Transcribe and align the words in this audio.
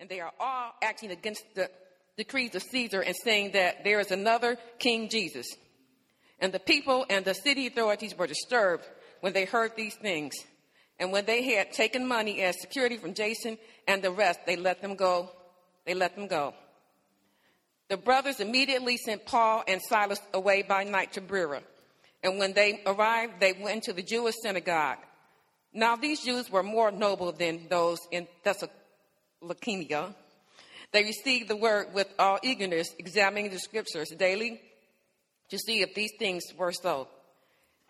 and 0.00 0.08
they 0.08 0.20
are 0.20 0.32
all 0.38 0.72
acting 0.82 1.10
against 1.10 1.44
the 1.54 1.70
decrees 2.16 2.54
of 2.54 2.62
Caesar 2.62 3.00
and 3.00 3.14
saying 3.24 3.52
that 3.52 3.84
there 3.84 4.00
is 4.00 4.10
another 4.10 4.56
King 4.78 5.08
Jesus. 5.08 5.46
And 6.40 6.52
the 6.52 6.60
people 6.60 7.04
and 7.10 7.24
the 7.24 7.34
city 7.34 7.66
authorities 7.66 8.16
were 8.16 8.26
disturbed 8.26 8.84
when 9.20 9.32
they 9.32 9.44
heard 9.44 9.72
these 9.76 9.94
things. 9.96 10.34
And 11.00 11.12
when 11.12 11.24
they 11.24 11.42
had 11.54 11.72
taken 11.72 12.06
money 12.06 12.42
as 12.42 12.60
security 12.60 12.96
from 12.96 13.14
Jason 13.14 13.58
and 13.86 14.02
the 14.02 14.10
rest, 14.10 14.40
they 14.46 14.56
let 14.56 14.82
them 14.82 14.96
go. 14.96 15.30
They 15.86 15.94
let 15.94 16.14
them 16.14 16.26
go. 16.26 16.54
The 17.88 17.96
brothers 17.96 18.40
immediately 18.40 18.96
sent 18.96 19.24
Paul 19.24 19.64
and 19.66 19.80
Silas 19.80 20.20
away 20.34 20.62
by 20.62 20.84
night 20.84 21.14
to 21.14 21.20
Berea. 21.20 21.62
And 22.22 22.38
when 22.38 22.52
they 22.52 22.82
arrived, 22.84 23.40
they 23.40 23.52
went 23.52 23.84
to 23.84 23.92
the 23.92 24.02
Jewish 24.02 24.34
synagogue. 24.42 24.98
Now, 25.72 25.96
these 25.96 26.20
Jews 26.20 26.50
were 26.50 26.62
more 26.62 26.90
noble 26.90 27.32
than 27.32 27.68
those 27.68 28.00
in 28.10 28.26
Thessalonica. 29.42 30.14
They 30.92 31.04
received 31.04 31.48
the 31.48 31.56
word 31.56 31.92
with 31.92 32.08
all 32.18 32.38
eagerness, 32.42 32.94
examining 32.98 33.50
the 33.50 33.58
scriptures 33.58 34.10
daily 34.10 34.60
to 35.50 35.58
see 35.58 35.82
if 35.82 35.94
these 35.94 36.12
things 36.18 36.44
were 36.56 36.72
so. 36.72 37.08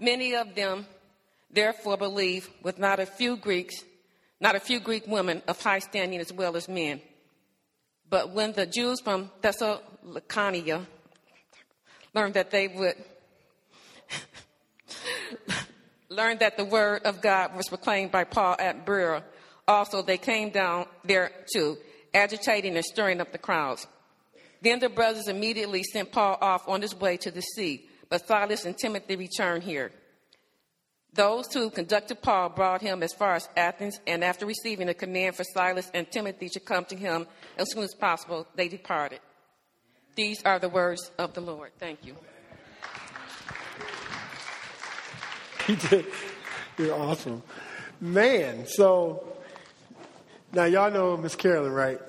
Many 0.01 0.35
of 0.35 0.55
them 0.55 0.87
therefore 1.51 1.97
believed, 1.97 2.51
with 2.63 2.79
not 2.79 3.01
a 3.01 3.07
few 3.07 3.37
Greeks, 3.37 3.85
not 4.41 4.55
a 4.55 4.61
few 4.61 4.81
Greek 4.81 5.07
women 5.07 5.43
of 5.49 5.61
high 5.61 5.79
standing 5.79 6.21
as 6.21 6.33
well 6.33 6.57
as 6.57 6.69
men. 6.69 7.01
But 8.11 8.31
when 8.31 8.53
the 8.53 8.67
Jews 8.67 9.01
from 9.01 9.31
Thessalonica 9.43 10.87
learned 12.15 12.35
that 12.35 12.51
they 12.51 12.69
would 12.69 12.95
learned 16.09 16.41
that 16.41 16.57
the 16.57 16.65
word 16.65 17.03
of 17.05 17.21
God 17.21 17.55
was 17.55 17.69
proclaimed 17.69 18.11
by 18.11 18.25
Paul 18.25 18.57
at 18.59 18.87
Berea, 18.87 19.23
also 19.69 20.03
they 20.03 20.19
came 20.19 20.51
down 20.51 20.87
there 21.05 21.31
too, 21.53 21.77
agitating 22.15 22.75
and 22.75 22.85
stirring 22.85 23.21
up 23.21 23.31
the 23.31 23.39
crowds. 23.39 23.87
Then 24.63 24.81
the 24.81 24.89
brothers 24.89 25.29
immediately 25.29 25.85
sent 25.85 26.11
Paul 26.11 26.37
off 26.41 26.69
on 26.69 26.83
his 26.83 26.95
way 26.95 27.17
to 27.19 27.31
the 27.31 27.43
sea, 27.43 27.87
but 28.09 28.27
Silas 28.27 28.65
and 28.65 28.77
Timothy 28.77 29.15
returned 29.15 29.63
here. 29.63 29.93
Those 31.15 31.53
who 31.53 31.71
conducted 31.71 32.21
Paul 32.23 32.51
brought 32.51 32.83
him 32.83 33.03
as 33.03 33.13
far 33.13 33.35
as 33.35 33.49
Athens, 33.57 33.99
and 34.07 34.25
after 34.25 34.47
receiving 34.47 34.89
a 34.89 34.95
command 34.95 35.37
for 35.37 35.45
Silas 35.45 35.91
and 35.95 36.11
Timothy 36.11 36.49
to 36.51 36.61
come 36.61 36.85
to 36.87 36.97
him 36.97 37.27
as 37.57 37.71
soon 37.73 37.85
as 37.85 37.95
possible, 37.95 38.47
they 38.57 38.69
departed. 38.69 39.21
These 40.17 40.43
are 40.45 40.59
the 40.59 40.69
words 40.69 41.11
of 41.19 41.35
the 41.35 41.41
Lord. 41.41 41.71
Thank 41.79 42.05
you. 42.05 42.17
Did. 45.91 46.07
You're 46.77 46.95
awesome. 46.95 47.43
Man, 48.01 48.67
so 48.67 49.38
now 50.53 50.65
y'all 50.65 50.91
know 50.91 51.17
Miss 51.17 51.37
Carolyn, 51.37 51.73
right? 51.73 52.01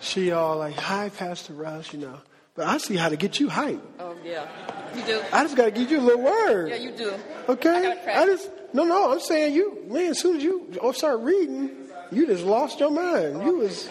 She 0.00 0.32
all 0.32 0.58
like, 0.58 0.74
hi, 0.74 1.10
Pastor 1.10 1.52
Russ, 1.52 1.92
you 1.92 2.00
know. 2.00 2.18
But 2.54 2.66
I 2.66 2.78
see 2.78 2.96
how 2.96 3.08
to 3.08 3.16
get 3.16 3.40
you 3.40 3.48
hype. 3.48 3.80
Oh, 3.98 4.14
yeah. 4.24 4.46
You 4.94 5.02
do? 5.04 5.22
I 5.32 5.42
just 5.44 5.56
got 5.56 5.66
to 5.66 5.70
give 5.70 5.90
you 5.90 6.00
a 6.00 6.02
little 6.02 6.22
word. 6.22 6.68
Yeah, 6.68 6.76
you 6.76 6.90
do. 6.90 7.14
Okay? 7.48 7.96
I, 8.06 8.22
I 8.22 8.26
just, 8.26 8.50
no, 8.74 8.84
no, 8.84 9.12
I'm 9.12 9.20
saying 9.20 9.54
you, 9.54 9.84
man, 9.88 10.10
as 10.10 10.20
soon 10.20 10.36
as 10.36 10.42
you 10.42 10.66
oh, 10.82 10.92
start 10.92 11.20
reading, 11.20 11.70
you 12.10 12.26
just 12.26 12.44
lost 12.44 12.78
your 12.78 12.90
mind. 12.90 13.42
You 13.42 13.56
was 13.58 13.88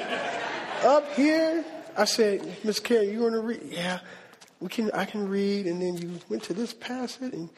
up 0.83 1.11
here. 1.13 1.65
I 1.97 2.05
said, 2.05 2.47
Miss 2.63 2.79
Carolyn, 2.79 3.13
you 3.13 3.19
want 3.21 3.33
to 3.33 3.41
read? 3.41 3.61
Yeah, 3.63 3.99
we 4.59 4.69
can. 4.69 4.91
I 4.91 5.05
can 5.05 5.27
read. 5.27 5.65
And 5.65 5.81
then 5.81 5.97
you 5.97 6.19
went 6.29 6.43
to 6.43 6.53
this 6.53 6.73
passage. 6.73 7.33
And 7.33 7.49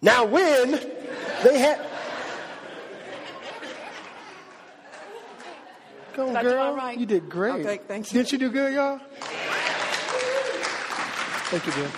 now, 0.00 0.24
when 0.24 0.72
they 1.44 1.58
had, 1.58 1.80
on, 6.18 6.42
girl, 6.42 6.74
right? 6.74 6.98
you 6.98 7.06
did 7.06 7.28
great. 7.28 7.66
Okay, 7.66 7.80
thank 7.86 8.12
you. 8.12 8.18
Didn't 8.18 8.32
you 8.32 8.38
do 8.38 8.50
good, 8.50 8.74
y'all? 8.74 9.00
Thank 11.48 11.66
you, 11.66 11.72
dear. 11.72 11.90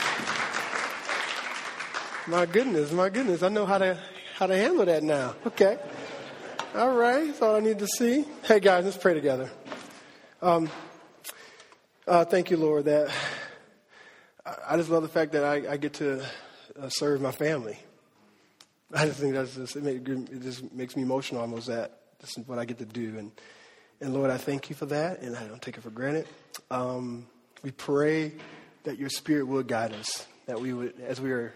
My 2.26 2.44
goodness, 2.44 2.92
my 2.92 3.08
goodness. 3.08 3.42
I 3.42 3.48
know 3.48 3.64
how 3.64 3.78
to 3.78 3.98
how 4.36 4.46
to 4.46 4.56
handle 4.56 4.84
that 4.84 5.02
now. 5.02 5.34
Okay. 5.46 5.78
All 6.74 6.92
right. 6.94 7.26
That's 7.26 7.40
all 7.40 7.56
I 7.56 7.60
need 7.60 7.78
to 7.78 7.86
see. 7.86 8.24
Hey 8.44 8.60
guys, 8.60 8.84
let's 8.84 8.98
pray 8.98 9.14
together. 9.14 9.50
Um, 10.42 10.68
uh, 12.06 12.24
thank 12.24 12.50
you, 12.50 12.56
Lord, 12.56 12.84
that 12.84 13.10
I 14.66 14.76
just 14.76 14.90
love 14.90 15.02
the 15.02 15.08
fact 15.08 15.32
that 15.32 15.44
I, 15.44 15.72
I 15.72 15.76
get 15.76 15.94
to 15.94 16.22
uh, 16.80 16.88
serve 16.88 17.20
my 17.20 17.32
family. 17.32 17.78
I 18.92 19.06
just 19.06 19.20
think 19.20 19.34
that's 19.34 19.54
just 19.54 19.76
it, 19.76 19.82
make, 19.82 20.08
it 20.08 20.42
just 20.42 20.72
makes 20.72 20.96
me 20.96 21.02
emotional 21.02 21.40
almost 21.40 21.66
that 21.66 22.00
this 22.20 22.36
is 22.36 22.46
what 22.46 22.58
I 22.58 22.64
get 22.64 22.78
to 22.78 22.84
do 22.84 23.18
and 23.18 23.32
and 24.00 24.14
Lord, 24.14 24.30
I 24.30 24.36
thank 24.36 24.70
you 24.70 24.76
for 24.76 24.86
that, 24.86 25.20
and 25.22 25.36
I 25.36 25.44
don't 25.46 25.60
take 25.60 25.76
it 25.76 25.82
for 25.82 25.90
granted. 25.90 26.26
Um, 26.70 27.26
we 27.62 27.72
pray 27.72 28.32
that 28.84 28.98
your 28.98 29.10
Spirit 29.10 29.46
will 29.46 29.62
guide 29.62 29.92
us, 29.92 30.26
that 30.46 30.60
we 30.60 30.72
would, 30.72 31.00
as 31.00 31.20
we 31.20 31.32
are 31.32 31.52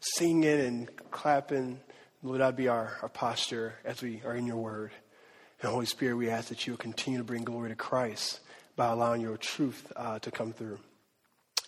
singing 0.00 0.60
and 0.60 0.88
clapping, 1.10 1.80
Lord, 2.22 2.40
that 2.40 2.56
be 2.56 2.68
our, 2.68 2.96
our 3.02 3.08
posture 3.08 3.74
as 3.84 4.00
we 4.00 4.22
are 4.24 4.34
in 4.34 4.46
your 4.46 4.58
word. 4.58 4.92
And 5.60 5.70
Holy 5.70 5.86
Spirit, 5.86 6.16
we 6.16 6.30
ask 6.30 6.48
that 6.48 6.66
you 6.66 6.72
will 6.72 6.78
continue 6.78 7.18
to 7.18 7.24
bring 7.24 7.42
glory 7.42 7.70
to 7.70 7.76
Christ 7.76 8.40
by 8.76 8.86
allowing 8.86 9.20
your 9.20 9.36
truth 9.36 9.92
uh, 9.96 10.18
to 10.20 10.30
come 10.30 10.52
through. 10.52 10.78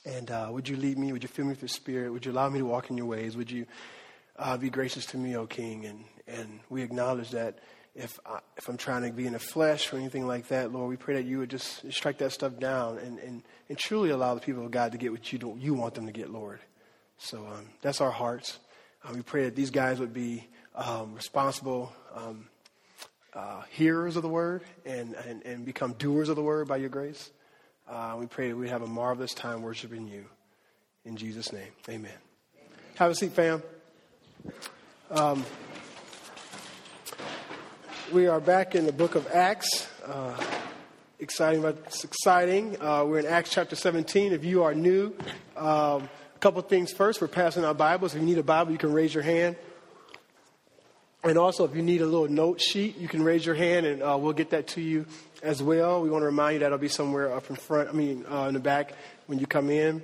And 0.05 0.31
uh, 0.31 0.49
would 0.51 0.69
you 0.69 0.77
lead 0.77 0.99
me? 0.99 1.13
Would 1.13 1.23
you 1.23 1.29
fill 1.29 1.47
me 1.47 1.51
with 1.51 1.63
your 1.63 1.69
spirit? 1.69 2.13
Would 2.13 2.25
you 2.27 2.33
allow 2.33 2.49
me 2.49 2.61
to 2.61 2.65
walk 2.67 2.91
in 2.91 2.97
your 2.97 3.07
ways? 3.07 3.37
Would 3.37 3.51
you 3.51 3.67
uh, 4.37 4.57
be 4.57 4.71
gracious 4.71 5.07
to 5.07 5.17
me, 5.17 5.37
O 5.37 5.47
King? 5.47 5.87
And, 5.87 6.05
and 6.27 6.61
we 6.69 6.83
acknowledge 6.83 7.31
that 7.31 7.59
if, 7.95 8.19
I, 8.27 8.41
if 8.57 8.69
I'm 8.69 8.77
trying 8.77 9.03
to 9.03 9.13
be 9.13 9.27
in 9.27 9.35
the 9.35 9.39
flesh 9.39 9.93
or 9.93 9.97
anything 9.97 10.27
like 10.27 10.49
that, 10.49 10.73
Lord, 10.73 10.89
we 10.89 10.97
pray 10.97 11.15
that 11.15 11.25
you 11.25 11.39
would 11.39 11.51
just 11.51 11.91
strike 11.93 12.19
that 12.19 12.33
stuff 12.33 12.59
down 12.59 12.99
and, 12.99 13.19
and, 13.21 13.43
and 13.69 13.79
truly 13.79 14.11
allow 14.11 14.35
the 14.35 14.41
people 14.41 14.65
of 14.65 14.71
God 14.71 14.93
to 14.93 14.99
get 14.99 15.13
what 15.13 15.33
you, 15.33 15.39
do, 15.39 15.57
you 15.59 15.75
want 15.75 15.95
them 15.95 16.07
to 16.07 16.13
get, 16.13 16.31
Lord. 16.31 16.59
So 17.19 17.39
um, 17.39 17.67
that's 17.83 18.01
our 18.01 18.11
hearts. 18.11 18.59
Uh, 19.05 19.13
we 19.15 19.23
pray 19.23 19.45
that 19.45 19.55
these 19.55 19.71
guys 19.71 20.01
would 20.01 20.13
be 20.13 20.49
um, 20.75 21.15
responsible 21.15 21.93
um, 22.15 22.47
uh, 23.33 23.63
hearers 23.71 24.17
of 24.17 24.23
the 24.23 24.29
word 24.29 24.63
and, 24.85 25.15
and, 25.27 25.43
and, 25.45 25.65
become 25.65 25.93
doers 25.95 26.29
of 26.29 26.37
the 26.37 26.43
word 26.43 26.69
by 26.69 26.77
your 26.77 26.89
grace. 26.89 27.31
Uh, 27.89 28.17
we 28.19 28.27
pray 28.27 28.49
that 28.49 28.57
we 28.57 28.69
have 28.69 28.83
a 28.83 28.87
marvelous 28.87 29.35
time 29.35 29.63
worshiping 29.63 30.07
you. 30.07 30.25
In 31.05 31.17
Jesus' 31.17 31.53
name, 31.53 31.73
amen. 31.89 32.13
Have 32.95 33.11
a 33.11 33.15
seat, 33.15 33.33
fam. 33.33 33.63
We 38.13 38.27
are 38.27 38.39
back 38.39 38.75
in 38.75 38.85
the 38.85 38.93
book 38.93 39.15
of 39.15 39.27
Acts. 39.29 39.89
Uh, 40.05 40.39
exciting, 41.21 41.63
but 41.63 41.79
it's 41.87 42.05
exciting. 42.05 42.77
Uh, 42.79 43.03
we're 43.07 43.21
in 43.21 43.27
Acts 43.27 43.51
chapter 43.51 43.77
17. 43.77 44.35
If 44.35 44.45
you 44.45 44.63
are 44.63 44.75
new, 44.75 45.15
um, 45.57 46.03
a 46.35 46.39
couple 46.39 46.61
things 46.61 46.93
first. 46.93 47.23
We're 47.23 47.29
passing 47.29 47.65
out 47.65 47.79
Bibles. 47.79 48.15
If 48.15 48.21
you 48.21 48.27
need 48.27 48.37
a 48.37 48.43
Bible, 48.43 48.73
you 48.73 48.79
can 48.79 48.93
raise 48.93 49.15
your 49.15 49.23
hand. 49.23 49.57
And 51.23 51.39
also, 51.39 51.65
if 51.65 51.75
you 51.75 51.81
need 51.81 52.03
a 52.03 52.07
little 52.07 52.29
note 52.29 52.61
sheet, 52.61 52.99
you 52.99 53.09
can 53.09 53.23
raise 53.23 53.47
your 53.47 53.55
hand 53.55 53.87
and 53.87 54.03
uh, 54.03 54.19
we'll 54.21 54.35
get 54.35 54.51
that 54.51 54.67
to 54.69 54.83
you 54.83 55.07
as 55.43 55.63
well. 55.63 56.03
We 56.03 56.11
want 56.11 56.23
to 56.23 56.27
remind 56.27 56.55
you 56.55 56.61
that'll 56.61 56.77
be 56.77 56.89
somewhere 56.89 57.35
up 57.35 57.49
in 57.49 57.57
front, 57.57 57.89
I 57.89 57.93
mean, 57.93 58.27
uh, 58.31 58.49
in 58.49 58.55
the 58.55 58.61
back 58.61 58.93
when 59.27 59.39
you 59.39 59.47
come 59.47 59.71
in. 59.71 60.03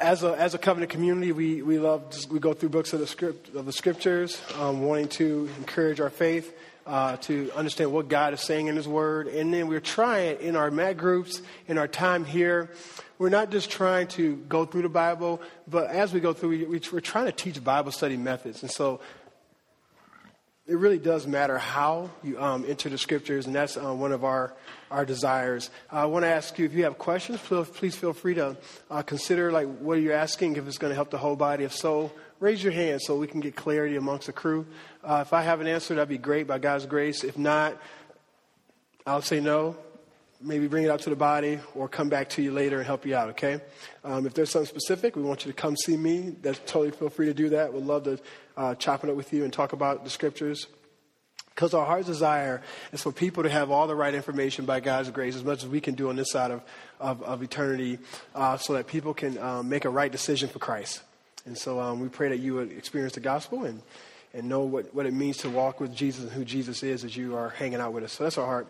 As 0.00 0.22
a, 0.22 0.32
as 0.32 0.54
a 0.54 0.58
covenant 0.58 0.90
community, 0.90 1.30
we, 1.30 1.60
we 1.60 1.78
love, 1.78 2.02
we 2.30 2.38
go 2.38 2.54
through 2.54 2.70
books 2.70 2.94
of 2.94 3.00
the, 3.00 3.06
script, 3.06 3.54
of 3.54 3.66
the 3.66 3.72
scriptures, 3.72 4.40
um, 4.58 4.82
wanting 4.82 5.08
to 5.08 5.50
encourage 5.58 6.00
our 6.00 6.08
faith, 6.08 6.56
uh, 6.86 7.18
to 7.18 7.52
understand 7.54 7.92
what 7.92 8.08
God 8.08 8.32
is 8.32 8.40
saying 8.40 8.68
in 8.68 8.76
His 8.76 8.88
Word. 8.88 9.28
And 9.28 9.52
then 9.52 9.68
we're 9.68 9.78
trying 9.78 10.40
in 10.40 10.56
our 10.56 10.70
mat 10.70 10.96
groups, 10.96 11.42
in 11.68 11.76
our 11.76 11.86
time 11.86 12.24
here, 12.24 12.70
we're 13.18 13.28
not 13.28 13.50
just 13.50 13.70
trying 13.70 14.06
to 14.08 14.36
go 14.48 14.64
through 14.64 14.80
the 14.80 14.88
Bible, 14.88 15.42
but 15.68 15.90
as 15.90 16.14
we 16.14 16.20
go 16.20 16.32
through, 16.32 16.48
we, 16.48 16.80
we're 16.90 17.00
trying 17.00 17.26
to 17.26 17.32
teach 17.32 17.62
Bible 17.62 17.92
study 17.92 18.16
methods. 18.16 18.62
And 18.62 18.70
so 18.70 19.00
it 20.70 20.78
really 20.78 20.98
does 21.00 21.26
matter 21.26 21.58
how 21.58 22.10
you 22.22 22.40
um, 22.40 22.64
enter 22.66 22.88
the 22.88 22.96
scriptures, 22.96 23.46
and 23.46 23.54
that's 23.54 23.76
um, 23.76 23.98
one 23.98 24.12
of 24.12 24.22
our, 24.22 24.54
our 24.88 25.04
desires. 25.04 25.68
Uh, 25.92 25.96
I 25.96 26.04
want 26.04 26.24
to 26.24 26.28
ask 26.28 26.56
you 26.60 26.64
if 26.64 26.72
you 26.72 26.84
have 26.84 26.96
questions, 26.96 27.40
please 27.40 27.96
feel 27.96 28.12
free 28.12 28.34
to 28.34 28.56
uh, 28.88 29.02
consider 29.02 29.50
like 29.50 29.66
what 29.80 29.94
you're 29.94 30.14
asking, 30.14 30.54
if 30.54 30.68
it's 30.68 30.78
going 30.78 30.92
to 30.92 30.94
help 30.94 31.10
the 31.10 31.18
whole 31.18 31.34
body. 31.34 31.64
If 31.64 31.74
so, 31.74 32.12
raise 32.38 32.62
your 32.62 32.72
hand 32.72 33.02
so 33.02 33.16
we 33.16 33.26
can 33.26 33.40
get 33.40 33.56
clarity 33.56 33.96
amongst 33.96 34.28
the 34.28 34.32
crew. 34.32 34.64
Uh, 35.02 35.24
if 35.26 35.32
I 35.32 35.42
have 35.42 35.60
an 35.60 35.66
answer, 35.66 35.96
that'd 35.96 36.08
be 36.08 36.18
great 36.18 36.46
by 36.46 36.60
God's 36.60 36.86
grace. 36.86 37.24
If 37.24 37.36
not, 37.36 37.76
I'll 39.04 39.22
say 39.22 39.40
no. 39.40 39.76
Maybe 40.42 40.68
bring 40.68 40.84
it 40.84 40.90
out 40.90 41.00
to 41.00 41.10
the 41.10 41.16
body 41.16 41.58
or 41.74 41.86
come 41.86 42.08
back 42.08 42.30
to 42.30 42.42
you 42.42 42.50
later 42.52 42.78
and 42.78 42.86
help 42.86 43.04
you 43.04 43.14
out, 43.14 43.28
okay? 43.30 43.60
Um, 44.04 44.24
if 44.24 44.32
there's 44.32 44.50
something 44.50 44.68
specific, 44.68 45.14
we 45.14 45.22
want 45.22 45.44
you 45.44 45.52
to 45.52 45.56
come 45.56 45.76
see 45.76 45.98
me. 45.98 46.34
That's 46.40 46.58
totally 46.60 46.92
feel 46.92 47.10
free 47.10 47.26
to 47.26 47.34
do 47.34 47.50
that. 47.50 47.74
We'd 47.74 47.84
love 47.84 48.04
to 48.04 48.18
uh, 48.56 48.74
chop 48.76 49.04
it 49.04 49.10
up 49.10 49.16
with 49.16 49.32
you 49.34 49.44
and 49.44 49.52
talk 49.52 49.74
about 49.74 50.02
the 50.02 50.08
scriptures. 50.08 50.66
Because 51.54 51.74
our 51.74 51.84
heart's 51.84 52.06
desire 52.06 52.62
is 52.90 53.02
for 53.02 53.12
people 53.12 53.42
to 53.42 53.50
have 53.50 53.70
all 53.70 53.86
the 53.86 53.94
right 53.94 54.14
information 54.14 54.64
by 54.64 54.80
God's 54.80 55.10
grace, 55.10 55.36
as 55.36 55.44
much 55.44 55.62
as 55.62 55.68
we 55.68 55.78
can 55.78 55.94
do 55.94 56.08
on 56.08 56.16
this 56.16 56.30
side 56.30 56.50
of, 56.52 56.62
of, 56.98 57.22
of 57.22 57.42
eternity, 57.42 57.98
uh, 58.34 58.56
so 58.56 58.72
that 58.72 58.86
people 58.86 59.12
can 59.12 59.36
um, 59.36 59.68
make 59.68 59.84
a 59.84 59.90
right 59.90 60.10
decision 60.10 60.48
for 60.48 60.58
Christ. 60.58 61.02
And 61.44 61.58
so 61.58 61.78
um, 61.78 62.00
we 62.00 62.08
pray 62.08 62.30
that 62.30 62.38
you 62.38 62.54
would 62.54 62.72
experience 62.72 63.12
the 63.12 63.20
gospel 63.20 63.64
and, 63.64 63.82
and 64.32 64.48
know 64.48 64.60
what, 64.60 64.94
what 64.94 65.04
it 65.04 65.12
means 65.12 65.38
to 65.38 65.50
walk 65.50 65.80
with 65.80 65.94
Jesus 65.94 66.24
and 66.24 66.32
who 66.32 66.46
Jesus 66.46 66.82
is 66.82 67.04
as 67.04 67.14
you 67.14 67.36
are 67.36 67.50
hanging 67.50 67.80
out 67.80 67.92
with 67.92 68.04
us. 68.04 68.12
So 68.12 68.24
that's 68.24 68.38
our 68.38 68.46
heart. 68.46 68.66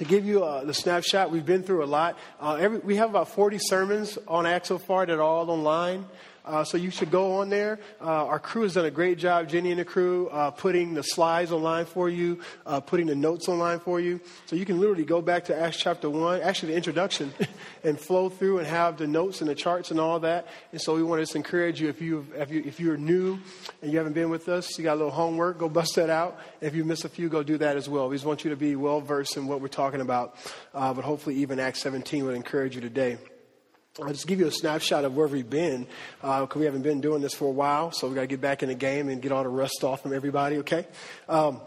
To 0.00 0.06
give 0.06 0.24
you 0.24 0.42
uh, 0.42 0.64
the 0.64 0.72
snapshot, 0.72 1.30
we've 1.30 1.44
been 1.44 1.62
through 1.62 1.84
a 1.84 1.90
lot. 2.00 2.16
Uh, 2.40 2.54
every, 2.54 2.78
we 2.78 2.96
have 2.96 3.10
about 3.10 3.28
40 3.28 3.58
sermons 3.58 4.16
on 4.26 4.46
Acts 4.46 4.68
so 4.68 4.78
far 4.78 5.04
that 5.04 5.12
are 5.12 5.20
all 5.20 5.50
online. 5.50 6.06
Uh, 6.50 6.64
so 6.64 6.76
you 6.76 6.90
should 6.90 7.12
go 7.12 7.36
on 7.36 7.48
there. 7.48 7.78
Uh, 8.00 8.26
our 8.26 8.40
crew 8.40 8.62
has 8.62 8.74
done 8.74 8.84
a 8.84 8.90
great 8.90 9.18
job, 9.18 9.48
Jenny 9.48 9.70
and 9.70 9.78
the 9.78 9.84
crew, 9.84 10.28
uh, 10.30 10.50
putting 10.50 10.94
the 10.94 11.02
slides 11.02 11.52
online 11.52 11.84
for 11.84 12.08
you, 12.08 12.40
uh, 12.66 12.80
putting 12.80 13.06
the 13.06 13.14
notes 13.14 13.48
online 13.48 13.78
for 13.78 14.00
you. 14.00 14.20
So 14.46 14.56
you 14.56 14.64
can 14.64 14.80
literally 14.80 15.04
go 15.04 15.22
back 15.22 15.44
to 15.44 15.56
Acts 15.56 15.76
chapter 15.76 16.10
1, 16.10 16.42
actually 16.42 16.72
the 16.72 16.76
introduction, 16.76 17.32
and 17.84 17.98
flow 18.00 18.28
through 18.28 18.58
and 18.58 18.66
have 18.66 18.98
the 18.98 19.06
notes 19.06 19.40
and 19.40 19.48
the 19.48 19.54
charts 19.54 19.92
and 19.92 20.00
all 20.00 20.18
that. 20.20 20.48
And 20.72 20.80
so 20.80 20.96
we 20.96 21.04
want 21.04 21.20
to 21.20 21.22
just 21.22 21.36
encourage 21.36 21.80
you 21.80 21.88
if, 21.88 22.02
you, 22.02 22.26
if, 22.34 22.50
you, 22.50 22.64
if 22.66 22.80
you're 22.80 22.96
new 22.96 23.38
and 23.80 23.92
you 23.92 23.98
haven't 23.98 24.14
been 24.14 24.28
with 24.28 24.48
us, 24.48 24.76
you 24.76 24.82
got 24.82 24.94
a 24.94 24.96
little 24.96 25.12
homework, 25.12 25.56
go 25.56 25.68
bust 25.68 25.94
that 25.94 26.10
out. 26.10 26.40
If 26.60 26.74
you 26.74 26.84
miss 26.84 27.04
a 27.04 27.08
few, 27.08 27.28
go 27.28 27.44
do 27.44 27.58
that 27.58 27.76
as 27.76 27.88
well. 27.88 28.08
We 28.08 28.16
just 28.16 28.26
want 28.26 28.42
you 28.42 28.50
to 28.50 28.56
be 28.56 28.74
well 28.74 29.00
versed 29.00 29.36
in 29.36 29.46
what 29.46 29.60
we're 29.60 29.68
talking 29.68 30.00
about. 30.00 30.34
Uh, 30.74 30.92
but 30.94 31.04
hopefully 31.04 31.36
even 31.36 31.60
Acts 31.60 31.80
17 31.82 32.24
would 32.26 32.34
encourage 32.34 32.74
you 32.74 32.80
today. 32.80 33.18
I'll 34.00 34.12
just 34.12 34.28
give 34.28 34.38
you 34.38 34.46
a 34.46 34.52
snapshot 34.52 35.04
of 35.04 35.16
where 35.16 35.26
we've 35.26 35.50
been 35.50 35.86
because 36.20 36.56
uh, 36.56 36.58
we 36.58 36.64
haven't 36.64 36.82
been 36.82 37.00
doing 37.00 37.22
this 37.22 37.34
for 37.34 37.46
a 37.46 37.50
while, 37.50 37.90
so 37.90 38.06
we've 38.06 38.14
got 38.14 38.20
to 38.20 38.26
get 38.28 38.40
back 38.40 38.62
in 38.62 38.68
the 38.68 38.74
game 38.74 39.08
and 39.08 39.20
get 39.20 39.32
all 39.32 39.42
the 39.42 39.48
rust 39.48 39.82
off 39.82 40.02
from 40.02 40.14
everybody. 40.14 40.58
Okay. 40.58 40.86
Um, 41.28 41.60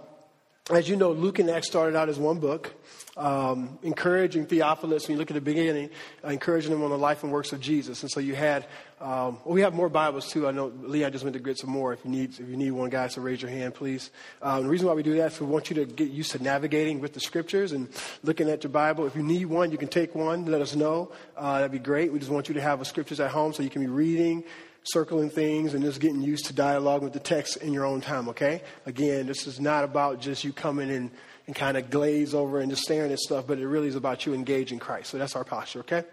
as 0.71 0.87
you 0.87 0.95
know, 0.95 1.11
Luke 1.11 1.39
and 1.39 1.49
Acts 1.49 1.67
started 1.67 1.97
out 1.97 2.07
as 2.07 2.17
one 2.17 2.39
book, 2.39 2.73
um, 3.17 3.77
encouraging 3.83 4.45
Theophilus, 4.45 5.07
when 5.07 5.15
you 5.15 5.19
look 5.19 5.29
at 5.29 5.33
the 5.33 5.41
beginning, 5.41 5.89
uh, 6.23 6.29
encouraging 6.29 6.71
him 6.71 6.81
on 6.83 6.89
the 6.89 6.97
life 6.97 7.21
and 7.23 7.33
works 7.33 7.51
of 7.51 7.59
Jesus. 7.59 8.01
And 8.01 8.09
so 8.09 8.21
you 8.21 8.33
had, 8.33 8.65
um, 9.01 9.39
well, 9.43 9.55
we 9.55 9.61
have 9.61 9.73
more 9.73 9.89
Bibles 9.89 10.31
too. 10.31 10.47
I 10.47 10.51
know 10.51 10.67
Leon 10.67 11.11
just 11.11 11.25
went 11.25 11.33
to 11.33 11.41
get 11.41 11.57
some 11.57 11.69
more. 11.69 11.91
If 11.91 12.05
you 12.05 12.11
need, 12.11 12.39
if 12.39 12.47
you 12.47 12.55
need 12.55 12.71
one, 12.71 12.89
guys, 12.89 13.15
so 13.15 13.21
raise 13.21 13.41
your 13.41 13.51
hand, 13.51 13.75
please. 13.75 14.09
Um, 14.41 14.63
the 14.63 14.69
reason 14.69 14.87
why 14.87 14.93
we 14.93 15.03
do 15.03 15.17
that 15.17 15.33
is 15.33 15.41
we 15.41 15.47
want 15.47 15.69
you 15.69 15.75
to 15.75 15.85
get 15.85 16.09
used 16.09 16.31
to 16.31 16.41
navigating 16.41 17.01
with 17.01 17.13
the 17.13 17.19
scriptures 17.19 17.73
and 17.73 17.89
looking 18.23 18.49
at 18.49 18.63
your 18.63 18.71
Bible. 18.71 19.05
If 19.05 19.17
you 19.17 19.23
need 19.23 19.47
one, 19.47 19.69
you 19.69 19.77
can 19.77 19.89
take 19.89 20.15
one. 20.15 20.45
Let 20.45 20.61
us 20.61 20.75
know. 20.75 21.11
Uh, 21.35 21.55
that'd 21.55 21.73
be 21.73 21.79
great. 21.79 22.13
We 22.13 22.19
just 22.19 22.31
want 22.31 22.47
you 22.47 22.53
to 22.53 22.61
have 22.61 22.79
the 22.79 22.85
scriptures 22.85 23.19
at 23.19 23.31
home 23.31 23.51
so 23.51 23.63
you 23.63 23.69
can 23.69 23.81
be 23.81 23.87
reading, 23.87 24.45
circling 24.83 25.29
things 25.29 25.73
and 25.73 25.83
just 25.83 25.99
getting 25.99 26.21
used 26.21 26.45
to 26.45 26.53
dialogue 26.53 27.01
with 27.01 27.13
the 27.13 27.19
text 27.19 27.57
in 27.57 27.73
your 27.73 27.85
own 27.85 28.01
time, 28.01 28.29
okay? 28.29 28.61
Again, 28.85 29.27
this 29.27 29.47
is 29.47 29.59
not 29.59 29.83
about 29.83 30.19
just 30.19 30.43
you 30.43 30.53
coming 30.53 30.89
in 30.89 31.11
and 31.47 31.55
kind 31.55 31.77
of 31.77 31.89
glaze 31.89 32.33
over 32.33 32.59
and 32.59 32.69
just 32.69 32.83
staring 32.83 33.11
at 33.11 33.19
stuff, 33.19 33.45
but 33.47 33.59
it 33.59 33.67
really 33.67 33.87
is 33.87 33.95
about 33.95 34.25
you 34.25 34.33
engaging 34.33 34.79
Christ. 34.79 35.09
So 35.09 35.17
that's 35.17 35.35
our 35.35 35.43
posture, 35.43 35.79
okay? 35.79 36.03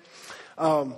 Um, 0.59 0.95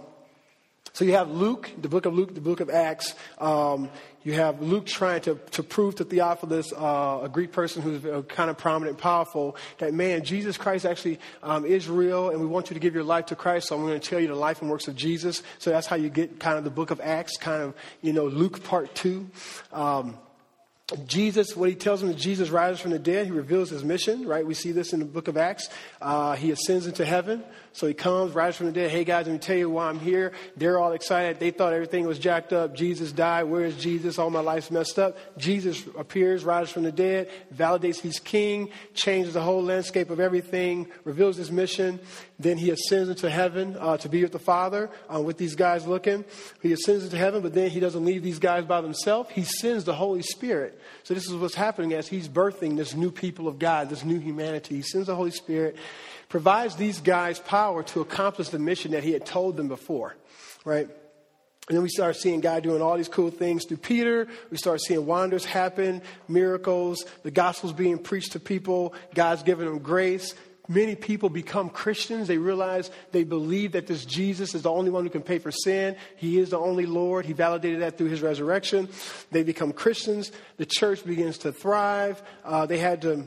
so 0.92 1.04
you 1.04 1.12
have 1.12 1.30
Luke, 1.30 1.70
the 1.80 1.88
book 1.88 2.06
of 2.06 2.14
Luke, 2.14 2.34
the 2.34 2.40
book 2.40 2.60
of 2.60 2.68
Acts. 2.68 3.14
Um, 3.38 3.88
you 4.24 4.34
have 4.34 4.62
Luke 4.62 4.86
trying 4.86 5.20
to, 5.22 5.34
to 5.52 5.62
prove 5.62 5.96
to 5.96 6.04
Theophilus, 6.04 6.72
uh, 6.72 7.20
a 7.22 7.28
Greek 7.28 7.50
person 7.50 7.82
who's 7.82 8.04
uh, 8.04 8.22
kind 8.22 8.50
of 8.50 8.58
prominent 8.58 8.96
and 8.96 8.98
powerful, 8.98 9.56
that 9.78 9.94
man, 9.94 10.22
Jesus 10.22 10.56
Christ 10.56 10.86
actually 10.86 11.18
um, 11.42 11.64
is 11.64 11.88
real, 11.88 12.30
and 12.30 12.40
we 12.40 12.46
want 12.46 12.70
you 12.70 12.74
to 12.74 12.80
give 12.80 12.94
your 12.94 13.04
life 13.04 13.26
to 13.26 13.36
Christ. 13.36 13.68
So 13.68 13.76
I'm 13.76 13.82
going 13.82 13.98
to 13.98 14.08
tell 14.08 14.20
you 14.20 14.28
the 14.28 14.34
life 14.34 14.60
and 14.60 14.70
works 14.70 14.86
of 14.86 14.94
Jesus. 14.94 15.42
So 15.58 15.70
that's 15.70 15.86
how 15.86 15.96
you 15.96 16.08
get 16.08 16.38
kind 16.38 16.56
of 16.56 16.64
the 16.64 16.70
book 16.70 16.90
of 16.90 17.00
Acts, 17.00 17.36
kind 17.36 17.62
of, 17.62 17.74
you 18.00 18.12
know, 18.12 18.26
Luke 18.26 18.62
part 18.62 18.94
two. 18.94 19.28
Um, 19.72 20.16
Jesus, 21.06 21.56
what 21.56 21.70
he 21.70 21.74
tells 21.74 22.02
him 22.02 22.10
is 22.10 22.16
Jesus 22.16 22.50
rises 22.50 22.80
from 22.80 22.90
the 22.90 22.98
dead. 22.98 23.26
He 23.26 23.32
reveals 23.32 23.70
his 23.70 23.82
mission, 23.82 24.26
right? 24.26 24.46
We 24.46 24.54
see 24.54 24.72
this 24.72 24.92
in 24.92 24.98
the 24.98 25.06
book 25.06 25.26
of 25.26 25.36
Acts. 25.36 25.68
Uh, 26.00 26.36
he 26.36 26.50
ascends 26.50 26.86
into 26.86 27.04
heaven. 27.04 27.42
So 27.74 27.86
he 27.86 27.94
comes, 27.94 28.34
rises 28.34 28.56
from 28.56 28.66
the 28.66 28.72
dead. 28.72 28.90
Hey 28.90 29.02
guys, 29.02 29.26
let 29.26 29.32
me 29.32 29.38
tell 29.38 29.56
you 29.56 29.70
why 29.70 29.88
I'm 29.88 29.98
here. 29.98 30.32
They're 30.56 30.78
all 30.78 30.92
excited. 30.92 31.40
They 31.40 31.50
thought 31.50 31.72
everything 31.72 32.06
was 32.06 32.18
jacked 32.18 32.52
up. 32.52 32.74
Jesus 32.74 33.12
died. 33.12 33.44
Where 33.44 33.64
is 33.64 33.76
Jesus? 33.76 34.18
All 34.18 34.28
my 34.28 34.40
life's 34.40 34.70
messed 34.70 34.98
up. 34.98 35.16
Jesus 35.38 35.82
appears, 35.96 36.44
rises 36.44 36.70
from 36.70 36.82
the 36.82 36.92
dead, 36.92 37.30
validates 37.54 38.00
he's 38.00 38.18
king, 38.18 38.68
changes 38.92 39.34
the 39.34 39.40
whole 39.40 39.62
landscape 39.62 40.10
of 40.10 40.20
everything, 40.20 40.86
reveals 41.04 41.36
his 41.36 41.50
mission. 41.50 41.98
Then 42.38 42.58
he 42.58 42.70
ascends 42.70 43.08
into 43.08 43.30
heaven 43.30 43.76
uh, 43.78 43.96
to 43.98 44.08
be 44.08 44.22
with 44.22 44.32
the 44.32 44.38
Father, 44.38 44.90
uh, 45.12 45.20
with 45.20 45.38
these 45.38 45.54
guys 45.54 45.86
looking. 45.86 46.24
He 46.60 46.72
ascends 46.72 47.04
into 47.04 47.16
heaven, 47.16 47.40
but 47.40 47.54
then 47.54 47.70
he 47.70 47.80
doesn't 47.80 48.04
leave 48.04 48.22
these 48.22 48.38
guys 48.38 48.64
by 48.64 48.80
themselves. 48.80 49.30
He 49.30 49.44
sends 49.44 49.84
the 49.84 49.94
Holy 49.94 50.22
Spirit. 50.22 50.78
So 51.04 51.14
this 51.14 51.26
is 51.26 51.34
what's 51.34 51.54
happening 51.54 51.94
as 51.94 52.08
he's 52.08 52.28
birthing 52.28 52.76
this 52.76 52.94
new 52.94 53.10
people 53.10 53.48
of 53.48 53.58
God, 53.58 53.88
this 53.88 54.04
new 54.04 54.18
humanity. 54.18 54.76
He 54.76 54.82
sends 54.82 55.06
the 55.06 55.14
Holy 55.14 55.30
Spirit 55.30 55.76
provides 56.32 56.76
these 56.76 56.98
guys 57.02 57.38
power 57.38 57.82
to 57.82 58.00
accomplish 58.00 58.48
the 58.48 58.58
mission 58.58 58.92
that 58.92 59.04
he 59.04 59.12
had 59.12 59.26
told 59.26 59.54
them 59.54 59.68
before, 59.68 60.16
right? 60.64 60.88
And 61.68 61.76
then 61.76 61.82
we 61.82 61.90
start 61.90 62.16
seeing 62.16 62.40
God 62.40 62.62
doing 62.62 62.80
all 62.80 62.96
these 62.96 63.10
cool 63.10 63.30
things 63.30 63.66
through 63.66 63.76
Peter. 63.76 64.26
We 64.50 64.56
start 64.56 64.80
seeing 64.80 65.04
wonders 65.04 65.44
happen, 65.44 66.00
miracles, 66.28 67.04
the 67.22 67.30
gospel's 67.30 67.74
being 67.74 67.98
preached 67.98 68.32
to 68.32 68.40
people, 68.40 68.94
God's 69.14 69.42
giving 69.42 69.66
them 69.66 69.80
grace. 69.80 70.34
Many 70.68 70.94
people 70.94 71.28
become 71.28 71.68
Christians. 71.68 72.28
They 72.28 72.38
realize 72.38 72.90
they 73.10 73.24
believe 73.24 73.72
that 73.72 73.86
this 73.86 74.06
Jesus 74.06 74.54
is 74.54 74.62
the 74.62 74.72
only 74.72 74.90
one 74.90 75.04
who 75.04 75.10
can 75.10 75.20
pay 75.20 75.38
for 75.38 75.50
sin. 75.50 75.96
He 76.16 76.38
is 76.38 76.48
the 76.48 76.58
only 76.58 76.86
Lord. 76.86 77.26
He 77.26 77.34
validated 77.34 77.82
that 77.82 77.98
through 77.98 78.08
his 78.08 78.22
resurrection. 78.22 78.88
They 79.32 79.42
become 79.42 79.74
Christians. 79.74 80.32
The 80.56 80.64
church 80.64 81.04
begins 81.04 81.36
to 81.38 81.52
thrive. 81.52 82.22
Uh, 82.42 82.64
they 82.64 82.78
had 82.78 83.02
to 83.02 83.26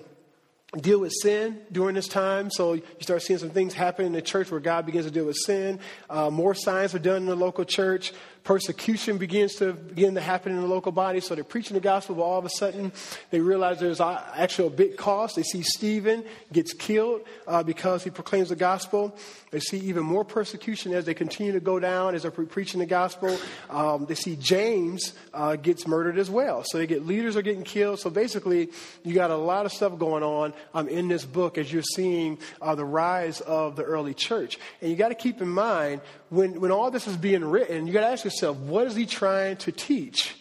deal 0.81 0.99
with 0.99 1.13
sin 1.21 1.59
during 1.71 1.95
this 1.95 2.07
time. 2.07 2.49
So 2.51 2.73
you 2.73 2.83
start 2.99 3.21
seeing 3.21 3.39
some 3.39 3.49
things 3.49 3.73
happen 3.73 4.05
in 4.05 4.11
the 4.11 4.21
church 4.21 4.51
where 4.51 4.59
God 4.59 4.85
begins 4.85 5.05
to 5.05 5.11
deal 5.11 5.25
with 5.25 5.37
sin. 5.37 5.79
Uh, 6.09 6.29
more 6.29 6.53
signs 6.53 6.93
are 6.93 6.99
done 6.99 7.17
in 7.17 7.25
the 7.25 7.35
local 7.35 7.65
church 7.65 8.13
persecution 8.45 9.17
begins 9.17 9.55
to 9.55 9.73
begin 9.73 10.13
to 10.13 10.21
happen 10.21 10.53
in 10.53 10.61
the 10.61 10.67
local 10.67 10.91
body. 10.91 11.19
So 11.19 11.33
they're 11.35 11.43
preaching 11.43 11.73
the 11.73 11.81
gospel, 11.81 12.15
but 12.15 12.21
all 12.21 12.39
of 12.39 12.45
a 12.45 12.49
sudden 12.49 12.93
they 13.31 13.39
realize 13.39 13.79
there's 13.79 13.99
actually 13.99 14.67
a 14.67 14.71
big 14.71 14.95
cost. 14.95 15.35
They 15.35 15.43
see 15.43 15.63
Stephen 15.63 16.23
gets 16.53 16.71
killed 16.71 17.21
uh, 17.47 17.63
because 17.63 18.03
he 18.03 18.11
proclaims 18.11 18.49
the 18.49 18.55
gospel. 18.55 19.17
They 19.49 19.59
see 19.59 19.79
even 19.79 20.03
more 20.03 20.23
persecution 20.23 20.93
as 20.93 21.05
they 21.05 21.15
continue 21.15 21.53
to 21.53 21.59
go 21.59 21.79
down 21.79 22.13
as 22.13 22.21
they're 22.21 22.31
pre- 22.31 22.45
preaching 22.45 22.79
the 22.79 22.85
gospel. 22.85 23.35
Um, 23.69 24.05
they 24.05 24.15
see 24.15 24.35
James 24.35 25.13
uh, 25.33 25.55
gets 25.55 25.87
murdered 25.87 26.19
as 26.19 26.29
well. 26.29 26.63
So 26.65 26.77
they 26.77 26.87
get 26.87 27.05
leaders 27.05 27.35
are 27.35 27.41
getting 27.41 27.63
killed. 27.63 27.99
So 27.99 28.11
basically, 28.11 28.69
you 29.03 29.15
got 29.15 29.31
a 29.31 29.35
lot 29.35 29.65
of 29.65 29.71
stuff 29.71 29.97
going 29.97 30.21
on 30.21 30.53
um, 30.75 30.87
in 30.87 31.07
this 31.07 31.25
book 31.25 31.57
as 31.57 31.73
you're 31.73 31.81
seeing 31.95 32.37
uh, 32.61 32.75
the 32.75 32.85
rise 32.85 33.41
of 33.41 33.75
the 33.75 33.83
early 33.83 34.13
church. 34.13 34.59
And 34.81 34.91
you 34.91 34.95
got 34.97 35.09
to 35.09 35.15
keep 35.15 35.41
in 35.41 35.49
mind 35.49 36.01
when, 36.35 36.59
when 36.59 36.71
all 36.71 36.91
this 36.91 37.07
is 37.07 37.17
being 37.17 37.43
written, 37.45 37.87
you 37.87 37.93
got 37.93 38.01
to 38.01 38.07
ask 38.07 38.23
yourself, 38.23 38.57
what 38.57 38.87
is 38.87 38.95
he 38.95 39.05
trying 39.05 39.57
to 39.57 39.71
teach 39.71 40.35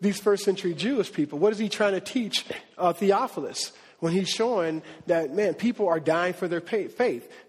these 0.00 0.18
first 0.18 0.44
century 0.44 0.74
Jewish 0.74 1.12
people? 1.12 1.38
What 1.38 1.52
is 1.52 1.58
he 1.58 1.68
trying 1.68 1.92
to 1.92 2.00
teach 2.00 2.44
uh, 2.76 2.92
Theophilus? 2.92 3.72
When 4.00 4.14
he's 4.14 4.30
showing 4.30 4.82
that, 5.08 5.34
man, 5.34 5.52
people 5.52 5.86
are 5.86 6.00
dying 6.00 6.32
for 6.32 6.48
their 6.48 6.62
faith. 6.62 6.96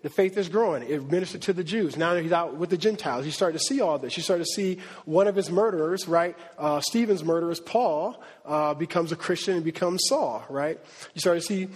The 0.02 0.10
faith 0.10 0.38
is 0.38 0.50
growing. 0.50 0.84
It 0.84 1.10
ministered 1.10 1.44
to 1.44 1.54
the 1.54 1.64
Jews. 1.64 1.96
Now 1.96 2.14
that 2.14 2.24
he's 2.24 2.34
out 2.34 2.58
with 2.58 2.70
the 2.70 2.78
Gentiles, 2.78 3.26
you 3.26 3.32
start 3.32 3.54
to 3.54 3.60
see 3.60 3.80
all 3.80 3.98
this. 3.98 4.18
You 4.18 4.24
start 4.24 4.42
to 4.42 4.46
see 4.46 4.80
one 5.06 5.28
of 5.28 5.36
his 5.38 5.50
murderers, 5.50 6.10
right? 6.10 6.36
Uh, 6.58 6.82
Stephen's 6.82 7.24
murderers, 7.24 7.62
Paul, 7.62 8.22
uh, 8.46 8.74
becomes 8.74 9.14
a 9.14 9.16
Christian 9.16 9.56
and 9.56 9.64
becomes 9.64 10.02
Saul, 10.10 10.44
right? 10.50 10.78
You 11.14 11.22
start 11.22 11.38
to 11.38 11.42
see 11.42 11.70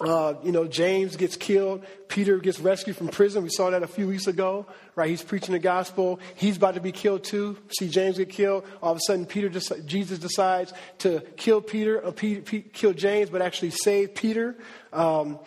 uh, 0.00 0.34
you 0.44 0.52
know, 0.52 0.66
James 0.66 1.16
gets 1.16 1.36
killed. 1.36 1.84
Peter 2.08 2.36
gets 2.36 2.60
rescued 2.60 2.96
from 2.96 3.08
prison. 3.08 3.42
We 3.42 3.48
saw 3.48 3.70
that 3.70 3.82
a 3.82 3.86
few 3.86 4.06
weeks 4.06 4.26
ago, 4.26 4.66
right? 4.94 5.08
He's 5.08 5.22
preaching 5.22 5.52
the 5.52 5.58
gospel. 5.58 6.20
He's 6.34 6.58
about 6.58 6.74
to 6.74 6.80
be 6.80 6.92
killed 6.92 7.24
too. 7.24 7.56
See 7.78 7.88
James 7.88 8.18
get 8.18 8.28
killed. 8.28 8.64
All 8.82 8.92
of 8.92 8.98
a 8.98 9.00
sudden, 9.06 9.24
Peter, 9.24 9.48
Jesus 9.86 10.18
decides 10.18 10.74
to 10.98 11.20
kill 11.36 11.62
Peter, 11.62 12.04
uh, 12.04 12.12
kill 12.12 12.92
James, 12.92 13.30
but 13.30 13.40
actually 13.40 13.70
save 13.70 14.14
Peter. 14.14 14.54
Um, 14.92 15.38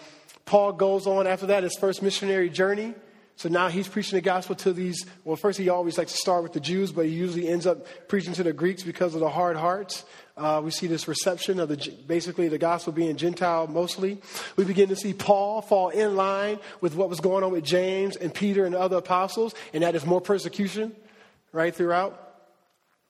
Paul 0.45 0.73
goes 0.73 1.05
on 1.05 1.27
after 1.27 1.45
that 1.47 1.61
his 1.61 1.77
first 1.77 2.01
missionary 2.01 2.49
journey. 2.49 2.95
So 3.35 3.47
now 3.47 3.69
he's 3.69 3.87
preaching 3.87 4.17
the 4.17 4.21
gospel 4.21 4.55
to 4.57 4.73
these. 4.73 5.05
Well, 5.23 5.37
first 5.37 5.59
he 5.59 5.69
always 5.69 5.97
likes 5.97 6.11
to 6.11 6.17
start 6.17 6.43
with 6.43 6.53
the 6.53 6.59
Jews, 6.59 6.91
but 6.91 7.05
he 7.05 7.11
usually 7.11 7.47
ends 7.47 7.65
up 7.67 7.85
preaching 8.09 8.33
to 8.33 8.43
the 8.43 8.51
Greeks 8.51 8.83
because 8.83 9.13
of 9.13 9.21
the 9.21 9.29
hard 9.29 9.55
hearts. 9.55 10.03
Uh, 10.39 10.62
we 10.63 10.72
see 10.72 10.88
this 10.88 11.05
reception 11.05 11.60
of 11.60 11.67
the 11.67 11.93
basically 12.08 12.48
the 12.48 12.58
gospel 12.58 12.93
being 12.93 13.17
Gentile 13.17 13.67
mostly. 13.67 14.22
We 14.55 14.63
begin 14.63 14.88
to 14.88 14.96
see 14.96 15.12
Paul 15.12 15.62
fall 15.62 15.89
in 15.89 16.15
line 16.15 16.60
with 16.79 16.96
what 16.96 17.10
was 17.10 17.19
going 17.19 17.43
on 17.43 17.51
with 17.51 17.65
James 17.65 18.15
and 18.15 18.34
Peter 18.34 18.63
and 18.63 18.74
the 18.74 18.79
other 18.79 18.96
apostles, 18.96 19.53
and 19.74 19.84
that 19.84 19.96
is 19.96 20.05
more 20.05 20.22
persecution, 20.22 20.96
right 21.51 21.75
throughout. 21.75 22.38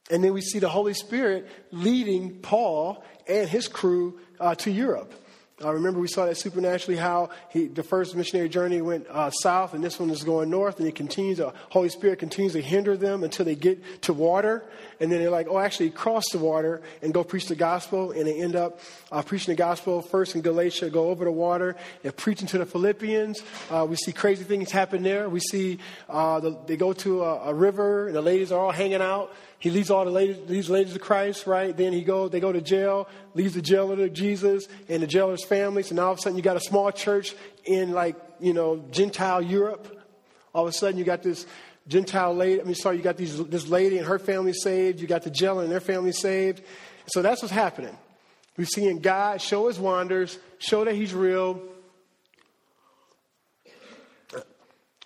And 0.10 0.24
then 0.24 0.34
we 0.34 0.42
see 0.42 0.58
the 0.58 0.70
Holy 0.70 0.96
Spirit 0.96 1.48
leading 1.72 2.40
Paul 2.40 3.04
and 3.28 3.48
his 3.48 3.68
crew 3.68 4.20
uh, 4.40 4.56
to 4.56 4.72
Europe. 4.72 5.14
Uh, 5.64 5.74
remember, 5.74 6.00
we 6.00 6.08
saw 6.08 6.26
that 6.26 6.38
supernaturally 6.38 6.98
how 6.98 7.30
he, 7.50 7.68
the 7.68 7.84
first 7.84 8.16
missionary 8.16 8.48
journey 8.48 8.82
went 8.82 9.06
uh, 9.10 9.30
south, 9.30 9.74
and 9.74 9.84
this 9.84 10.00
one 10.00 10.10
is 10.10 10.24
going 10.24 10.50
north, 10.50 10.78
and 10.78 10.86
he 10.86 10.92
continues. 10.92 11.38
The 11.38 11.54
Holy 11.70 11.90
Spirit 11.90 12.20
continues 12.20 12.54
to 12.54 12.62
hinder 12.62 12.96
them 12.96 13.24
until 13.24 13.46
they 13.46 13.56
get 13.56 14.02
to 14.04 14.14
water, 14.14 14.64
and 15.00 15.12
then 15.12 15.20
they're 15.20 15.30
like, 15.30 15.48
"Oh, 15.50 15.58
actually, 15.58 15.90
cross 15.90 16.24
the 16.32 16.38
water 16.38 16.82
and 17.02 17.14
go 17.14 17.24
preach 17.24 17.48
the 17.48 17.56
gospel." 17.56 18.12
And 18.12 18.26
they 18.26 18.40
end 18.40 18.56
up 18.56 18.80
uh, 19.12 19.22
preaching 19.22 19.54
the 19.54 19.58
gospel 19.58 20.02
first 20.02 20.36
in 20.36 20.42
Galatia, 20.42 20.90
go 20.90 21.10
over 21.10 21.26
the 21.26 21.32
water, 21.32 21.76
and 22.04 22.16
preaching 22.16 22.48
to 22.48 22.58
the 22.58 22.66
Philippians. 22.66 23.42
Uh, 23.70 23.86
we 23.90 23.98
see 23.98 24.14
crazy 24.14 24.46
things 24.46 24.72
happen 24.72 25.04
there. 25.04 25.30
We 25.30 25.42
see 25.42 25.80
uh, 26.08 26.40
the, 26.40 26.58
they 26.68 26.78
go 26.78 26.94
to 26.94 27.24
a, 27.24 27.50
a 27.50 27.54
river, 27.54 28.08
and 28.08 28.16
the 28.16 28.22
ladies 28.22 28.52
are 28.52 28.60
all 28.60 28.72
hanging 28.72 29.02
out 29.02 29.34
He 29.60 29.70
leads 29.70 29.90
all 29.92 30.06
the 30.06 30.12
ladies, 30.12 30.38
these 30.48 30.70
ladies 30.70 30.94
to 30.94 31.00
Christ, 31.00 31.46
right? 31.46 31.76
Then 31.76 31.92
he 31.92 32.02
go, 32.02 32.30
they 32.30 32.40
go 32.40 32.54
to 32.54 32.62
jail, 32.62 33.10
leads 33.34 33.56
the 33.56 33.62
jailer 33.62 33.98
to 33.98 34.10
Jesus 34.10 34.68
and 34.88 35.04
the 35.04 35.08
jailer's 35.08 35.44
family. 35.44 35.84
So 35.84 35.96
now 35.96 36.06
all 36.06 36.12
of 36.14 36.20
a 36.20 36.22
sudden 36.22 36.38
you 36.38 36.44
got 36.44 36.56
a 36.56 36.62
small 36.62 36.92
church 36.92 37.36
in 37.66 37.92
like, 37.92 38.16
you 38.40 38.54
know, 38.54 38.86
Gentile 38.92 39.42
Europe. 39.42 40.02
All 40.54 40.64
of 40.64 40.70
a 40.70 40.72
sudden 40.72 40.98
you 40.98 41.04
got 41.04 41.24
this 41.24 41.46
Gentile 41.90 42.34
lady, 42.34 42.62
I 42.62 42.64
mean, 42.64 42.76
sorry, 42.76 42.98
you 42.98 43.04
got 43.04 43.18
these, 43.18 43.44
this 43.48 43.68
lady 43.68 43.98
and 43.98 44.08
her 44.08 44.18
family 44.18 44.54
saved. 44.54 45.02
You 45.02 45.08
got 45.08 45.24
the 45.24 45.30
jailer 45.30 45.64
and 45.64 45.72
their 45.72 45.82
family 45.82 46.14
saved. 46.14 46.62
So 47.08 47.22
that's 47.22 47.42
what's 47.42 47.54
happening. 47.54 47.98
We're 48.56 48.66
seeing 48.66 49.00
God 49.00 49.42
show 49.42 49.68
his 49.68 49.78
wonders, 49.78 50.38
show 50.58 50.86
that 50.86 50.96
he's 50.96 51.14
real, 51.14 51.62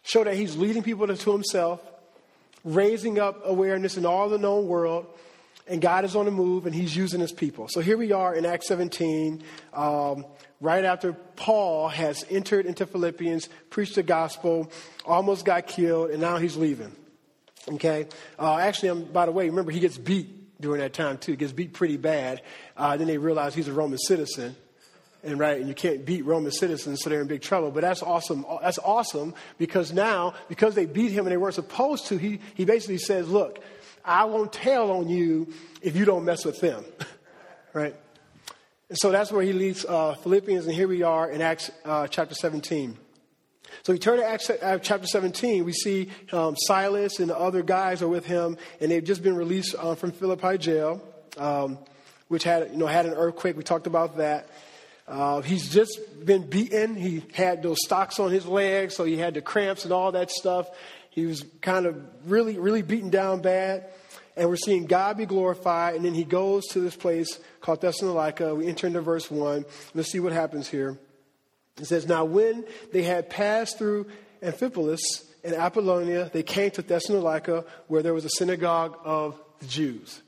show 0.04 0.24
that 0.24 0.36
he's 0.36 0.56
leading 0.56 0.84
people 0.84 1.08
to 1.08 1.32
himself 1.32 1.80
raising 2.64 3.20
up 3.20 3.42
awareness 3.46 3.98
in 3.98 4.06
all 4.06 4.30
the 4.30 4.38
known 4.38 4.68
world. 4.68 5.08
And 5.68 5.82
God 5.82 6.04
is 6.04 6.16
on 6.16 6.26
the 6.26 6.32
move 6.32 6.66
and 6.66 6.76
he's 6.76 6.96
using 6.96 7.22
his 7.22 7.32
people. 7.32 7.68
So 7.70 7.80
here 7.80 7.98
we 7.98 8.12
are 8.12 8.36
in 8.36 8.46
Acts 8.46 8.68
17, 8.68 9.44
um, 9.74 10.26
right 10.60 10.84
after 10.84 11.14
Paul 11.14 11.88
has 11.88 12.26
entered 12.30 12.66
into 12.66 12.86
Philippians, 12.86 13.48
preached 13.70 13.96
the 13.96 14.04
gospel, 14.04 14.72
almost 15.06 15.46
got 15.46 15.68
killed, 15.68 16.10
and 16.10 16.20
now 16.20 16.38
he's 16.38 16.58
leaving. 16.58 16.94
Okay? 17.70 18.08
Uh, 18.38 18.58
actually, 18.58 18.90
um, 18.90 19.06
by 19.06 19.26
the 19.26 19.32
way, 19.32 19.48
remember, 19.48 19.72
he 19.72 19.80
gets 19.80 19.98
beat 19.98 20.60
during 20.60 20.82
that 20.82 20.94
time 20.94 21.18
too. 21.18 21.32
He 21.32 21.38
gets 21.38 21.54
beat 21.54 21.74
pretty 21.74 21.98
bad. 21.98 22.42
Uh, 22.76 22.98
then 22.98 23.08
they 23.08 23.18
realize 23.18 23.56
he's 23.56 23.70
a 23.70 23.74
Roman 23.74 23.98
citizen 23.98 24.58
and 25.24 25.40
right, 25.40 25.58
and 25.58 25.68
you 25.68 25.74
can't 25.74 26.06
beat 26.06 26.26
Roman 26.26 26.52
citizens, 26.52 27.02
so 27.02 27.10
they're 27.10 27.22
in 27.22 27.28
big 27.28 27.42
trouble. 27.42 27.72
But 27.72 27.82
that's 27.82 28.04
awesome. 28.04 28.46
That's 28.62 28.80
awesome 28.80 29.34
because 29.58 29.94
now, 29.94 30.34
because 30.50 30.76
they 30.76 30.86
beat 30.86 31.12
him 31.12 31.26
and 31.26 31.32
they 31.32 31.38
weren't 31.38 31.56
supposed 31.56 32.08
to, 32.08 32.18
he, 32.18 32.40
he 32.56 32.66
basically 32.66 32.98
says, 32.98 33.30
Look, 33.30 33.64
I 34.04 34.26
won't 34.26 34.52
tell 34.52 34.92
on 34.92 35.08
you 35.08 35.54
if 35.82 35.96
you 35.96 36.06
don't 36.06 36.26
mess 36.26 36.44
with 36.44 36.60
them. 36.60 36.84
right? 37.74 37.96
And 38.90 38.98
so 39.02 39.12
that's 39.12 39.32
where 39.32 39.42
he 39.42 39.54
leads 39.54 39.86
uh, 39.86 40.16
Philippians, 40.16 40.66
and 40.66 40.76
here 40.76 40.88
we 40.88 41.04
are 41.04 41.30
in 41.30 41.42
Acts 41.42 41.72
uh, 41.86 42.08
chapter 42.08 42.36
17. 42.36 42.98
So 43.82 43.94
we 43.94 44.00
turn 44.00 44.20
to 44.20 44.26
Acts 44.26 44.50
uh, 44.50 44.78
chapter 44.82 45.08
17. 45.08 45.66
We 45.66 45.74
see 45.74 46.10
um, 46.32 46.56
Silas 46.68 47.20
and 47.20 47.30
the 47.30 47.38
other 47.38 47.64
guys 47.64 48.02
are 48.02 48.08
with 48.08 48.26
him, 48.26 48.58
and 48.80 48.92
they've 48.92 49.04
just 49.04 49.24
been 49.24 49.36
released 49.36 49.74
uh, 49.80 49.96
from 49.96 50.12
Philippi 50.12 50.58
jail, 50.58 51.02
um, 51.38 51.80
which 52.28 52.44
had, 52.44 52.70
you 52.72 52.78
know, 52.78 52.88
had 52.88 53.06
an 53.06 53.14
earthquake. 53.14 53.58
We 53.58 53.64
talked 53.64 53.88
about 53.88 54.18
that. 54.18 54.50
Uh, 55.08 55.42
he's 55.42 55.70
just 55.70 56.00
been 56.26 56.50
beaten. 56.50 56.96
He 56.96 57.24
had 57.34 57.62
those 57.62 57.78
stocks 57.84 58.20
on 58.20 58.32
his 58.32 58.46
legs, 58.46 58.96
so 58.96 59.04
he 59.04 59.18
had 59.18 59.34
the 59.34 59.42
cramps 59.42 59.84
and 59.84 59.94
all 59.94 60.12
that 60.14 60.32
stuff. 60.32 60.70
He 61.10 61.26
was 61.26 61.44
kind 61.62 61.86
of 61.86 62.02
really, 62.26 62.58
really 62.58 62.82
beaten 62.82 63.10
down 63.10 63.42
bad. 63.42 63.90
And 64.36 64.50
we're 64.50 64.56
seeing 64.56 64.86
God 64.86 65.18
be 65.18 65.26
glorified. 65.26 65.96
And 65.96 66.06
then 66.06 66.16
he 66.16 66.24
goes 66.24 66.66
to 66.70 66.80
this 66.80 66.96
place 66.96 67.40
called 67.62 67.82
Thessalonica. 67.82 68.56
We 68.56 68.68
enter 68.68 68.88
into 68.88 69.02
verse 69.02 69.30
1. 69.30 69.66
Let's 69.94 70.12
see 70.12 70.20
what 70.20 70.34
happens 70.34 70.68
here. 70.68 70.98
It 71.80 71.86
says, 71.86 72.08
Now 72.08 72.26
when 72.26 72.66
they 72.92 73.04
had 73.04 73.30
passed 73.30 73.78
through 73.78 74.08
Amphipolis 74.42 75.02
and 75.44 75.54
Apollonia, 75.54 76.32
they 76.34 76.44
came 76.44 76.72
to 76.72 76.82
Thessalonica, 76.82 77.66
where 77.88 78.02
there 78.02 78.14
was 78.14 78.26
a 78.26 78.30
synagogue 78.30 78.98
of 79.04 79.40
the 79.60 79.68
Jews. 79.68 80.22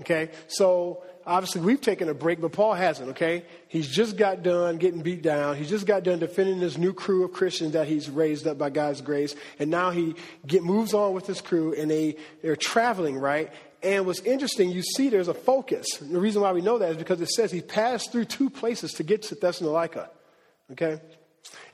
Okay, 0.00 0.30
so 0.48 1.04
obviously 1.26 1.60
we've 1.60 1.80
taken 1.80 2.08
a 2.08 2.14
break, 2.14 2.40
but 2.40 2.52
Paul 2.52 2.74
hasn't, 2.74 3.10
okay? 3.10 3.44
He's 3.68 3.88
just 3.88 4.16
got 4.16 4.42
done 4.42 4.76
getting 4.78 5.02
beat 5.02 5.22
down. 5.22 5.56
He's 5.56 5.68
just 5.68 5.86
got 5.86 6.04
done 6.04 6.20
defending 6.20 6.60
this 6.60 6.78
new 6.78 6.92
crew 6.92 7.24
of 7.24 7.32
Christians 7.32 7.72
that 7.72 7.88
he's 7.88 8.08
raised 8.08 8.46
up 8.46 8.58
by 8.58 8.70
God's 8.70 9.00
grace. 9.00 9.34
And 9.58 9.70
now 9.70 9.90
he 9.90 10.14
get, 10.46 10.62
moves 10.62 10.94
on 10.94 11.12
with 11.12 11.26
his 11.26 11.40
crew 11.40 11.74
and 11.74 11.90
they, 11.90 12.16
they're 12.42 12.56
traveling, 12.56 13.18
right? 13.18 13.52
And 13.82 14.06
what's 14.06 14.20
interesting, 14.20 14.70
you 14.70 14.82
see 14.82 15.08
there's 15.08 15.28
a 15.28 15.34
focus. 15.34 15.86
The 16.00 16.20
reason 16.20 16.42
why 16.42 16.52
we 16.52 16.60
know 16.60 16.78
that 16.78 16.90
is 16.90 16.96
because 16.96 17.20
it 17.20 17.28
says 17.28 17.50
he 17.50 17.60
passed 17.60 18.12
through 18.12 18.26
two 18.26 18.48
places 18.48 18.92
to 18.94 19.02
get 19.02 19.22
to 19.22 19.34
Thessalonica, 19.34 20.10
okay? 20.72 21.00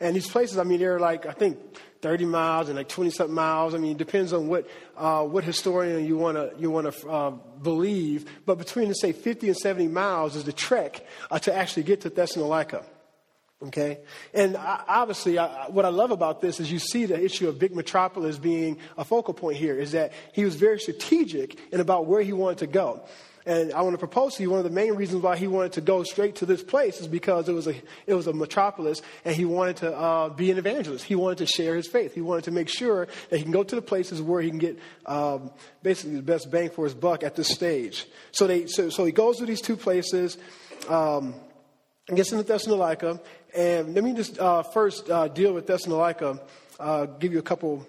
And 0.01 0.17
these 0.17 0.29
places, 0.29 0.59
I 0.59 0.65
mean, 0.65 0.81
they're 0.81 0.99
like, 0.99 1.27
I 1.27 1.33
think 1.33 1.59
30 2.03 2.25
miles 2.27 2.69
and 2.69 2.77
like 2.77 2.89
20 2.89 3.11
something 3.11 3.35
miles. 3.35 3.75
I 3.75 3.79
mean, 3.79 3.93
it 3.93 3.99
depends 3.99 4.33
on 4.33 4.49
what, 4.49 4.69
uh, 4.97 5.25
what 5.25 5.45
historian 5.45 6.05
you 6.05 6.17
want 6.17 6.37
to 6.37 6.53
you 6.59 6.71
wanna, 6.71 6.93
uh, 7.09 7.31
believe. 7.31 8.29
But 8.45 8.59
between, 8.59 8.93
say, 8.95 9.13
50 9.13 9.49
and 9.49 9.57
70 9.57 9.89
miles 9.89 10.37
is 10.37 10.45
the 10.45 10.53
trek 10.53 11.07
uh, 11.31 11.39
to 11.39 11.55
actually 11.55 11.85
get 11.85 12.03
to 12.03 12.11
Thessalonica. 12.11 12.85
Okay? 13.67 14.01
And 14.35 14.57
obviously, 14.59 15.39
I, 15.39 15.69
what 15.69 15.85
I 15.85 15.91
love 15.91 16.11
about 16.11 16.41
this 16.41 16.59
is 16.59 16.73
you 16.73 16.81
see 16.81 17.07
the 17.07 17.23
issue 17.23 17.49
of 17.49 17.61
big 17.61 17.75
metropolis 17.75 18.37
being 18.37 18.79
a 18.99 19.05
focal 19.05 19.35
point 19.35 19.57
here, 19.57 19.79
is 19.79 19.93
that 19.93 20.13
he 20.33 20.45
was 20.45 20.57
very 20.57 20.81
strategic 20.81 21.57
in 21.73 21.79
about 21.79 22.07
where 22.07 22.23
he 22.23 22.33
wanted 22.33 22.59
to 22.59 22.67
go. 22.67 23.05
And 23.45 23.73
I 23.73 23.83
want 23.83 23.95
to 23.95 23.99
propose 23.99 24.37
to 24.37 24.43
you 24.43 24.51
one 24.51 24.59
of 24.59 24.65
the 24.65 24.71
main 24.71 24.95
reasons 24.95 25.23
why 25.23 25.37
he 25.37 25.49
wanted 25.49 25.73
to 25.73 25.81
go 25.81 26.05
straight 26.05 26.37
to 26.37 26.47
this 26.47 26.63
place 26.63 27.01
is 27.01 27.09
because 27.09 27.49
it 27.49 27.53
was 27.53 27.67
a, 27.67 27.75
it 28.07 28.15
was 28.15 28.29
a 28.29 28.33
metropolis 28.33 29.03
and 29.25 29.35
he 29.35 29.45
wanted 29.45 29.79
to 29.79 29.97
uh, 29.97 30.29
be 30.29 30.51
an 30.51 30.59
evangelist. 30.59 31.05
He 31.05 31.17
wanted 31.17 31.39
to 31.39 31.47
share 31.47 31.75
his 31.75 31.89
faith. 31.89 32.15
He 32.15 32.21
wanted 32.21 32.45
to 32.45 32.53
make 32.53 32.69
sure 32.69 33.09
that 33.31 33.37
he 33.37 33.43
can 33.43 33.53
go 33.53 33.65
to 33.65 33.75
the 33.75 33.83
places 33.83 34.23
where 34.23 34.41
he 34.41 34.49
can 34.49 34.59
get 34.59 34.79
um, 35.07 35.51
basically 35.83 36.17
the 36.17 36.23
best 36.23 36.51
bang 36.51 36.71
for 36.71 36.85
his 36.85 36.95
buck 36.95 37.25
at 37.25 37.35
this 37.35 37.49
stage. 37.49 38.07
So, 38.31 38.47
they, 38.47 38.67
so, 38.67 38.91
so 38.91 39.05
he 39.05 39.13
goes 39.13 39.39
to 39.39 39.47
these 39.47 39.61
two 39.61 39.77
places 39.77 40.39
um, 40.89 41.35
gets 42.07 42.33
into 42.33 42.45
Thessalonica. 42.45 43.21
And 43.55 43.95
let 43.95 44.05
me 44.05 44.15
just 44.15 44.39
uh, 44.39 44.63
first 44.63 45.11
uh, 45.11 45.29
deal 45.29 45.53
with 45.53 45.67
Thessalonica, 45.67 46.41
uh, 46.81 47.07
give 47.07 47.33
you 47.33 47.39
a 47.39 47.43
couple 47.43 47.87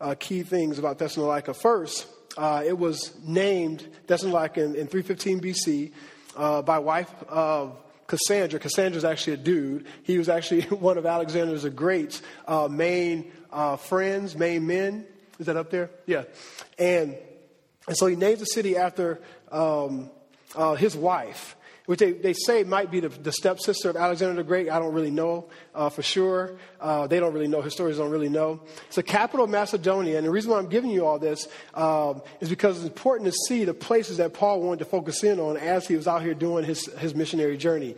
uh, 0.00 0.14
key 0.18 0.42
things 0.42 0.78
about 0.78 0.98
Thessalonica. 0.98 1.54
First, 1.54 2.06
uh, 2.36 2.62
it 2.64 2.78
was 2.78 3.12
named 3.24 3.86
Thessalonica 4.06 4.62
in, 4.62 4.74
in 4.74 4.86
315 4.86 5.40
BC 5.40 5.92
uh, 6.36 6.62
by 6.62 6.78
wife 6.78 7.12
of 7.28 7.76
Cassandra. 8.06 8.60
Cassandra's 8.60 9.04
actually 9.04 9.34
a 9.34 9.38
dude. 9.38 9.86
He 10.02 10.18
was 10.18 10.28
actually 10.28 10.62
one 10.76 10.98
of 10.98 11.06
Alexander 11.06 11.56
the 11.58 11.70
Great's 11.70 12.22
uh, 12.46 12.68
main 12.68 13.32
uh, 13.52 13.76
friends, 13.76 14.36
main 14.36 14.66
men. 14.66 15.06
Is 15.38 15.46
that 15.46 15.56
up 15.56 15.70
there? 15.70 15.90
Yeah. 16.06 16.24
And, 16.78 17.16
and 17.86 17.96
so 17.96 18.06
he 18.06 18.16
named 18.16 18.38
the 18.38 18.46
city 18.46 18.76
after 18.76 19.20
um, 19.50 20.10
uh, 20.54 20.74
his 20.74 20.96
wife 20.96 21.56
which 21.86 22.00
they, 22.00 22.12
they 22.12 22.32
say 22.32 22.64
might 22.64 22.90
be 22.90 23.00
the, 23.00 23.08
the 23.08 23.32
stepsister 23.32 23.88
of 23.88 23.96
Alexander 23.96 24.34
the 24.34 24.44
Great. 24.44 24.68
I 24.68 24.78
don't 24.78 24.92
really 24.92 25.10
know 25.10 25.48
uh, 25.74 25.88
for 25.88 26.02
sure. 26.02 26.58
Uh, 26.80 27.06
they 27.06 27.18
don't 27.18 27.32
really 27.32 27.48
know. 27.48 27.62
Historians 27.62 27.98
don't 27.98 28.10
really 28.10 28.28
know. 28.28 28.60
It's 28.86 28.96
the 28.96 29.02
capital 29.02 29.44
of 29.44 29.50
Macedonia. 29.50 30.18
And 30.18 30.26
the 30.26 30.30
reason 30.30 30.50
why 30.50 30.58
I'm 30.58 30.68
giving 30.68 30.90
you 30.90 31.06
all 31.06 31.18
this 31.18 31.48
um, 31.74 32.22
is 32.40 32.48
because 32.48 32.76
it's 32.76 32.86
important 32.86 33.32
to 33.32 33.38
see 33.48 33.64
the 33.64 33.74
places 33.74 34.18
that 34.18 34.34
Paul 34.34 34.60
wanted 34.60 34.80
to 34.80 34.84
focus 34.84 35.22
in 35.24 35.40
on 35.40 35.56
as 35.56 35.86
he 35.86 35.96
was 35.96 36.06
out 36.06 36.22
here 36.22 36.34
doing 36.34 36.64
his, 36.64 36.86
his 36.98 37.14
missionary 37.14 37.56
journey. 37.56 37.94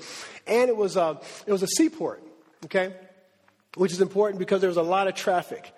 And 0.47 0.69
it 0.69 0.77
was, 0.77 0.97
uh, 0.97 1.17
it 1.47 1.53
was 1.53 1.63
a 1.63 1.69
seaport, 1.69 2.23
okay? 2.67 2.95
Which 3.75 3.93
is 3.93 4.01
important 4.01 4.39
because 4.39 4.61
there 4.61 4.69
was 4.69 4.77
a 4.77 4.83
lot 4.83 5.09
of 5.09 5.15
traffic. 5.15 5.73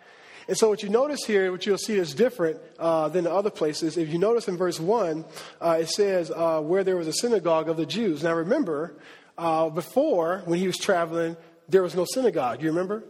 And 0.51 0.59
so, 0.59 0.69
what 0.69 0.83
you 0.83 0.89
notice 0.89 1.25
here, 1.25 1.53
what 1.53 1.65
you'll 1.65 1.79
see 1.79 1.95
is 1.95 2.13
different 2.13 2.59
uh, 2.77 3.09
than 3.09 3.23
the 3.23 3.33
other 3.33 3.51
places. 3.51 3.97
If 3.97 4.09
you 4.09 4.19
notice 4.19 4.49
in 4.49 4.57
verse 4.57 4.81
1, 4.81 5.25
uh, 5.61 5.79
it 5.83 5.89
says, 5.89 6.33
uh, 6.35 6.61
where 6.61 6.83
there 6.83 6.97
was 6.97 7.07
a 7.07 7.13
synagogue 7.13 7.69
of 7.69 7.77
the 7.77 7.87
Jews. 7.87 8.25
Now, 8.25 8.35
remember, 8.35 8.97
uh, 9.39 9.71
before, 9.71 10.43
when 10.47 10.59
he 10.59 10.67
was 10.67 10.77
traveling, 10.77 11.37
there 11.69 11.85
was 11.85 11.95
no 11.95 12.05
synagogue. 12.05 12.63
You 12.63 12.71
remember? 12.71 13.05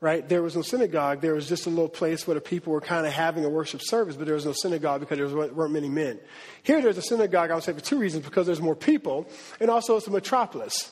Right? 0.00 0.28
There 0.28 0.42
was 0.42 0.56
no 0.56 0.62
synagogue. 0.62 1.20
There 1.20 1.34
was 1.34 1.48
just 1.48 1.66
a 1.66 1.70
little 1.70 1.88
place 1.88 2.26
where 2.26 2.34
the 2.34 2.40
people 2.40 2.72
were 2.72 2.80
kind 2.80 3.06
of 3.06 3.12
having 3.12 3.44
a 3.44 3.48
worship 3.48 3.80
service, 3.80 4.16
but 4.16 4.26
there 4.26 4.34
was 4.34 4.44
no 4.44 4.52
synagogue 4.52 4.98
because 4.98 5.18
there 5.18 5.52
weren't 5.52 5.72
many 5.72 5.88
men. 5.88 6.18
Here, 6.64 6.82
there's 6.82 6.98
a 6.98 7.02
synagogue, 7.02 7.52
I 7.52 7.54
would 7.54 7.62
say, 7.62 7.74
for 7.74 7.80
two 7.80 8.00
reasons 8.00 8.24
because 8.24 8.46
there's 8.46 8.60
more 8.60 8.74
people, 8.74 9.28
and 9.60 9.70
also 9.70 9.96
it's 9.96 10.08
a 10.08 10.10
metropolis 10.10 10.90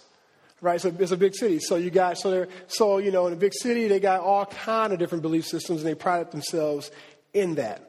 right? 0.61 0.81
So 0.81 0.95
it's 0.99 1.13
a 1.13 1.17
big 1.17 1.35
city. 1.35 1.59
So 1.61 1.77
you 1.77 1.91
got 1.91 2.19
so 2.19 2.31
they're 2.31 2.49
so 2.67 2.99
you 2.99 3.11
know 3.11 3.27
in 3.27 3.33
a 3.33 3.37
big 3.37 3.55
city 3.55 3.89
they 3.89 4.01
got 4.01 4.21
all 4.21 4.47
kind 4.47 4.93
of 4.93 4.99
different 4.99 5.23
belief 5.23 5.47
systems 5.47 5.81
and 5.81 5.89
they 5.89 5.95
pride 5.95 6.31
themselves 6.31 6.91
in 7.33 7.57
that. 7.57 7.89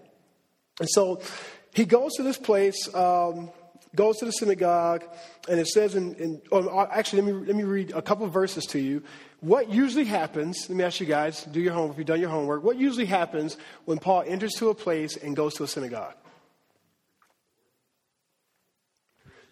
And 0.80 0.90
so 0.90 1.22
he 1.74 1.86
goes 1.86 2.14
to 2.16 2.24
this 2.24 2.38
place, 2.38 2.94
um, 2.96 3.50
goes 3.96 4.18
to 4.18 4.26
the 4.26 4.32
synagogue, 4.32 5.04
and 5.48 5.60
it 5.60 5.68
says 5.68 5.96
in, 5.96 6.16
in 6.16 6.42
oh, 6.52 6.88
actually 6.92 7.22
let 7.22 7.34
me 7.34 7.46
let 7.48 7.56
me 7.56 7.64
read 7.64 7.92
a 7.92 8.02
couple 8.02 8.28
verses 8.28 8.66
to 8.68 8.80
you. 8.80 9.04
What 9.42 9.70
usually 9.70 10.06
happens? 10.06 10.70
Let 10.70 10.78
me 10.78 10.84
ask 10.84 11.00
you 11.00 11.06
guys: 11.06 11.44
Do 11.44 11.60
your 11.60 11.74
homework. 11.74 11.94
If 11.94 11.98
you've 12.00 12.08
done 12.08 12.20
your 12.20 12.30
homework, 12.30 12.64
what 12.64 12.78
usually 12.78 13.06
happens 13.06 13.58
when 13.86 13.98
Paul 13.98 14.24
enters 14.26 14.54
to 14.54 14.70
a 14.70 14.76
place 14.76 15.18
and 15.18 15.36
goes 15.36 15.56
to 15.56 15.64
a 15.64 15.68
synagogue? 15.68 16.16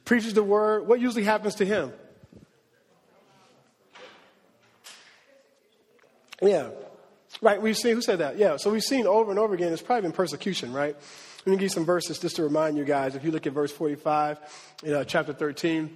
Preaches 0.06 0.34
the 0.34 0.44
word. 0.44 0.88
What 0.88 1.02
usually 1.02 1.24
happens 1.24 1.56
to 1.56 1.66
him? 1.66 1.92
Yeah. 6.41 6.70
Right, 7.41 7.62
we've 7.62 7.77
seen, 7.77 7.96
who 7.96 8.01
said 8.01 8.20
that? 8.20 8.38
Yeah, 8.38 8.58
so 8.58 8.72
we've 8.72 8.84
seen 8.84 9.06
over 9.06 9.32
and 9.32 9.39
over 9.39 9.53
again, 9.53 9.74
it's 9.74 9.82
probably 9.82 10.03
been 10.03 10.12
persecution, 10.13 10.72
right? 10.72 10.96
Let 11.46 11.48
me 11.48 11.58
give 11.58 11.63
you 11.63 11.70
some 11.70 11.86
verses 11.86 12.20
just 12.20 12.38
to 12.38 12.44
remind 12.44 12.77
you 12.77 12.86
guys. 12.86 13.15
If 13.15 13.24
you 13.24 13.32
look 13.32 13.48
at 13.48 13.53
verse 13.53 13.72
45 13.72 14.39
in 14.84 14.94
uh, 14.94 15.03
chapter 15.03 15.34
13, 15.34 15.96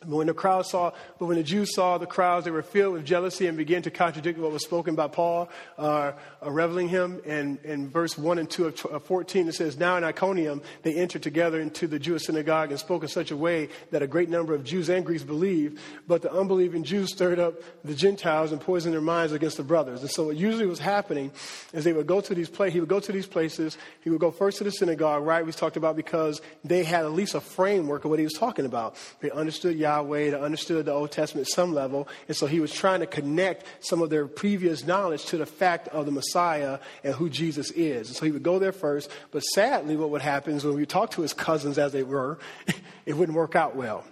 But 0.00 0.16
when 0.16 0.28
the 0.28 0.34
crowd 0.34 0.64
saw, 0.64 0.92
but 1.18 1.26
when 1.26 1.36
the 1.36 1.42
Jews 1.42 1.74
saw 1.74 1.98
the 1.98 2.06
crowds, 2.06 2.46
they 2.46 2.50
were 2.50 2.62
filled 2.62 2.94
with 2.94 3.04
jealousy 3.04 3.46
and 3.48 3.58
began 3.58 3.82
to 3.82 3.90
contradict 3.90 4.38
what 4.38 4.50
was 4.50 4.64
spoken 4.64 4.94
by 4.94 5.08
Paul, 5.08 5.50
uh, 5.76 6.12
uh, 6.42 6.50
reveling 6.50 6.88
him. 6.88 7.20
And 7.26 7.58
in 7.64 7.90
verse 7.90 8.16
1 8.16 8.38
and 8.38 8.48
2 8.48 8.66
of 8.68 9.04
14, 9.04 9.48
it 9.48 9.54
says, 9.54 9.76
Now 9.76 9.98
in 9.98 10.04
Iconium, 10.04 10.62
they 10.84 10.94
entered 10.94 11.22
together 11.22 11.60
into 11.60 11.86
the 11.86 11.98
Jewish 11.98 12.24
synagogue 12.24 12.70
and 12.70 12.80
spoke 12.80 13.02
in 13.02 13.10
such 13.10 13.30
a 13.30 13.36
way 13.36 13.68
that 13.90 14.00
a 14.00 14.06
great 14.06 14.30
number 14.30 14.54
of 14.54 14.64
Jews 14.64 14.88
and 14.88 15.04
Greeks 15.04 15.22
believed. 15.22 15.78
But 16.08 16.22
the 16.22 16.32
unbelieving 16.32 16.82
Jews 16.82 17.12
stirred 17.12 17.38
up 17.38 17.56
the 17.84 17.94
Gentiles 17.94 18.52
and 18.52 18.60
poisoned 18.60 18.94
their 18.94 19.02
minds 19.02 19.34
against 19.34 19.58
the 19.58 19.64
brothers. 19.64 20.00
And 20.00 20.10
so 20.10 20.24
what 20.24 20.36
usually 20.36 20.64
was 20.64 20.78
happening 20.78 21.30
is 21.74 21.84
they 21.84 21.92
would 21.92 22.06
go 22.06 22.22
to 22.22 22.34
these 22.34 22.48
places, 22.48 22.72
he 22.72 22.80
would 22.80 22.88
go 22.88 23.00
to 23.00 23.12
these 23.12 23.26
places, 23.26 23.76
he 24.00 24.08
would 24.08 24.20
go 24.20 24.30
first 24.30 24.56
to 24.58 24.64
the 24.64 24.72
synagogue, 24.72 25.24
right? 25.24 25.44
We 25.44 25.52
talked 25.52 25.76
about 25.76 25.94
because 25.94 26.40
they 26.64 26.84
had 26.84 27.04
at 27.04 27.12
least 27.12 27.34
a 27.34 27.40
framework 27.42 28.06
of 28.06 28.10
what 28.10 28.18
he 28.18 28.24
was 28.24 28.32
talking 28.32 28.64
about. 28.64 28.96
They 29.20 29.30
understood 29.30 29.76
Yahweh, 29.76 29.89
they 29.90 30.34
understood 30.34 30.86
the 30.86 30.92
Old 30.92 31.10
Testament 31.10 31.48
at 31.48 31.52
some 31.52 31.74
level, 31.74 32.08
and 32.28 32.36
so 32.36 32.46
he 32.46 32.60
was 32.60 32.72
trying 32.72 33.00
to 33.00 33.06
connect 33.06 33.64
some 33.80 34.02
of 34.02 34.10
their 34.10 34.26
previous 34.26 34.86
knowledge 34.86 35.24
to 35.26 35.36
the 35.36 35.46
fact 35.46 35.88
of 35.88 36.06
the 36.06 36.12
Messiah 36.12 36.78
and 37.04 37.14
who 37.14 37.28
Jesus 37.28 37.70
is. 37.72 38.08
And 38.08 38.16
so 38.16 38.24
he 38.24 38.32
would 38.32 38.42
go 38.42 38.58
there 38.58 38.72
first, 38.72 39.10
but 39.30 39.40
sadly, 39.40 39.96
what 39.96 40.10
would 40.10 40.22
happen 40.22 40.54
is 40.54 40.64
when 40.64 40.76
we 40.76 40.86
talk 40.86 41.12
to 41.12 41.22
his 41.22 41.32
cousins 41.32 41.78
as 41.78 41.92
they 41.92 42.02
were, 42.02 42.38
it 43.06 43.14
wouldn't 43.14 43.36
work 43.36 43.56
out 43.56 43.76
well. 43.76 44.04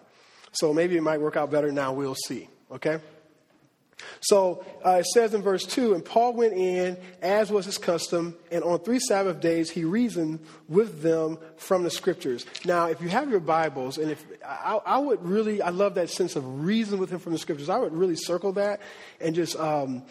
So 0.52 0.72
maybe 0.72 0.96
it 0.96 1.02
might 1.02 1.20
work 1.20 1.36
out 1.36 1.50
better 1.50 1.70
now, 1.70 1.92
we'll 1.92 2.14
see, 2.14 2.48
okay? 2.72 2.98
So 4.20 4.64
uh, 4.84 4.98
it 5.00 5.06
says 5.06 5.34
in 5.34 5.42
verse 5.42 5.64
2 5.64 5.94
And 5.94 6.04
Paul 6.04 6.34
went 6.34 6.54
in, 6.54 6.96
as 7.22 7.50
was 7.50 7.66
his 7.66 7.78
custom, 7.78 8.36
and 8.50 8.62
on 8.64 8.78
three 8.80 8.98
Sabbath 8.98 9.40
days 9.40 9.70
he 9.70 9.84
reasoned 9.84 10.40
with 10.68 11.02
them 11.02 11.38
from 11.56 11.82
the 11.82 11.90
scriptures. 11.90 12.46
Now, 12.64 12.86
if 12.86 13.00
you 13.00 13.08
have 13.08 13.30
your 13.30 13.40
Bibles, 13.40 13.98
and 13.98 14.10
if 14.10 14.24
I, 14.44 14.80
I 14.84 14.98
would 14.98 15.24
really, 15.24 15.62
I 15.62 15.70
love 15.70 15.94
that 15.94 16.10
sense 16.10 16.36
of 16.36 16.64
reason 16.64 16.98
with 16.98 17.10
him 17.10 17.18
from 17.18 17.32
the 17.32 17.38
scriptures, 17.38 17.68
I 17.68 17.78
would 17.78 17.92
really 17.92 18.16
circle 18.16 18.52
that 18.52 18.80
and 19.20 19.34
just. 19.34 19.56
Um, 19.56 20.04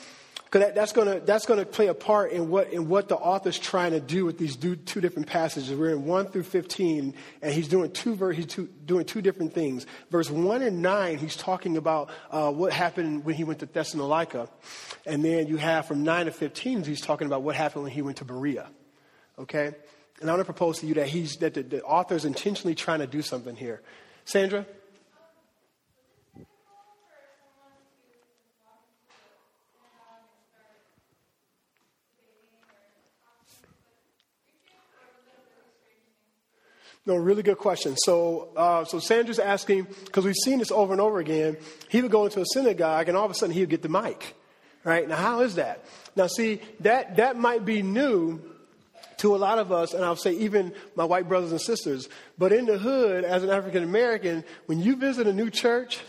because 0.47 0.65
that, 0.65 0.75
that's 0.75 0.93
going 0.93 1.07
to 1.07 1.25
that's 1.25 1.45
going 1.45 1.59
to 1.59 1.65
play 1.65 1.87
a 1.87 1.93
part 1.93 2.31
in 2.31 2.49
what 2.49 2.71
in 2.71 2.87
what 2.87 3.09
the 3.09 3.17
author's 3.17 3.59
trying 3.59 3.91
to 3.91 3.99
do 3.99 4.23
with 4.23 4.37
these 4.37 4.55
two, 4.55 4.75
different 4.75 5.27
passages. 5.27 5.77
We're 5.77 5.91
in 5.91 6.05
one 6.05 6.27
through 6.27 6.43
fifteen, 6.43 7.15
and 7.41 7.53
he's 7.53 7.67
doing 7.67 7.91
two 7.91 8.15
ver- 8.15 8.31
he's 8.31 8.45
two, 8.45 8.69
doing 8.85 9.03
two 9.03 9.21
different 9.21 9.53
things. 9.53 9.85
Verse 10.09 10.29
one 10.29 10.61
and 10.61 10.81
nine, 10.81 11.17
he's 11.17 11.35
talking 11.35 11.75
about 11.75 12.09
uh, 12.31 12.49
what 12.51 12.71
happened 12.71 13.25
when 13.25 13.35
he 13.35 13.43
went 13.43 13.59
to 13.59 13.65
Thessalonica, 13.65 14.47
and 15.05 15.23
then 15.23 15.47
you 15.47 15.57
have 15.57 15.85
from 15.85 16.03
nine 16.03 16.27
to 16.27 16.31
fifteen, 16.31 16.83
he's 16.83 17.01
talking 17.01 17.27
about 17.27 17.43
what 17.43 17.55
happened 17.55 17.83
when 17.83 17.91
he 17.91 18.01
went 18.01 18.17
to 18.17 18.25
Berea. 18.25 18.69
Okay, 19.37 19.73
and 20.21 20.29
I 20.29 20.33
want 20.33 20.39
to 20.39 20.45
propose 20.45 20.79
to 20.79 20.87
you 20.87 20.93
that 20.93 21.07
he's 21.07 21.35
that 21.37 21.55
the, 21.55 21.63
the 21.63 21.83
author 21.83 22.15
is 22.15 22.23
intentionally 22.23 22.73
trying 22.73 22.99
to 22.99 23.07
do 23.07 23.21
something 23.21 23.55
here. 23.55 23.81
Sandra. 24.23 24.65
No, 37.07 37.15
really 37.15 37.41
good 37.41 37.57
question. 37.57 37.95
So, 37.95 38.49
uh, 38.57 38.83
so 38.83 38.99
Sandra's 38.99 39.39
asking 39.39 39.87
because 40.03 40.25
we've 40.25 40.35
seen 40.43 40.59
this 40.59 40.71
over 40.71 40.91
and 40.91 40.99
over 40.99 41.19
again. 41.19 41.55
He 41.87 42.01
would 42.01 42.11
go 42.11 42.25
into 42.25 42.41
a 42.41 42.45
synagogue, 42.53 43.07
and 43.07 43.17
all 43.17 43.23
of 43.23 43.31
a 43.31 43.33
sudden 43.33 43.55
he 43.55 43.61
would 43.61 43.69
get 43.69 43.81
the 43.81 43.87
mic. 43.87 44.35
Right 44.83 45.07
now, 45.07 45.15
how 45.15 45.39
is 45.39 45.55
that? 45.55 45.85
Now, 46.17 46.27
see 46.27 46.59
that 46.81 47.15
that 47.15 47.37
might 47.37 47.63
be 47.63 47.81
new 47.81 48.41
to 49.17 49.35
a 49.35 49.37
lot 49.37 49.57
of 49.57 49.71
us, 49.71 49.93
and 49.93 50.03
I'll 50.03 50.17
say 50.17 50.33
even 50.33 50.73
my 50.95 51.05
white 51.05 51.29
brothers 51.29 51.51
and 51.51 51.61
sisters. 51.61 52.09
But 52.37 52.51
in 52.51 52.65
the 52.65 52.77
hood, 52.77 53.23
as 53.23 53.41
an 53.41 53.51
African 53.51 53.83
American, 53.83 54.43
when 54.65 54.81
you 54.81 54.97
visit 54.97 55.27
a 55.27 55.33
new 55.33 55.49
church, 55.49 56.01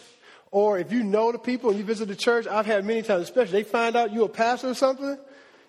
or 0.50 0.80
if 0.80 0.90
you 0.90 1.04
know 1.04 1.30
the 1.30 1.38
people 1.38 1.70
and 1.70 1.78
you 1.78 1.84
visit 1.84 2.08
the 2.08 2.16
church, 2.16 2.48
I've 2.48 2.66
had 2.66 2.84
many 2.84 3.02
times, 3.02 3.22
especially 3.22 3.62
they 3.62 3.68
find 3.68 3.94
out 3.94 4.12
you're 4.12 4.26
a 4.26 4.28
pastor 4.28 4.70
or 4.70 4.74
something, 4.74 5.16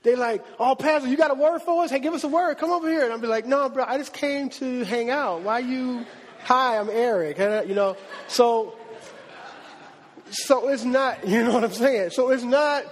they 0.03 0.15
like, 0.15 0.45
oh, 0.59 0.75
Pastor, 0.75 1.09
you 1.09 1.17
got 1.17 1.31
a 1.31 1.35
word 1.35 1.61
for 1.61 1.83
us? 1.83 1.91
Hey, 1.91 1.99
give 1.99 2.13
us 2.13 2.23
a 2.23 2.27
word. 2.27 2.57
Come 2.57 2.71
over 2.71 2.89
here. 2.89 3.03
And 3.03 3.11
I'll 3.11 3.19
be 3.19 3.27
like, 3.27 3.45
no, 3.45 3.67
bro, 3.69 3.83
I 3.85 3.97
just 3.97 4.13
came 4.13 4.49
to 4.51 4.83
hang 4.85 5.09
out. 5.09 5.41
Why 5.41 5.59
you? 5.59 6.05
Hi, 6.43 6.77
I'm 6.77 6.89
Eric. 6.89 7.37
You 7.67 7.75
know, 7.75 7.97
so, 8.27 8.75
so 10.31 10.69
it's 10.69 10.85
not, 10.85 11.27
you 11.27 11.43
know 11.43 11.53
what 11.53 11.63
I'm 11.63 11.73
saying? 11.73 12.11
So 12.11 12.29
it's 12.29 12.43
not, 12.43 12.85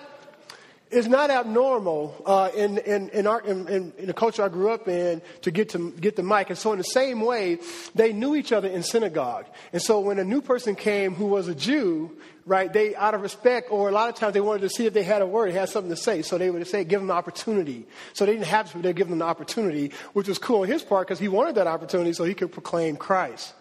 it's 0.89 1.07
not 1.07 1.29
abnormal 1.29 2.21
uh, 2.25 2.49
in, 2.55 2.77
in, 2.79 3.09
in, 3.09 3.27
our, 3.27 3.41
in, 3.41 3.67
in, 3.97 4.05
the 4.05 4.13
culture 4.13 4.43
I 4.43 4.49
grew 4.49 4.71
up 4.71 4.87
in 4.87 5.21
to 5.41 5.51
get 5.51 5.69
to 5.69 5.91
get 5.91 6.15
the 6.15 6.23
mic. 6.23 6.49
And 6.49 6.57
so, 6.57 6.71
in 6.71 6.77
the 6.77 6.83
same 6.83 7.21
way, 7.21 7.59
they 7.95 8.13
knew 8.13 8.35
each 8.35 8.51
other 8.51 8.67
in 8.67 8.83
synagogue. 8.83 9.45
And 9.73 9.81
so, 9.81 9.99
when 9.99 10.19
a 10.19 10.23
new 10.23 10.41
person 10.41 10.75
came 10.75 11.13
who 11.13 11.25
was 11.25 11.47
a 11.47 11.55
Jew, 11.55 12.17
right, 12.45 12.71
they, 12.71 12.95
out 12.95 13.13
of 13.13 13.21
respect, 13.21 13.69
or 13.71 13.89
a 13.89 13.91
lot 13.91 14.09
of 14.09 14.15
times 14.15 14.33
they 14.33 14.41
wanted 14.41 14.61
to 14.61 14.69
see 14.69 14.85
if 14.85 14.93
they 14.93 15.03
had 15.03 15.21
a 15.21 15.25
word, 15.25 15.51
had 15.51 15.69
something 15.69 15.89
to 15.89 15.97
say. 15.97 16.21
So 16.21 16.37
they 16.37 16.49
would 16.49 16.65
say, 16.67 16.83
give 16.85 17.01
them 17.01 17.11
an 17.11 17.17
opportunity. 17.17 17.85
So 18.13 18.25
they 18.25 18.33
didn't 18.33 18.47
have 18.47 18.71
to, 18.71 18.77
they'd 18.79 18.95
give 18.95 19.09
them 19.09 19.21
an 19.21 19.27
opportunity, 19.27 19.91
which 20.13 20.27
was 20.27 20.37
cool 20.37 20.61
on 20.61 20.67
his 20.67 20.81
part 20.83 21.07
because 21.07 21.19
he 21.19 21.27
wanted 21.27 21.55
that 21.55 21.67
opportunity 21.67 22.13
so 22.13 22.23
he 22.23 22.33
could 22.33 22.51
proclaim 22.51 22.95
Christ. 22.95 23.53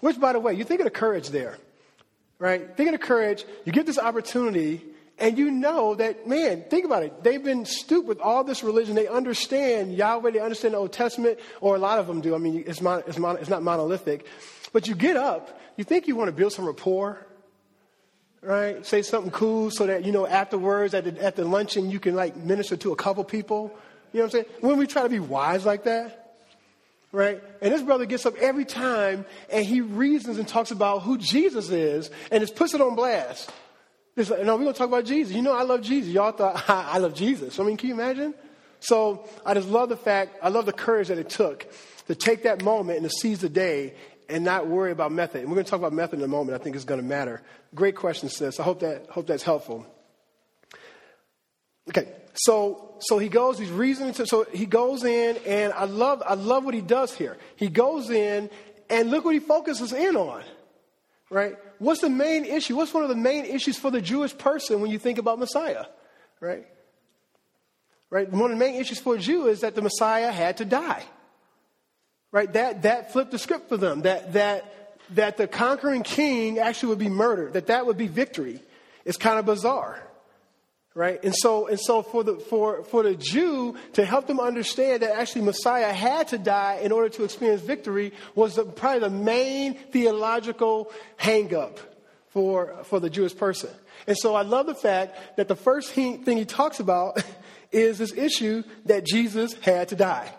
Which, 0.00 0.20
by 0.20 0.32
the 0.32 0.38
way, 0.38 0.54
you 0.54 0.62
think 0.62 0.80
of 0.80 0.84
the 0.84 0.90
courage 0.90 1.30
there, 1.30 1.58
right? 2.38 2.76
Think 2.76 2.88
of 2.88 2.92
the 2.92 3.04
courage. 3.04 3.44
You 3.64 3.72
get 3.72 3.84
this 3.84 3.98
opportunity 3.98 4.82
and 5.20 5.36
you 5.36 5.50
know 5.50 5.94
that, 5.96 6.28
man, 6.28 6.64
think 6.70 6.84
about 6.84 7.02
it. 7.02 7.24
They've 7.24 7.42
been 7.42 7.64
stooped 7.64 8.06
with 8.06 8.20
all 8.20 8.44
this 8.44 8.62
religion. 8.62 8.94
They 8.94 9.08
understand 9.08 9.94
Yahweh. 9.94 10.30
They 10.30 10.38
understand 10.38 10.74
the 10.74 10.78
Old 10.78 10.92
Testament, 10.92 11.40
or 11.60 11.74
a 11.74 11.78
lot 11.78 11.98
of 11.98 12.06
them 12.06 12.20
do. 12.20 12.34
I 12.34 12.38
mean, 12.38 12.62
it's, 12.66 12.80
mon- 12.80 13.02
it's, 13.06 13.18
mon- 13.18 13.36
it's 13.38 13.48
not 13.48 13.62
monolithic. 13.62 14.26
But 14.72 14.86
you 14.86 14.94
get 14.94 15.16
up, 15.16 15.60
you 15.76 15.84
think 15.84 16.06
you 16.06 16.14
want 16.14 16.28
to 16.28 16.32
build 16.32 16.52
some 16.52 16.66
rapport, 16.66 17.26
right? 18.42 18.84
Say 18.86 19.02
something 19.02 19.32
cool 19.32 19.70
so 19.70 19.86
that, 19.86 20.04
you 20.04 20.12
know, 20.12 20.26
afterwards 20.26 20.94
at 20.94 21.04
the, 21.04 21.22
at 21.22 21.36
the 21.36 21.44
luncheon, 21.44 21.90
you 21.90 21.98
can 21.98 22.14
like 22.14 22.36
minister 22.36 22.76
to 22.76 22.92
a 22.92 22.96
couple 22.96 23.24
people. 23.24 23.72
You 24.12 24.20
know 24.20 24.26
what 24.26 24.34
I'm 24.34 24.42
saying? 24.42 24.46
When 24.60 24.78
we 24.78 24.86
try 24.86 25.02
to 25.02 25.08
be 25.08 25.20
wise 25.20 25.66
like 25.66 25.84
that, 25.84 26.36
right? 27.10 27.42
And 27.60 27.72
this 27.72 27.82
brother 27.82 28.06
gets 28.06 28.24
up 28.26 28.36
every 28.36 28.64
time 28.64 29.24
and 29.50 29.64
he 29.64 29.80
reasons 29.80 30.38
and 30.38 30.46
talks 30.46 30.70
about 30.70 31.02
who 31.02 31.18
Jesus 31.18 31.70
is 31.70 32.10
and 32.30 32.40
just 32.40 32.54
puts 32.54 32.74
it 32.74 32.80
on 32.80 32.94
blast. 32.94 33.50
It's 34.18 34.30
like, 34.30 34.42
no, 34.42 34.56
we're 34.56 34.64
going 34.64 34.74
to 34.74 34.78
talk 34.78 34.88
about 34.88 35.04
Jesus. 35.04 35.34
You 35.34 35.42
know, 35.42 35.52
I 35.52 35.62
love 35.62 35.80
Jesus. 35.80 36.12
Y'all 36.12 36.32
thought 36.32 36.64
I 36.68 36.98
love 36.98 37.14
Jesus. 37.14 37.58
I 37.60 37.62
mean, 37.62 37.76
can 37.76 37.88
you 37.88 37.94
imagine? 37.94 38.34
So 38.80 39.28
I 39.46 39.54
just 39.54 39.68
love 39.68 39.88
the 39.88 39.96
fact, 39.96 40.38
I 40.42 40.48
love 40.48 40.66
the 40.66 40.72
courage 40.72 41.08
that 41.08 41.18
it 41.18 41.30
took 41.30 41.66
to 42.06 42.14
take 42.14 42.42
that 42.42 42.62
moment 42.62 42.98
and 42.98 43.08
to 43.08 43.16
seize 43.20 43.40
the 43.40 43.48
day 43.48 43.94
and 44.28 44.44
not 44.44 44.66
worry 44.66 44.92
about 44.92 45.12
method. 45.12 45.40
And 45.40 45.48
we're 45.48 45.54
going 45.54 45.64
to 45.64 45.70
talk 45.70 45.78
about 45.78 45.92
method 45.92 46.18
in 46.18 46.24
a 46.24 46.28
moment. 46.28 46.60
I 46.60 46.62
think 46.62 46.76
it's 46.76 46.84
going 46.84 47.00
to 47.00 47.06
matter. 47.06 47.42
Great 47.74 47.96
question, 47.96 48.28
sis. 48.28 48.58
I 48.60 48.62
hope 48.62 48.80
that 48.80 49.06
hope 49.08 49.26
that's 49.26 49.42
helpful. 49.42 49.86
Okay, 51.88 52.08
so 52.34 52.96
so 52.98 53.18
he 53.18 53.28
goes. 53.28 53.58
He's 53.58 53.70
reasoning. 53.70 54.14
To, 54.14 54.26
so 54.26 54.46
he 54.52 54.66
goes 54.66 55.04
in, 55.04 55.38
and 55.46 55.72
I 55.72 55.84
love 55.84 56.22
I 56.26 56.34
love 56.34 56.64
what 56.64 56.74
he 56.74 56.80
does 56.80 57.14
here. 57.14 57.36
He 57.56 57.68
goes 57.68 58.10
in, 58.10 58.50
and 58.90 59.10
look 59.10 59.24
what 59.24 59.34
he 59.34 59.40
focuses 59.40 59.92
in 59.92 60.16
on. 60.16 60.42
Right? 61.30 61.56
What's 61.78 62.00
the 62.00 62.10
main 62.10 62.44
issue? 62.44 62.76
What's 62.76 62.92
one 62.92 63.02
of 63.02 63.08
the 63.08 63.16
main 63.16 63.44
issues 63.44 63.78
for 63.78 63.90
the 63.90 64.00
Jewish 64.00 64.36
person 64.36 64.80
when 64.80 64.90
you 64.90 64.98
think 64.98 65.18
about 65.18 65.38
Messiah? 65.38 65.86
Right? 66.40 66.66
Right? 68.10 68.30
One 68.30 68.50
of 68.50 68.58
the 68.58 68.64
main 68.64 68.80
issues 68.80 68.98
for 68.98 69.16
a 69.16 69.18
Jew 69.18 69.46
is 69.46 69.60
that 69.60 69.74
the 69.74 69.82
Messiah 69.82 70.32
had 70.32 70.58
to 70.58 70.64
die. 70.64 71.04
Right? 72.32 72.52
That, 72.52 72.82
that 72.82 73.12
flipped 73.12 73.30
the 73.30 73.38
script 73.38 73.68
for 73.68 73.76
them. 73.76 74.02
That, 74.02 74.32
that, 74.32 74.98
that 75.14 75.36
the 75.36 75.46
conquering 75.46 76.02
king 76.02 76.58
actually 76.58 76.90
would 76.90 76.98
be 76.98 77.08
murdered. 77.08 77.52
That 77.52 77.68
that 77.68 77.86
would 77.86 77.98
be 77.98 78.06
victory. 78.06 78.60
It's 79.04 79.16
kind 79.16 79.38
of 79.38 79.46
bizarre. 79.46 80.02
Right? 80.98 81.22
And 81.22 81.32
so, 81.32 81.68
and 81.68 81.78
so 81.78 82.02
for 82.02 82.24
the, 82.24 82.34
for, 82.34 82.82
for 82.82 83.04
the 83.04 83.14
Jew 83.14 83.76
to 83.92 84.04
help 84.04 84.26
them 84.26 84.40
understand 84.40 85.02
that 85.02 85.16
actually 85.16 85.42
Messiah 85.42 85.92
had 85.92 86.26
to 86.28 86.38
die 86.38 86.80
in 86.82 86.90
order 86.90 87.08
to 87.10 87.22
experience 87.22 87.62
victory 87.62 88.12
was 88.34 88.56
the, 88.56 88.64
probably 88.64 88.98
the 88.98 89.10
main 89.10 89.74
theological 89.74 90.90
hangup 91.16 91.78
for, 92.30 92.82
for 92.82 92.98
the 92.98 93.08
Jewish 93.08 93.36
person. 93.36 93.70
And 94.08 94.18
so 94.18 94.34
I 94.34 94.42
love 94.42 94.66
the 94.66 94.74
fact 94.74 95.36
that 95.36 95.46
the 95.46 95.54
first 95.54 95.92
thing 95.92 96.24
he 96.24 96.44
talks 96.44 96.80
about 96.80 97.22
is 97.70 97.98
this 97.98 98.12
issue 98.12 98.64
that 98.86 99.06
Jesus 99.06 99.54
had 99.60 99.90
to 99.90 99.94
die. 99.94 100.32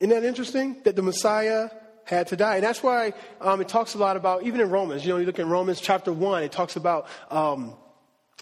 Isn't 0.00 0.10
that 0.10 0.24
interesting? 0.24 0.78
That 0.82 0.96
the 0.96 1.02
Messiah 1.02 1.68
had 2.02 2.26
to 2.28 2.36
die. 2.36 2.56
And 2.56 2.64
that's 2.64 2.82
why 2.82 3.12
um, 3.40 3.60
it 3.60 3.68
talks 3.68 3.94
a 3.94 3.98
lot 3.98 4.16
about, 4.16 4.42
even 4.42 4.60
in 4.60 4.70
Romans, 4.70 5.06
you 5.06 5.12
know, 5.12 5.18
you 5.18 5.26
look 5.26 5.38
in 5.38 5.48
Romans 5.48 5.80
chapter 5.80 6.12
1, 6.12 6.42
it 6.42 6.50
talks 6.50 6.74
about 6.74 7.06
um, 7.30 7.76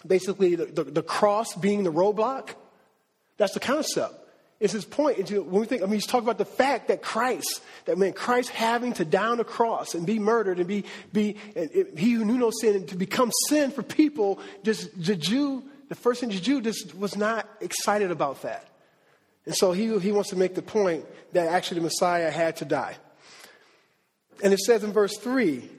basically 0.05 0.55
the, 0.55 0.65
the, 0.65 0.83
the, 0.83 1.03
cross 1.03 1.55
being 1.55 1.83
the 1.83 1.91
roadblock. 1.91 2.49
That's 3.37 3.53
the 3.53 3.59
concept. 3.59 4.13
It's 4.59 4.73
his 4.73 4.85
point. 4.85 5.19
It's, 5.19 5.31
when 5.31 5.49
we 5.49 5.65
think, 5.65 5.81
I 5.81 5.85
mean, 5.85 5.95
he's 5.95 6.05
talking 6.05 6.25
about 6.25 6.37
the 6.37 6.45
fact 6.45 6.87
that 6.87 7.01
Christ, 7.01 7.61
that 7.85 7.97
man, 7.97 8.13
Christ 8.13 8.49
having 8.49 8.93
to 8.93 9.05
down 9.05 9.37
the 9.37 9.43
cross 9.43 9.93
and 9.93 10.05
be 10.05 10.19
murdered 10.19 10.59
and 10.59 10.67
be, 10.67 10.85
be 11.11 11.35
and 11.55 11.69
it, 11.73 11.97
he 11.97 12.13
who 12.13 12.23
knew 12.23 12.37
no 12.37 12.51
sin, 12.61 12.85
to 12.87 12.95
become 12.95 13.31
sin 13.49 13.71
for 13.71 13.83
people, 13.83 14.39
just 14.63 14.89
the 15.01 15.15
Jew, 15.15 15.63
the 15.89 15.95
first 15.95 16.21
century 16.21 16.39
Jew 16.39 16.61
just 16.61 16.95
was 16.95 17.17
not 17.17 17.49
excited 17.59 18.11
about 18.11 18.41
that. 18.43 18.65
And 19.45 19.55
so 19.55 19.73
he, 19.73 19.99
he 19.99 20.11
wants 20.11 20.29
to 20.29 20.37
make 20.37 20.55
the 20.55 20.61
point 20.61 21.05
that 21.33 21.47
actually 21.47 21.79
the 21.79 21.83
Messiah 21.83 22.31
had 22.31 22.57
to 22.57 22.65
die. 22.65 22.95
And 24.41 24.53
it 24.53 24.59
says 24.59 24.83
in 24.83 24.93
verse 24.93 25.17
3, 25.17 25.69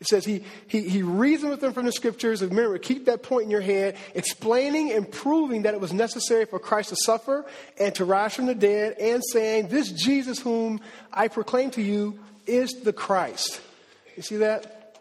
It 0.00 0.06
says 0.06 0.24
he, 0.24 0.44
he, 0.68 0.88
he 0.88 1.02
reasoned 1.02 1.50
with 1.50 1.60
them 1.60 1.72
from 1.72 1.84
the 1.84 1.92
scriptures. 1.92 2.40
Remember, 2.40 2.78
keep 2.78 3.06
that 3.06 3.24
point 3.24 3.44
in 3.44 3.50
your 3.50 3.60
head, 3.60 3.96
explaining 4.14 4.92
and 4.92 5.10
proving 5.10 5.62
that 5.62 5.74
it 5.74 5.80
was 5.80 5.92
necessary 5.92 6.44
for 6.44 6.60
Christ 6.60 6.90
to 6.90 6.96
suffer 6.96 7.44
and 7.80 7.92
to 7.96 8.04
rise 8.04 8.34
from 8.34 8.46
the 8.46 8.54
dead, 8.54 8.96
and 9.00 9.22
saying, 9.32 9.68
This 9.68 9.90
Jesus 9.90 10.38
whom 10.38 10.80
I 11.12 11.26
proclaim 11.26 11.72
to 11.72 11.82
you 11.82 12.20
is 12.46 12.70
the 12.84 12.92
Christ. 12.92 13.60
You 14.16 14.22
see 14.22 14.36
that? 14.36 15.00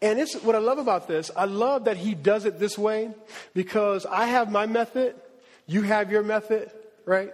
And 0.00 0.20
it's 0.20 0.34
what 0.42 0.54
I 0.54 0.58
love 0.58 0.78
about 0.78 1.08
this. 1.08 1.32
I 1.36 1.46
love 1.46 1.84
that 1.86 1.96
he 1.96 2.14
does 2.14 2.44
it 2.44 2.60
this 2.60 2.78
way 2.78 3.10
because 3.52 4.06
I 4.06 4.26
have 4.26 4.50
my 4.50 4.66
method, 4.66 5.16
you 5.66 5.82
have 5.82 6.12
your 6.12 6.22
method, 6.22 6.70
right? 7.04 7.32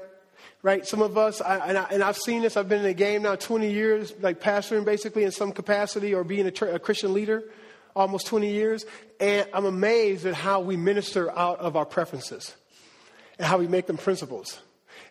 Right? 0.65 0.87
Some 0.87 1.03
of 1.03 1.19
us, 1.19 1.43
I, 1.43 1.59
and, 1.69 2.03
I, 2.03 2.07
have 2.07 2.17
seen 2.17 2.41
this, 2.41 2.57
I've 2.57 2.71
been 2.71 2.79
in 2.79 2.87
the 2.87 2.95
game 2.95 3.23
now 3.23 3.37
20 3.37 3.71
years, 3.71 4.15
like 4.23 4.41
pastoring 4.41 4.87
basically 4.87 5.23
in 5.23 5.31
some 5.31 5.53
capacity 5.53 6.15
or 6.15 6.25
being 6.25 6.47
a, 6.47 6.67
a 6.73 6.79
Christian 6.79 7.13
leader 7.13 7.45
almost 7.95 8.27
20 8.27 8.51
years. 8.51 8.87
And 9.21 9.47
I'm 9.53 9.67
amazed 9.67 10.25
at 10.25 10.33
how 10.33 10.61
we 10.61 10.79
minister 10.79 11.31
out 11.31 11.61
of 11.61 11.77
our 11.77 11.85
preferences 11.85 12.55
and 13.39 13.47
how 13.47 13.59
we 13.59 13.69
make 13.69 13.87
them 13.87 13.99
principles. 13.99 14.59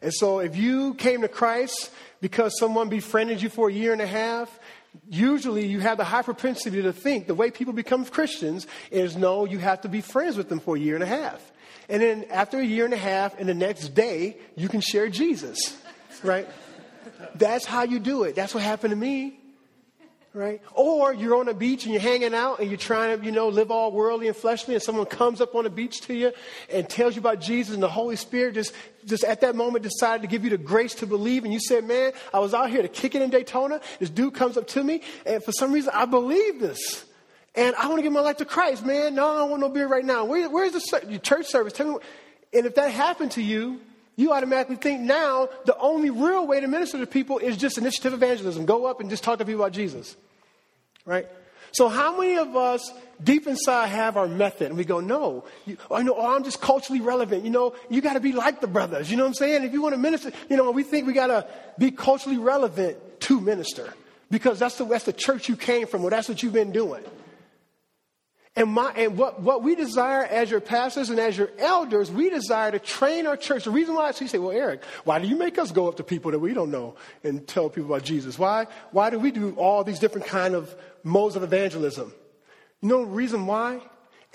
And 0.01 0.11
so 0.11 0.39
if 0.39 0.57
you 0.57 0.95
came 0.95 1.21
to 1.21 1.27
Christ 1.27 1.91
because 2.19 2.57
someone 2.57 2.89
befriended 2.89 3.39
you 3.39 3.49
for 3.49 3.69
a 3.69 3.71
year 3.71 3.93
and 3.93 4.01
a 4.01 4.07
half, 4.07 4.59
usually 5.07 5.67
you 5.67 5.79
have 5.81 5.99
the 5.99 6.03
high 6.03 6.23
propensity 6.23 6.81
to 6.81 6.91
think 6.91 7.27
the 7.27 7.35
way 7.35 7.51
people 7.51 7.73
become 7.73 8.05
Christians 8.05 8.65
is 8.89 9.15
no, 9.15 9.45
you 9.45 9.59
have 9.59 9.81
to 9.81 9.87
be 9.87 10.01
friends 10.01 10.35
with 10.35 10.49
them 10.49 10.59
for 10.59 10.75
a 10.75 10.79
year 10.79 10.95
and 10.95 11.03
a 11.03 11.07
half. 11.07 11.52
And 11.89 12.01
then 12.01 12.25
after 12.29 12.59
a 12.59 12.65
year 12.65 12.85
and 12.85 12.93
a 12.93 12.97
half, 12.97 13.37
and 13.39 13.47
the 13.47 13.53
next 13.53 13.89
day, 13.89 14.37
you 14.55 14.69
can 14.69 14.81
share 14.81 15.09
Jesus, 15.09 15.77
right? 16.23 16.47
That's 17.35 17.65
how 17.65 17.83
you 17.83 17.99
do 17.99 18.23
it. 18.23 18.35
That's 18.35 18.53
what 18.53 18.63
happened 18.63 18.91
to 18.91 18.95
me, 18.95 19.39
right? 20.33 20.61
Or 20.73 21.13
you're 21.13 21.35
on 21.35 21.47
a 21.47 21.53
beach 21.53 21.85
and 21.85 21.93
you're 21.93 22.01
hanging 22.01 22.33
out 22.33 22.59
and 22.59 22.69
you're 22.69 22.77
trying 22.77 23.19
to, 23.19 23.25
you 23.25 23.31
know, 23.31 23.49
live 23.49 23.71
all 23.71 23.91
worldly 23.91 24.27
and 24.27 24.35
fleshly, 24.35 24.73
and 24.73 24.83
someone 24.83 25.05
comes 25.05 25.41
up 25.41 25.55
on 25.55 25.63
the 25.63 25.69
beach 25.69 26.01
to 26.01 26.13
you 26.13 26.31
and 26.71 26.89
tells 26.89 27.15
you 27.15 27.19
about 27.19 27.41
Jesus, 27.41 27.73
and 27.73 27.83
the 27.83 27.89
Holy 27.89 28.15
Spirit 28.15 28.55
just, 28.55 28.73
just 29.05 29.23
at 29.23 29.41
that 29.41 29.55
moment 29.55 29.83
decided 29.83 30.21
to 30.21 30.27
give 30.27 30.43
you 30.43 30.49
the 30.49 30.57
grace 30.57 30.95
to 30.95 31.07
believe. 31.07 31.43
And 31.43 31.53
you 31.53 31.59
said, 31.59 31.83
Man, 31.83 32.13
I 32.33 32.39
was 32.39 32.53
out 32.53 32.69
here 32.69 32.81
to 32.81 32.87
kick 32.87 33.15
it 33.15 33.21
in 33.21 33.29
Daytona. 33.29 33.81
This 33.99 34.09
dude 34.09 34.33
comes 34.33 34.57
up 34.57 34.67
to 34.69 34.83
me, 34.83 35.01
and 35.25 35.43
for 35.43 35.51
some 35.51 35.71
reason, 35.71 35.91
I 35.93 36.05
believe 36.05 36.59
this. 36.59 37.05
And 37.55 37.75
I 37.75 37.87
want 37.87 37.99
to 37.99 38.03
give 38.03 38.11
my 38.11 38.21
life 38.21 38.37
to 38.37 38.45
Christ, 38.45 38.85
man. 38.85 39.15
No, 39.15 39.29
I 39.29 39.37
don't 39.39 39.49
want 39.51 39.61
no 39.61 39.69
beer 39.69 39.87
right 39.87 40.03
now. 40.03 40.25
Where, 40.25 40.49
where's 40.49 40.71
the 40.71 41.19
church 41.21 41.47
service? 41.47 41.73
Tell 41.73 41.85
me. 41.87 41.93
What, 41.93 42.03
and 42.53 42.65
if 42.65 42.75
that 42.75 42.91
happened 42.91 43.31
to 43.31 43.41
you, 43.41 43.79
you 44.15 44.31
automatically 44.31 44.75
think 44.75 45.01
now 45.01 45.49
the 45.65 45.77
only 45.77 46.09
real 46.09 46.45
way 46.45 46.59
to 46.59 46.67
minister 46.67 46.99
to 46.99 47.07
people 47.07 47.39
is 47.39 47.57
just 47.57 47.77
initiative 47.77 48.13
evangelism. 48.13 48.65
Go 48.65 48.85
up 48.85 49.01
and 49.01 49.09
just 49.09 49.23
talk 49.23 49.39
to 49.39 49.45
people 49.45 49.61
about 49.61 49.73
Jesus. 49.73 50.15
Right? 51.05 51.27
So, 51.71 51.89
how 51.89 52.19
many 52.19 52.37
of 52.37 52.55
us 52.55 52.93
deep 53.23 53.47
inside 53.47 53.87
have 53.87 54.15
our 54.15 54.27
method? 54.27 54.67
And 54.67 54.77
we 54.77 54.85
go, 54.85 54.99
no, 54.99 55.43
you, 55.65 55.77
oh, 55.89 56.01
know, 56.03 56.13
oh, 56.15 56.35
I'm 56.35 56.43
just 56.43 56.61
culturally 56.61 57.01
relevant. 57.01 57.43
You 57.43 57.49
know, 57.49 57.75
you 57.89 57.99
got 58.01 58.13
to 58.13 58.19
be 58.19 58.31
like 58.31 58.61
the 58.61 58.67
brothers. 58.67 59.09
You 59.09 59.17
know 59.17 59.23
what 59.23 59.29
I'm 59.29 59.33
saying? 59.33 59.63
If 59.63 59.73
you 59.73 59.81
want 59.81 59.93
to 59.93 59.99
minister, 59.99 60.31
you 60.49 60.57
know, 60.57 60.69
we 60.69 60.83
think 60.83 61.07
we 61.07 61.13
got 61.13 61.27
to 61.27 61.47
be 61.79 61.89
culturally 61.89 62.37
relevant 62.37 62.97
to 63.21 63.41
minister 63.41 63.91
because 64.29 64.59
that's 64.59 64.77
the, 64.77 64.85
that's 64.85 65.05
the 65.05 65.13
church 65.13 65.49
you 65.49 65.55
came 65.55 65.87
from, 65.87 66.03
or 66.03 66.11
that's 66.11 66.29
what 66.29 66.43
you've 66.43 66.53
been 66.53 66.71
doing. 66.71 67.03
And, 68.55 68.69
my, 68.69 68.91
and 68.95 69.17
what, 69.17 69.41
what 69.41 69.63
we 69.63 69.73
desire 69.73 70.23
as 70.23 70.51
your 70.51 70.59
pastors 70.59 71.09
and 71.09 71.19
as 71.19 71.35
your 71.35 71.49
elders, 71.57 72.11
we 72.11 72.29
desire 72.29 72.69
to 72.69 72.77
train 72.77 73.25
our 73.25 73.35
church. 73.35 73.63
The 73.63 73.71
reason 73.71 73.95
why, 73.95 74.11
so 74.11 74.25
you 74.25 74.27
say, 74.27 74.37
well, 74.37 74.51
Eric, 74.51 74.83
why 75.05 75.17
do 75.17 75.27
you 75.27 75.35
make 75.35 75.57
us 75.57 75.71
go 75.71 75.87
up 75.87 75.97
to 75.97 76.03
people 76.03 76.29
that 76.31 76.39
we 76.39 76.53
don't 76.53 76.69
know 76.69 76.95
and 77.23 77.47
tell 77.47 77.69
people 77.69 77.89
about 77.89 78.03
Jesus? 78.03 78.37
Why, 78.37 78.67
why 78.91 79.09
do 79.09 79.17
we 79.17 79.31
do 79.31 79.55
all 79.55 79.83
these 79.83 79.97
different 79.97 80.27
kind 80.27 80.53
of 80.53 80.73
modes 81.03 81.35
of 81.35 81.41
evangelism? 81.41 82.13
You 82.81 82.89
know 82.89 83.05
the 83.05 83.11
reason 83.11 83.47
why? 83.47 83.81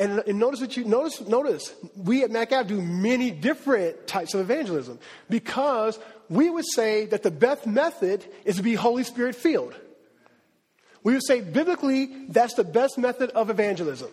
And, 0.01 0.21
and 0.27 0.39
notice 0.41 0.61
that 0.61 0.77
you 0.77 0.85
notice, 0.85 1.21
notice, 1.21 1.73
we 1.97 2.25
at 2.25 2.31
MacAv 2.31 2.67
do 2.67 2.81
many 2.81 3.31
different 3.31 4.09
types 4.09 4.35
of 4.35 4.41
evangelism 4.41 4.99
because 5.31 5.99
we 6.29 6.51
would 6.51 6.67
say 6.67 7.07
that 7.07 7.23
the 7.23 7.31
best 7.31 7.67
method 7.67 8.25
is 8.45 8.57
to 8.57 8.63
be 8.63 8.75
Holy 8.75 9.05
Spirit 9.05 9.37
filled. 9.37 9.75
We 11.05 11.13
would 11.15 11.25
say 11.25 11.41
biblically, 11.41 12.27
that's 12.29 12.55
the 12.55 12.65
best 12.65 12.99
method 12.99 13.31
of 13.31 13.51
evangelism. 13.51 14.11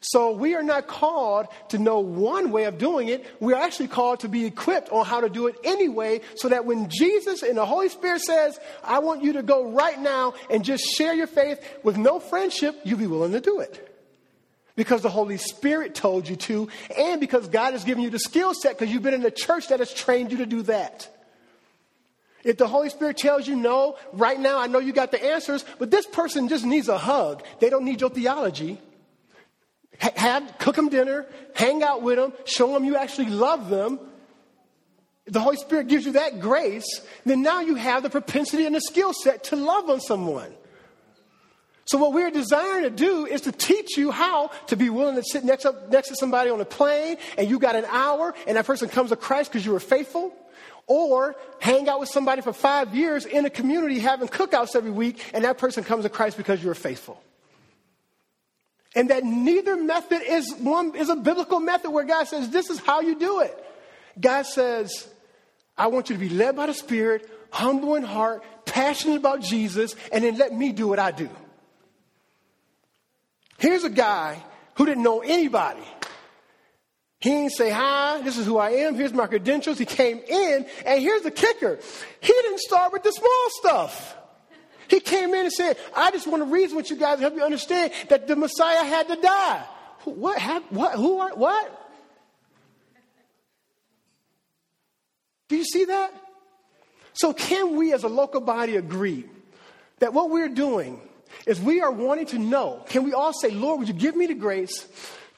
So 0.00 0.30
we 0.30 0.54
are 0.54 0.62
not 0.62 0.86
called 0.86 1.48
to 1.70 1.78
know 1.78 1.98
one 2.00 2.52
way 2.52 2.64
of 2.64 2.78
doing 2.78 3.08
it. 3.08 3.26
We're 3.40 3.56
actually 3.56 3.88
called 3.88 4.20
to 4.20 4.28
be 4.28 4.44
equipped 4.46 4.90
on 4.90 5.04
how 5.04 5.20
to 5.20 5.28
do 5.28 5.48
it 5.48 5.56
anyway, 5.64 6.20
so 6.36 6.48
that 6.50 6.64
when 6.64 6.88
Jesus 6.88 7.42
and 7.42 7.56
the 7.56 7.66
Holy 7.66 7.88
Spirit 7.88 8.20
says, 8.20 8.58
I 8.84 9.00
want 9.00 9.24
you 9.24 9.34
to 9.34 9.42
go 9.42 9.70
right 9.70 9.98
now 9.98 10.34
and 10.50 10.64
just 10.64 10.84
share 10.84 11.14
your 11.14 11.26
faith 11.26 11.60
with 11.82 11.96
no 11.96 12.20
friendship, 12.20 12.76
you'll 12.84 12.98
be 12.98 13.06
willing 13.06 13.32
to 13.32 13.40
do 13.40 13.60
it. 13.60 13.84
Because 14.76 15.02
the 15.02 15.10
Holy 15.10 15.38
Spirit 15.38 15.96
told 15.96 16.28
you 16.28 16.36
to, 16.36 16.68
and 16.96 17.20
because 17.20 17.48
God 17.48 17.72
has 17.72 17.82
given 17.82 18.04
you 18.04 18.10
the 18.10 18.20
skill 18.20 18.54
set 18.54 18.78
because 18.78 18.92
you've 18.92 19.02
been 19.02 19.14
in 19.14 19.24
a 19.24 19.30
church 19.32 19.68
that 19.68 19.80
has 19.80 19.92
trained 19.92 20.30
you 20.30 20.38
to 20.38 20.46
do 20.46 20.62
that. 20.62 21.08
If 22.44 22.56
the 22.56 22.68
Holy 22.68 22.88
Spirit 22.88 23.16
tells 23.16 23.46
you 23.46 23.56
no, 23.56 23.96
right 24.12 24.38
now 24.38 24.58
I 24.58 24.68
know 24.68 24.78
you 24.78 24.92
got 24.92 25.10
the 25.10 25.22
answers, 25.22 25.64
but 25.78 25.90
this 25.90 26.06
person 26.06 26.48
just 26.48 26.64
needs 26.64 26.88
a 26.88 26.98
hug. 26.98 27.44
They 27.60 27.68
don't 27.68 27.84
need 27.84 28.00
your 28.00 28.10
theology. 28.10 28.80
Have, 29.98 30.58
cook 30.58 30.76
them 30.76 30.88
dinner, 30.88 31.26
hang 31.54 31.82
out 31.82 32.02
with 32.02 32.16
them, 32.16 32.32
show 32.44 32.72
them 32.72 32.84
you 32.84 32.96
actually 32.96 33.30
love 33.30 33.68
them. 33.68 33.98
If 35.26 35.32
the 35.32 35.40
Holy 35.40 35.56
Spirit 35.56 35.88
gives 35.88 36.06
you 36.06 36.12
that 36.12 36.40
grace, 36.40 36.86
then 37.26 37.42
now 37.42 37.60
you 37.60 37.74
have 37.74 38.04
the 38.04 38.10
propensity 38.10 38.64
and 38.64 38.74
the 38.74 38.80
skill 38.80 39.12
set 39.12 39.44
to 39.44 39.56
love 39.56 39.90
on 39.90 40.00
someone. 40.00 40.54
So 41.86 41.98
what 41.98 42.12
we're 42.12 42.30
desiring 42.30 42.84
to 42.84 42.90
do 42.90 43.26
is 43.26 43.40
to 43.42 43.52
teach 43.52 43.96
you 43.96 44.10
how 44.10 44.50
to 44.68 44.76
be 44.76 44.90
willing 44.90 45.16
to 45.16 45.22
sit 45.22 45.42
next, 45.42 45.64
up, 45.64 45.90
next 45.90 46.08
to 46.08 46.16
somebody 46.16 46.50
on 46.50 46.60
a 46.60 46.64
plane 46.64 47.16
and 47.36 47.48
you 47.48 47.58
got 47.58 47.76
an 47.76 47.86
hour 47.86 48.34
and 48.46 48.56
that 48.56 48.66
person 48.66 48.88
comes 48.88 49.08
to 49.10 49.16
Christ 49.16 49.50
because 49.50 49.64
you 49.64 49.72
were 49.72 49.80
faithful 49.80 50.32
or 50.88 51.36
hang 51.60 51.88
out 51.88 52.00
with 52.00 52.08
somebody 52.08 52.42
for 52.42 52.52
five 52.52 52.94
years 52.94 53.26
in 53.26 53.46
a 53.46 53.50
community 53.50 54.00
having 54.00 54.26
cookouts 54.26 54.74
every 54.74 54.90
week, 54.90 55.22
and 55.32 55.44
that 55.44 55.58
person 55.58 55.84
comes 55.84 56.04
to 56.04 56.08
Christ 56.08 56.36
because 56.36 56.64
you're 56.64 56.74
faithful. 56.74 57.22
And 58.96 59.10
that 59.10 59.22
neither 59.22 59.76
method 59.76 60.22
is 60.26 60.52
one 60.56 60.96
is 60.96 61.10
a 61.10 61.16
biblical 61.16 61.60
method 61.60 61.90
where 61.90 62.04
God 62.04 62.26
says, 62.26 62.50
This 62.50 62.70
is 62.70 62.80
how 62.80 63.00
you 63.00 63.18
do 63.18 63.40
it. 63.40 63.64
God 64.18 64.42
says, 64.46 65.06
I 65.76 65.88
want 65.88 66.10
you 66.10 66.16
to 66.16 66.20
be 66.20 66.30
led 66.30 66.56
by 66.56 66.66
the 66.66 66.74
Spirit, 66.74 67.28
humble 67.50 67.94
in 67.94 68.02
heart, 68.02 68.42
passionate 68.64 69.16
about 69.16 69.42
Jesus, 69.42 69.94
and 70.10 70.24
then 70.24 70.36
let 70.36 70.52
me 70.52 70.72
do 70.72 70.88
what 70.88 70.98
I 70.98 71.12
do. 71.12 71.28
Here's 73.58 73.84
a 73.84 73.90
guy 73.90 74.42
who 74.74 74.86
didn't 74.86 75.02
know 75.02 75.20
anybody. 75.20 75.82
He 77.20 77.30
didn't 77.30 77.52
say, 77.52 77.70
Hi, 77.70 78.20
this 78.22 78.38
is 78.38 78.46
who 78.46 78.58
I 78.58 78.70
am. 78.70 78.94
Here's 78.94 79.12
my 79.12 79.26
credentials. 79.26 79.78
He 79.78 79.84
came 79.84 80.18
in, 80.18 80.66
and 80.86 81.02
here's 81.02 81.22
the 81.22 81.30
kicker 81.30 81.78
he 82.20 82.32
didn't 82.32 82.60
start 82.60 82.92
with 82.92 83.02
the 83.02 83.12
small 83.12 83.50
stuff. 83.50 84.16
He 84.88 85.00
came 85.00 85.34
in 85.34 85.40
and 85.40 85.52
said, 85.52 85.76
I 85.94 86.10
just 86.10 86.26
want 86.26 86.42
to 86.42 86.50
reason 86.50 86.76
with 86.76 86.90
you 86.90 86.96
guys 86.96 87.14
and 87.14 87.22
help 87.22 87.34
you 87.34 87.42
understand 87.42 87.92
that 88.08 88.26
the 88.26 88.36
Messiah 88.36 88.84
had 88.84 89.08
to 89.08 89.16
die. 89.16 89.64
What? 90.04 90.40
What? 90.70 90.94
Who 90.94 91.18
are? 91.18 91.34
What? 91.34 91.74
Do 95.48 95.56
you 95.56 95.64
see 95.64 95.86
that? 95.86 96.12
So, 97.14 97.32
can 97.32 97.76
we 97.76 97.92
as 97.92 98.04
a 98.04 98.08
local 98.08 98.40
body 98.40 98.76
agree 98.76 99.24
that 99.98 100.14
what 100.14 100.30
we're 100.30 100.48
doing 100.48 101.00
is 101.46 101.60
we 101.60 101.80
are 101.80 101.90
wanting 101.90 102.26
to 102.26 102.38
know? 102.38 102.84
Can 102.88 103.02
we 103.04 103.12
all 103.12 103.32
say, 103.32 103.50
Lord, 103.50 103.80
would 103.80 103.88
you 103.88 103.94
give 103.94 104.14
me 104.14 104.26
the 104.26 104.34
grace 104.34 104.86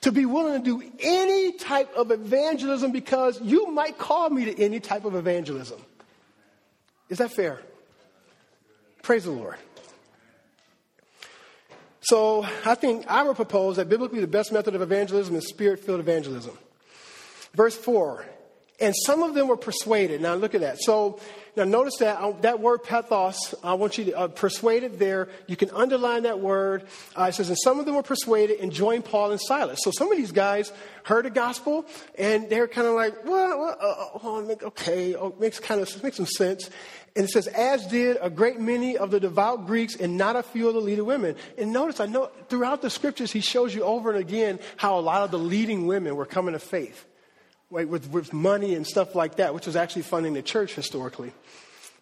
to 0.02 0.12
be 0.12 0.24
willing 0.24 0.62
to 0.62 0.64
do 0.64 0.92
any 1.00 1.52
type 1.52 1.94
of 1.94 2.10
evangelism 2.10 2.92
because 2.92 3.40
you 3.42 3.70
might 3.70 3.98
call 3.98 4.30
me 4.30 4.46
to 4.46 4.62
any 4.62 4.80
type 4.80 5.04
of 5.04 5.14
evangelism. 5.14 5.80
Is 7.08 7.18
that 7.18 7.32
fair? 7.32 7.60
Praise 9.02 9.24
the 9.24 9.30
Lord. 9.30 9.56
So 12.00 12.46
I 12.64 12.74
think 12.74 13.06
I 13.08 13.22
would 13.22 13.36
propose 13.36 13.76
that 13.76 13.88
biblically 13.88 14.20
the 14.20 14.26
best 14.26 14.52
method 14.52 14.74
of 14.74 14.82
evangelism 14.82 15.36
is 15.36 15.46
spirit 15.48 15.80
filled 15.80 16.00
evangelism. 16.00 16.56
Verse 17.54 17.76
4 17.76 18.24
and 18.80 18.94
some 19.04 19.22
of 19.22 19.34
them 19.34 19.48
were 19.48 19.56
persuaded. 19.56 20.20
Now 20.20 20.34
look 20.34 20.54
at 20.54 20.62
that. 20.62 20.80
So 20.80 21.20
now 21.56 21.64
notice 21.64 21.96
that 21.98 22.18
uh, 22.18 22.32
that 22.40 22.60
word 22.60 22.82
pathos. 22.84 23.54
I 23.62 23.74
want 23.74 23.98
you 23.98 24.06
to 24.06 24.18
uh, 24.18 24.28
persuaded 24.28 24.98
there. 24.98 25.28
You 25.46 25.56
can 25.56 25.70
underline 25.70 26.22
that 26.22 26.40
word. 26.40 26.84
Uh, 27.18 27.24
it 27.24 27.34
says, 27.34 27.48
and 27.48 27.58
some 27.58 27.78
of 27.80 27.86
them 27.86 27.96
were 27.96 28.02
persuaded 28.02 28.60
and 28.60 28.72
joined 28.72 29.04
Paul 29.04 29.32
and 29.32 29.40
Silas. 29.40 29.80
So 29.82 29.90
some 29.90 30.10
of 30.10 30.16
these 30.16 30.32
guys 30.32 30.72
heard 31.02 31.24
the 31.24 31.30
gospel 31.30 31.84
and 32.18 32.48
they're 32.48 32.68
kind 32.68 32.86
of 32.86 32.94
like, 32.94 33.24
well, 33.24 33.58
well 33.58 33.76
uh, 33.80 34.18
oh, 34.22 34.56
okay, 34.62 35.14
oh, 35.14 35.34
makes 35.38 35.58
kind 35.58 35.80
of 35.80 36.02
makes 36.02 36.16
some 36.16 36.26
sense. 36.26 36.70
And 37.16 37.24
it 37.24 37.30
says, 37.30 37.48
as 37.48 37.86
did 37.88 38.18
a 38.20 38.30
great 38.30 38.60
many 38.60 38.96
of 38.96 39.10
the 39.10 39.18
devout 39.18 39.66
Greeks 39.66 39.96
and 39.96 40.16
not 40.16 40.36
a 40.36 40.44
few 40.44 40.68
of 40.68 40.74
the 40.74 40.80
leading 40.80 41.04
women. 41.04 41.34
And 41.58 41.72
notice, 41.72 41.98
I 41.98 42.06
know 42.06 42.30
throughout 42.48 42.82
the 42.82 42.90
scriptures, 42.90 43.32
he 43.32 43.40
shows 43.40 43.74
you 43.74 43.82
over 43.82 44.10
and 44.10 44.20
again 44.20 44.60
how 44.76 44.96
a 44.96 45.00
lot 45.00 45.22
of 45.22 45.32
the 45.32 45.38
leading 45.38 45.88
women 45.88 46.14
were 46.14 46.26
coming 46.26 46.52
to 46.52 46.60
faith 46.60 47.06
right, 47.70 47.88
with, 47.88 48.10
with 48.10 48.32
money 48.32 48.74
and 48.74 48.86
stuff 48.86 49.14
like 49.14 49.36
that, 49.36 49.54
which 49.54 49.66
was 49.66 49.76
actually 49.76 50.02
funding 50.02 50.34
the 50.34 50.42
church 50.42 50.74
historically. 50.74 51.32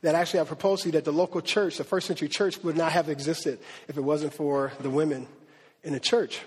that 0.03 0.15
actually 0.15 0.41
I 0.41 0.45
propose 0.45 0.83
to 0.83 0.89
you 0.89 0.93
that 0.93 1.05
the 1.05 1.13
local 1.13 1.41
church, 1.41 1.77
the 1.77 1.85
first 1.85 2.07
century 2.07 2.29
church, 2.29 2.63
would 2.63 2.77
not 2.77 2.93
have 2.93 3.09
existed 3.09 3.59
if 3.89 3.97
it 3.97 4.01
wasn't 4.01 4.33
for 4.33 4.73
the 4.81 4.91
women 4.91 5.27
in 5.83 5.93
the 5.93 6.01
church. 6.01 6.41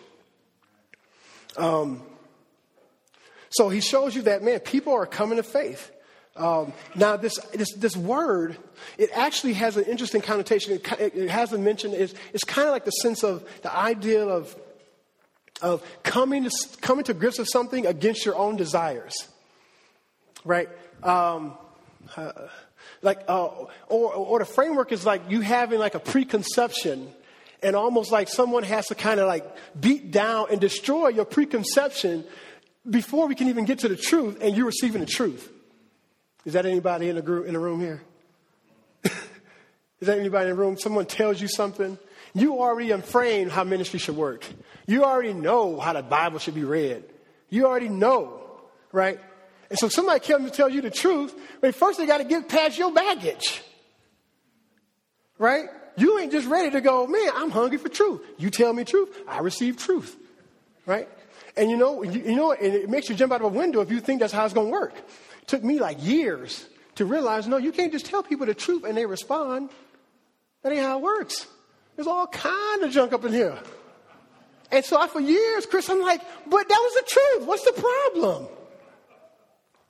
Um, 1.57 2.01
so 3.49 3.67
he 3.67 3.81
shows 3.81 4.15
you 4.15 4.21
that, 4.23 4.41
man, 4.43 4.59
people 4.59 4.93
are 4.93 5.05
coming 5.05 5.37
to 5.37 5.43
faith. 5.43 5.91
Um, 6.37 6.71
now, 6.95 7.17
this, 7.17 7.37
this, 7.53 7.73
this 7.73 7.97
word, 7.97 8.55
it 8.97 9.09
actually 9.13 9.53
has 9.53 9.75
an 9.75 9.83
interesting 9.83 10.21
connotation. 10.21 10.73
It, 10.73 10.87
it 10.99 11.29
has 11.29 11.51
a 11.51 11.57
mention, 11.57 11.93
it's, 11.93 12.13
it's 12.31 12.45
kind 12.45 12.69
of 12.69 12.71
like 12.71 12.85
the 12.85 12.91
sense 12.91 13.23
of 13.23 13.45
the 13.63 13.75
idea 13.75 14.23
of, 14.25 14.55
of 15.61 15.83
coming, 16.03 16.43
to, 16.43 16.51
coming 16.81 17.03
to 17.05 17.13
grips 17.13 17.39
with 17.39 17.49
something 17.49 17.85
against 17.85 18.25
your 18.25 18.35
own 18.35 18.55
desires. 18.55 19.13
Right? 20.43 20.69
Um, 21.03 21.57
uh, 22.15 22.31
like, 23.01 23.23
uh, 23.27 23.47
or, 23.87 24.13
or 24.13 24.39
the 24.39 24.45
framework 24.45 24.91
is 24.91 25.05
like 25.05 25.29
you 25.29 25.41
having 25.41 25.79
like 25.79 25.95
a 25.95 25.99
preconception 25.99 27.11
and 27.63 27.75
almost 27.75 28.11
like 28.11 28.27
someone 28.27 28.63
has 28.63 28.87
to 28.87 28.95
kind 28.95 29.19
of 29.19 29.27
like 29.27 29.45
beat 29.79 30.11
down 30.11 30.47
and 30.51 30.59
destroy 30.59 31.09
your 31.09 31.25
preconception 31.25 32.23
before 32.89 33.27
we 33.27 33.35
can 33.35 33.47
even 33.49 33.65
get 33.65 33.79
to 33.79 33.87
the 33.87 33.95
truth 33.95 34.39
and 34.41 34.55
you're 34.55 34.65
receiving 34.65 35.01
the 35.01 35.07
truth. 35.07 35.51
Is 36.45 36.53
that 36.53 36.65
anybody 36.65 37.09
in 37.09 37.15
the 37.15 37.21
group 37.21 37.45
in 37.45 37.53
the 37.53 37.59
room 37.59 37.79
here? 37.79 38.01
Is 39.03 40.07
that 40.07 40.17
anybody 40.17 40.49
in 40.49 40.55
the 40.55 40.61
room? 40.61 40.77
Someone 40.77 41.05
tells 41.05 41.39
you 41.39 41.47
something. 41.47 41.99
You 42.33 42.59
already 42.59 42.95
framed 43.01 43.51
how 43.51 43.63
ministry 43.63 43.99
should 43.99 44.15
work. 44.15 44.45
You 44.87 45.03
already 45.03 45.33
know 45.33 45.79
how 45.79 45.93
the 45.93 46.03
Bible 46.03 46.39
should 46.39 46.55
be 46.55 46.63
read. 46.63 47.03
You 47.49 47.65
already 47.65 47.89
know, 47.89 48.41
right? 48.91 49.19
And 49.69 49.77
so 49.77 49.89
somebody 49.89 50.19
comes 50.19 50.49
to 50.49 50.55
tell 50.55 50.69
you 50.69 50.81
the 50.81 50.91
truth, 50.91 51.33
but 51.61 51.75
first 51.75 51.97
they 51.97 52.05
got 52.05 52.19
to 52.19 52.23
get 52.23 52.49
past 52.49 52.77
your 52.77 52.91
baggage. 52.91 53.61
Right? 55.37 55.65
You 55.97 56.19
ain't 56.19 56.31
just 56.31 56.47
ready 56.47 56.71
to 56.71 56.81
go, 56.81 57.07
man, 57.07 57.29
I'm 57.35 57.51
hungry 57.51 57.77
for 57.77 57.89
truth. 57.89 58.21
You 58.37 58.49
tell 58.49 58.73
me 58.73 58.83
truth, 58.83 59.17
I 59.27 59.39
receive 59.39 59.77
truth. 59.77 60.15
Right? 60.85 61.09
And 61.57 61.69
you 61.69 61.77
know, 61.77 62.03
you, 62.03 62.21
you 62.21 62.35
know, 62.35 62.53
and 62.53 62.73
it 62.73 62.89
makes 62.89 63.09
you 63.09 63.15
jump 63.15 63.33
out 63.33 63.41
of 63.41 63.53
a 63.53 63.57
window 63.57 63.81
if 63.81 63.91
you 63.91 63.99
think 63.99 64.21
that's 64.21 64.33
how 64.33 64.45
it's 64.45 64.53
going 64.53 64.67
to 64.67 64.71
work. 64.71 64.93
It 64.95 65.47
took 65.47 65.63
me 65.63 65.79
like 65.79 66.03
years 66.03 66.65
to 66.95 67.05
realize, 67.05 67.47
no, 67.47 67.57
you 67.57 67.71
can't 67.71 67.91
just 67.91 68.05
tell 68.05 68.23
people 68.23 68.45
the 68.45 68.53
truth 68.53 68.83
and 68.83 68.97
they 68.97 69.05
respond. 69.05 69.69
That 70.63 70.71
ain't 70.71 70.81
how 70.81 70.99
it 70.99 71.01
works. 71.01 71.47
There's 71.95 72.07
all 72.07 72.27
kind 72.27 72.83
of 72.83 72.91
junk 72.91 73.13
up 73.13 73.25
in 73.25 73.33
here. 73.33 73.57
And 74.71 74.85
so 74.85 74.99
I, 74.99 75.07
for 75.07 75.19
years, 75.19 75.65
Chris, 75.65 75.89
I'm 75.89 76.01
like, 76.01 76.21
but 76.49 76.67
that 76.67 76.79
was 76.79 76.93
the 76.93 77.09
truth. 77.09 77.47
What's 77.47 77.65
the 77.65 77.73
problem? 77.73 78.47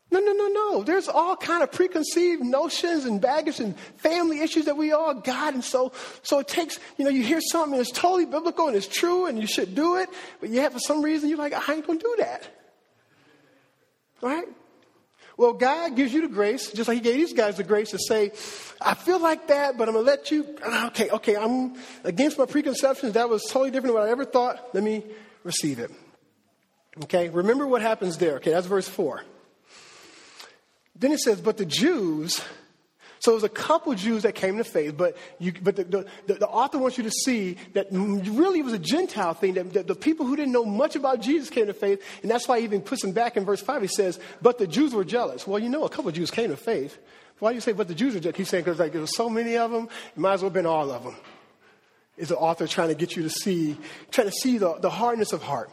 No, 0.09 0.19
no, 0.19 0.33
no, 0.33 0.47
no. 0.47 0.83
There's 0.83 1.07
all 1.07 1.37
kind 1.37 1.63
of 1.63 1.71
preconceived 1.71 2.43
notions 2.43 3.05
and 3.05 3.21
baggage 3.21 3.61
and 3.61 3.77
family 3.97 4.41
issues 4.41 4.65
that 4.65 4.75
we 4.75 4.91
all 4.91 5.13
got. 5.13 5.53
And 5.53 5.63
so, 5.63 5.93
so 6.21 6.39
it 6.39 6.49
takes, 6.49 6.79
you 6.97 7.05
know, 7.05 7.11
you 7.11 7.23
hear 7.23 7.39
something 7.39 7.77
that's 7.77 7.91
totally 7.91 8.25
biblical 8.25 8.67
and 8.67 8.75
it's 8.75 8.87
true 8.87 9.27
and 9.27 9.39
you 9.39 9.47
should 9.47 9.73
do 9.73 9.95
it, 9.97 10.09
but 10.41 10.49
yet 10.49 10.73
for 10.73 10.79
some 10.79 11.01
reason 11.01 11.29
you're 11.29 11.37
like, 11.37 11.53
I 11.53 11.75
ain't 11.75 11.87
going 11.87 11.99
to 11.99 12.03
do 12.03 12.15
that. 12.19 12.47
Right? 14.21 14.47
Well, 15.37 15.53
God 15.53 15.95
gives 15.95 16.13
you 16.13 16.21
the 16.21 16.27
grace, 16.27 16.71
just 16.71 16.87
like 16.87 16.95
He 16.95 17.01
gave 17.01 17.15
these 17.15 17.33
guys 17.33 17.57
the 17.57 17.63
grace 17.63 17.91
to 17.91 17.99
say, 17.99 18.31
I 18.79 18.93
feel 18.93 19.19
like 19.19 19.47
that, 19.47 19.77
but 19.77 19.87
I'm 19.87 19.93
going 19.93 20.05
to 20.05 20.11
let 20.11 20.31
you, 20.31 20.55
okay, 20.87 21.09
okay, 21.09 21.35
I'm 21.35 21.75
against 22.03 22.37
my 22.37 22.45
preconceptions. 22.45 23.13
That 23.13 23.29
was 23.29 23.43
totally 23.43 23.71
different 23.71 23.93
than 23.93 24.01
what 24.01 24.09
I 24.09 24.11
ever 24.11 24.25
thought. 24.25 24.73
Let 24.73 24.83
me 24.83 25.03
receive 25.43 25.79
it. 25.79 25.91
Okay, 27.03 27.29
remember 27.29 27.65
what 27.65 27.81
happens 27.81 28.17
there. 28.17 28.35
Okay, 28.35 28.51
that's 28.51 28.67
verse 28.67 28.87
4. 28.87 29.23
Then 30.95 31.11
it 31.11 31.19
says, 31.19 31.41
but 31.41 31.57
the 31.57 31.65
Jews, 31.65 32.41
so 33.21 33.35
was 33.35 33.43
a 33.43 33.49
couple 33.49 33.93
Jews 33.93 34.23
that 34.23 34.33
came 34.33 34.57
to 34.57 34.63
faith, 34.63 34.97
but, 34.97 35.15
you, 35.37 35.53
but 35.61 35.75
the, 35.75 35.83
the, 36.25 36.33
the, 36.33 36.47
author 36.47 36.79
wants 36.79 36.97
you 36.97 37.03
to 37.03 37.11
see 37.11 37.55
that 37.73 37.85
really 37.91 38.59
it 38.59 38.65
was 38.65 38.73
a 38.73 38.79
Gentile 38.79 39.35
thing, 39.35 39.53
that, 39.53 39.73
that, 39.73 39.85
the 39.85 39.93
people 39.93 40.25
who 40.25 40.35
didn't 40.35 40.51
know 40.51 40.65
much 40.65 40.95
about 40.95 41.21
Jesus 41.21 41.51
came 41.51 41.67
to 41.67 41.73
faith, 41.73 42.03
and 42.23 42.31
that's 42.31 42.47
why 42.47 42.57
he 42.57 42.63
even 42.63 42.81
puts 42.81 43.03
them 43.03 43.11
back 43.11 43.37
in 43.37 43.45
verse 43.45 43.61
5. 43.61 43.83
He 43.83 43.87
says, 43.87 44.19
but 44.41 44.57
the 44.57 44.65
Jews 44.65 44.95
were 44.95 45.03
jealous. 45.03 45.45
Well, 45.45 45.59
you 45.59 45.69
know, 45.69 45.83
a 45.83 45.89
couple 45.89 46.11
Jews 46.11 46.31
came 46.31 46.49
to 46.49 46.57
faith. 46.57 46.97
Why 47.37 47.51
do 47.51 47.55
you 47.55 47.61
say, 47.61 47.73
but 47.73 47.87
the 47.87 47.93
Jews 47.93 48.15
are 48.15 48.19
jealous? 48.19 48.37
He's 48.37 48.49
saying, 48.49 48.63
because 48.63 48.79
like, 48.79 48.91
there 48.91 49.01
were 49.01 49.07
so 49.07 49.29
many 49.29 49.55
of 49.55 49.69
them, 49.69 49.87
it 50.15 50.17
might 50.17 50.33
as 50.33 50.41
well 50.41 50.49
have 50.49 50.53
been 50.53 50.65
all 50.65 50.89
of 50.89 51.03
them. 51.03 51.15
Is 52.17 52.29
the 52.29 52.37
author 52.37 52.65
trying 52.65 52.89
to 52.89 52.95
get 52.95 53.15
you 53.15 53.21
to 53.21 53.29
see, 53.29 53.77
trying 54.09 54.29
to 54.29 54.33
see 54.33 54.57
the, 54.57 54.79
the 54.79 54.89
hardness 54.89 55.31
of 55.31 55.43
heart. 55.43 55.69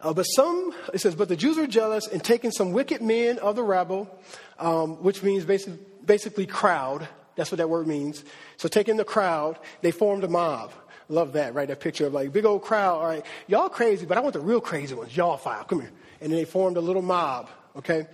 Uh, 0.00 0.12
but 0.12 0.24
some, 0.24 0.74
it 0.92 0.98
says, 0.98 1.14
but 1.14 1.28
the 1.28 1.36
Jews 1.36 1.56
were 1.56 1.66
jealous 1.66 2.06
and 2.08 2.22
taking 2.22 2.50
some 2.50 2.72
wicked 2.72 3.00
men 3.00 3.38
of 3.38 3.56
the 3.56 3.62
rabble, 3.62 4.10
um, 4.58 5.02
which 5.02 5.22
means 5.22 5.44
basically, 5.44 5.78
basically 6.06 6.46
crowd. 6.46 7.08
That's 7.34 7.50
what 7.50 7.58
that 7.58 7.68
word 7.68 7.86
means. 7.86 8.24
So 8.56 8.68
taking 8.68 8.96
the 8.96 9.04
crowd, 9.04 9.58
they 9.82 9.90
formed 9.90 10.24
a 10.24 10.28
mob. 10.28 10.72
Love 11.08 11.34
that, 11.34 11.54
right? 11.54 11.68
That 11.68 11.80
picture 11.80 12.06
of 12.06 12.14
like 12.14 12.32
big 12.32 12.44
old 12.44 12.62
crowd. 12.62 12.98
All 12.98 13.06
right, 13.06 13.24
y'all 13.46 13.68
crazy, 13.68 14.06
but 14.06 14.16
I 14.16 14.20
want 14.20 14.32
the 14.32 14.40
real 14.40 14.60
crazy 14.60 14.94
ones. 14.94 15.16
Y'all 15.16 15.36
file, 15.36 15.64
come 15.64 15.80
here. 15.80 15.92
And 16.20 16.32
then 16.32 16.38
they 16.38 16.44
formed 16.44 16.76
a 16.76 16.80
little 16.80 17.02
mob, 17.02 17.48
okay? 17.76 18.06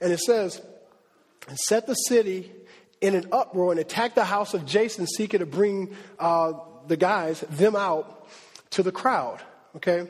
And 0.00 0.12
it 0.12 0.20
says, 0.20 0.60
and 1.48 1.58
set 1.58 1.86
the 1.86 1.94
city 1.94 2.52
in 3.00 3.14
an 3.14 3.26
uproar 3.32 3.72
and 3.72 3.80
attacked 3.80 4.14
the 4.14 4.24
house 4.24 4.54
of 4.54 4.66
Jason, 4.66 5.06
seeking 5.06 5.40
to 5.40 5.46
bring 5.46 5.96
uh, 6.18 6.52
the 6.86 6.96
guys, 6.96 7.40
them 7.50 7.74
out 7.74 8.28
to 8.70 8.82
the 8.82 8.92
crowd, 8.92 9.40
okay? 9.76 10.06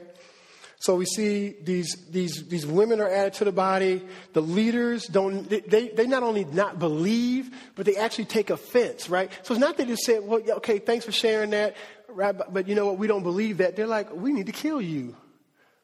So 0.81 0.97
we 0.97 1.05
see 1.05 1.57
these, 1.63 1.95
these, 2.09 2.49
these 2.49 2.67
women 2.67 3.03
are 3.03 3.09
added 3.09 3.35
to 3.35 3.45
the 3.45 3.53
body. 3.53 4.03
The 4.33 4.41
leaders 4.41 5.07
don't, 5.07 5.47
they, 5.47 5.89
they 5.89 6.07
not 6.07 6.23
only 6.23 6.47
not 6.47 6.79
believe, 6.79 7.51
but 7.75 7.85
they 7.85 7.97
actually 7.97 8.25
take 8.25 8.49
offense, 8.49 9.11
right? 9.11 9.31
So 9.43 9.53
it's 9.53 9.61
not 9.61 9.77
that 9.77 9.87
they 9.87 9.93
just 9.93 10.07
say, 10.07 10.21
well, 10.21 10.41
okay, 10.57 10.79
thanks 10.79 11.05
for 11.05 11.13
sharing 11.13 11.51
that, 11.51 11.77
but 12.17 12.67
you 12.67 12.75
know 12.75 12.87
what, 12.87 12.97
we 12.97 13.07
don't 13.07 13.23
believe 13.23 13.59
that. 13.59 13.77
They're 13.77 13.87
like, 13.87 14.11
we 14.15 14.33
need 14.33 14.47
to 14.47 14.53
kill 14.53 14.81
you. 14.81 15.15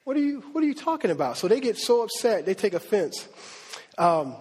What 0.05 0.17
are 0.17 0.21
you, 0.21 0.43
what 0.53 0.65
are 0.65 0.67
you 0.67 0.75
talking 0.75 1.11
about? 1.11 1.37
So 1.37 1.47
they 1.47 1.61
get 1.61 1.77
so 1.77 2.03
upset, 2.03 2.47
they 2.47 2.55
take 2.55 2.73
offense. 2.73 3.29
Um, 3.99 4.35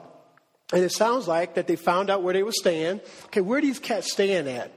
and 0.72 0.84
it 0.86 0.94
sounds 0.94 1.28
like 1.28 1.56
that 1.56 1.68
they 1.68 1.76
found 1.76 2.10
out 2.10 2.24
where 2.24 2.34
they 2.34 2.44
were 2.44 2.54
staying. 2.54 3.02
Okay, 3.26 3.42
where 3.42 3.60
are 3.60 3.62
these 3.62 3.80
cats 3.80 4.10
staying 4.10 4.48
at? 4.48 4.72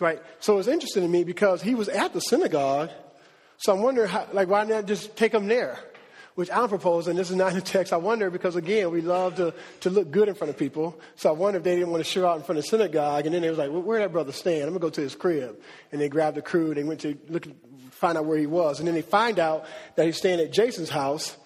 Right? 0.00 0.20
So 0.40 0.58
it's 0.58 0.66
interesting 0.66 1.04
to 1.04 1.08
me 1.08 1.22
because 1.22 1.62
he 1.62 1.76
was 1.76 1.88
at 1.88 2.12
the 2.14 2.20
synagogue 2.20 2.90
so 3.58 3.74
I'm 3.74 3.82
wondering, 3.82 4.08
how, 4.08 4.26
like, 4.32 4.48
why 4.48 4.64
not 4.64 4.86
just 4.86 5.16
take 5.16 5.32
them 5.32 5.48
there? 5.48 5.78
Which 6.36 6.48
I'm 6.52 6.68
proposing, 6.68 7.16
this 7.16 7.30
is 7.30 7.36
not 7.36 7.48
in 7.48 7.56
the 7.56 7.60
text. 7.60 7.92
I 7.92 7.96
wonder 7.96 8.30
because, 8.30 8.54
again, 8.54 8.92
we 8.92 9.00
love 9.00 9.34
to, 9.36 9.52
to 9.80 9.90
look 9.90 10.12
good 10.12 10.28
in 10.28 10.36
front 10.36 10.50
of 10.50 10.56
people. 10.56 10.98
So 11.16 11.28
I 11.28 11.32
wonder 11.32 11.58
if 11.58 11.64
they 11.64 11.74
didn't 11.74 11.90
want 11.90 12.04
to 12.04 12.08
show 12.08 12.24
out 12.28 12.36
in 12.36 12.44
front 12.44 12.60
of 12.60 12.64
the 12.64 12.68
synagogue. 12.68 13.26
And 13.26 13.34
then 13.34 13.42
they 13.42 13.50
was 13.50 13.58
like, 13.58 13.72
well, 13.72 13.82
where 13.82 13.98
that 13.98 14.12
brother 14.12 14.30
stand? 14.30 14.62
I'm 14.62 14.68
going 14.68 14.74
to 14.74 14.86
go 14.86 14.90
to 14.90 15.00
his 15.00 15.16
crib. 15.16 15.60
And 15.90 16.00
they 16.00 16.08
grabbed 16.08 16.36
the 16.36 16.42
crew. 16.42 16.68
And 16.68 16.76
they 16.76 16.84
went 16.84 17.00
to 17.00 17.18
look, 17.28 17.48
find 17.90 18.16
out 18.16 18.26
where 18.26 18.38
he 18.38 18.46
was. 18.46 18.78
And 18.78 18.86
then 18.86 18.94
they 18.94 19.02
find 19.02 19.40
out 19.40 19.66
that 19.96 20.06
he's 20.06 20.16
staying 20.16 20.38
at 20.38 20.52
Jason's 20.52 20.90
house. 20.90 21.36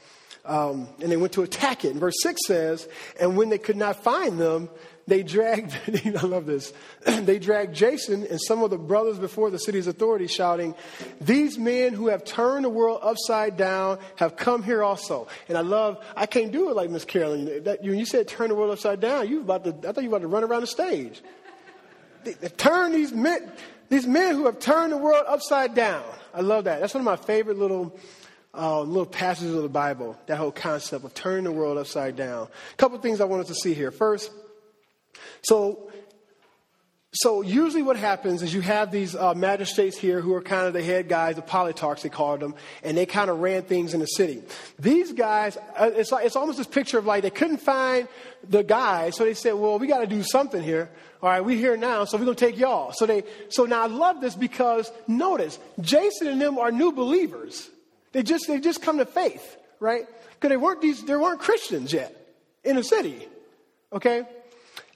Um, 0.44 0.88
and 1.00 1.10
they 1.10 1.16
went 1.16 1.32
to 1.34 1.42
attack 1.42 1.86
it. 1.86 1.92
And 1.92 2.00
verse 2.00 2.20
6 2.20 2.40
says, 2.46 2.86
And 3.18 3.38
when 3.38 3.48
they 3.48 3.58
could 3.58 3.76
not 3.76 4.04
find 4.04 4.38
them, 4.38 4.68
they 5.06 5.22
dragged, 5.22 5.76
I 6.16 6.26
love 6.26 6.46
this, 6.46 6.72
they 7.04 7.38
dragged 7.38 7.74
Jason 7.74 8.26
and 8.26 8.40
some 8.40 8.62
of 8.62 8.70
the 8.70 8.78
brothers 8.78 9.18
before 9.18 9.50
the 9.50 9.58
city's 9.58 9.86
authorities, 9.86 10.30
shouting, 10.30 10.74
These 11.20 11.58
men 11.58 11.92
who 11.92 12.08
have 12.08 12.24
turned 12.24 12.64
the 12.64 12.70
world 12.70 13.00
upside 13.02 13.56
down 13.56 13.98
have 14.16 14.36
come 14.36 14.62
here 14.62 14.82
also. 14.82 15.26
And 15.48 15.58
I 15.58 15.62
love, 15.62 16.04
I 16.16 16.26
can't 16.26 16.52
do 16.52 16.70
it 16.70 16.76
like 16.76 16.90
Miss 16.90 17.04
Carolyn. 17.04 17.64
That, 17.64 17.82
when 17.82 17.98
you 17.98 18.06
said 18.06 18.28
turn 18.28 18.48
the 18.48 18.54
world 18.54 18.70
upside 18.70 19.00
down, 19.00 19.28
you 19.28 19.40
about 19.40 19.64
to, 19.64 19.88
I 19.88 19.92
thought 19.92 20.04
you 20.04 20.10
were 20.10 20.16
about 20.16 20.22
to 20.22 20.28
run 20.28 20.44
around 20.44 20.60
the 20.60 20.66
stage. 20.68 21.20
They, 22.24 22.34
they 22.34 22.48
turn 22.48 22.92
these 22.92 23.12
men, 23.12 23.50
these 23.88 24.06
men 24.06 24.36
who 24.36 24.46
have 24.46 24.60
turned 24.60 24.92
the 24.92 24.98
world 24.98 25.24
upside 25.26 25.74
down. 25.74 26.04
I 26.32 26.40
love 26.40 26.64
that. 26.64 26.80
That's 26.80 26.94
one 26.94 27.00
of 27.00 27.04
my 27.04 27.16
favorite 27.16 27.58
little 27.58 27.98
uh, 28.54 28.82
little 28.82 29.06
passages 29.06 29.54
of 29.54 29.62
the 29.62 29.68
Bible, 29.68 30.16
that 30.26 30.36
whole 30.36 30.52
concept 30.52 31.04
of 31.04 31.14
turning 31.14 31.44
the 31.44 31.52
world 31.52 31.78
upside 31.78 32.16
down. 32.16 32.48
A 32.72 32.76
couple 32.76 32.98
things 32.98 33.20
I 33.20 33.24
wanted 33.24 33.46
to 33.46 33.54
see 33.54 33.72
here. 33.74 33.90
First, 33.90 34.30
so, 35.42 35.90
so 37.12 37.42
usually 37.42 37.82
what 37.82 37.96
happens 37.96 38.42
is 38.42 38.54
you 38.54 38.62
have 38.62 38.90
these 38.90 39.14
uh, 39.14 39.34
magistrates 39.34 39.98
here 39.98 40.20
who 40.20 40.32
are 40.34 40.40
kind 40.40 40.66
of 40.66 40.72
the 40.72 40.82
head 40.82 41.08
guys, 41.08 41.36
the 41.36 41.42
politarchs 41.42 42.02
they 42.02 42.08
called 42.08 42.40
them, 42.40 42.54
and 42.82 42.96
they 42.96 43.06
kind 43.06 43.28
of 43.28 43.40
ran 43.40 43.62
things 43.62 43.92
in 43.92 44.00
the 44.00 44.06
city. 44.06 44.42
These 44.78 45.12
guys, 45.12 45.58
uh, 45.76 45.90
it's 45.94 46.12
like 46.12 46.24
it's 46.24 46.36
almost 46.36 46.58
this 46.58 46.66
picture 46.66 46.98
of 46.98 47.04
like 47.04 47.22
they 47.22 47.30
couldn't 47.30 47.58
find 47.58 48.08
the 48.48 48.62
guys, 48.62 49.16
so 49.16 49.24
they 49.24 49.34
said, 49.34 49.52
"Well, 49.54 49.78
we 49.78 49.88
got 49.88 50.00
to 50.00 50.06
do 50.06 50.22
something 50.22 50.62
here. 50.62 50.90
All 51.22 51.28
right, 51.28 51.44
we're 51.44 51.58
here 51.58 51.76
now, 51.76 52.04
so 52.04 52.16
we're 52.16 52.24
gonna 52.24 52.36
take 52.36 52.56
y'all." 52.56 52.92
So 52.92 53.04
they, 53.04 53.24
so 53.50 53.66
now 53.66 53.82
I 53.82 53.86
love 53.86 54.20
this 54.20 54.34
because 54.34 54.90
notice 55.06 55.58
Jason 55.80 56.28
and 56.28 56.40
them 56.40 56.58
are 56.58 56.72
new 56.72 56.92
believers. 56.92 57.68
They 58.12 58.22
just 58.22 58.46
they 58.46 58.60
just 58.60 58.80
come 58.80 58.98
to 58.98 59.06
faith, 59.06 59.56
right? 59.80 60.06
Because 60.34 60.48
they 60.48 60.56
weren't 60.56 60.80
these 60.80 61.04
they 61.04 61.16
weren't 61.16 61.40
Christians 61.40 61.92
yet 61.92 62.16
in 62.64 62.76
the 62.76 62.84
city. 62.84 63.28
Okay, 63.92 64.22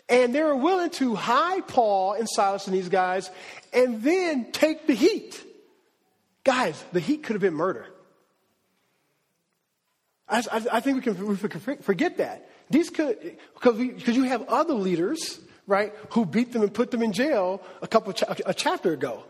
and 0.09 0.35
they 0.35 0.43
were 0.43 0.57
willing 0.57 0.91
to 0.91 1.15
hide 1.15 1.67
Paul 1.67 2.13
and 2.13 2.29
Silas 2.29 2.67
and 2.67 2.77
these 2.77 2.89
guys 2.89 3.31
and 3.73 4.03
then 4.03 4.53
take 4.53 4.87
the 4.87 4.95
heat. 4.95 5.43
Guys, 6.45 6.83
the 6.93 7.01
heat 7.01 7.23
could 7.25 7.35
have 7.35 7.43
been 7.43 7.55
murder. 7.55 7.87
I, 10.29 10.39
I, 10.51 10.67
I 10.73 10.81
think 10.81 10.97
we 10.97 11.03
can, 11.03 11.27
we 11.27 11.37
can 11.37 11.61
forget 11.83 12.19
that. 12.19 12.51
These 12.71 12.91
could, 12.91 13.37
because, 13.55 13.79
you 13.79 14.25
have 14.25 14.43
other 14.49 14.75
leaders 14.75 15.41
right, 15.67 15.93
who 16.11 16.25
beat 16.25 16.53
them 16.53 16.63
and 16.63 16.73
put 16.73 16.91
them 16.91 17.03
in 17.03 17.13
jail 17.13 17.63
a 17.83 17.87
couple 17.87 18.13
cha- 18.13 18.35
a 18.45 18.55
chapter 18.55 18.93
ago. 18.93 19.25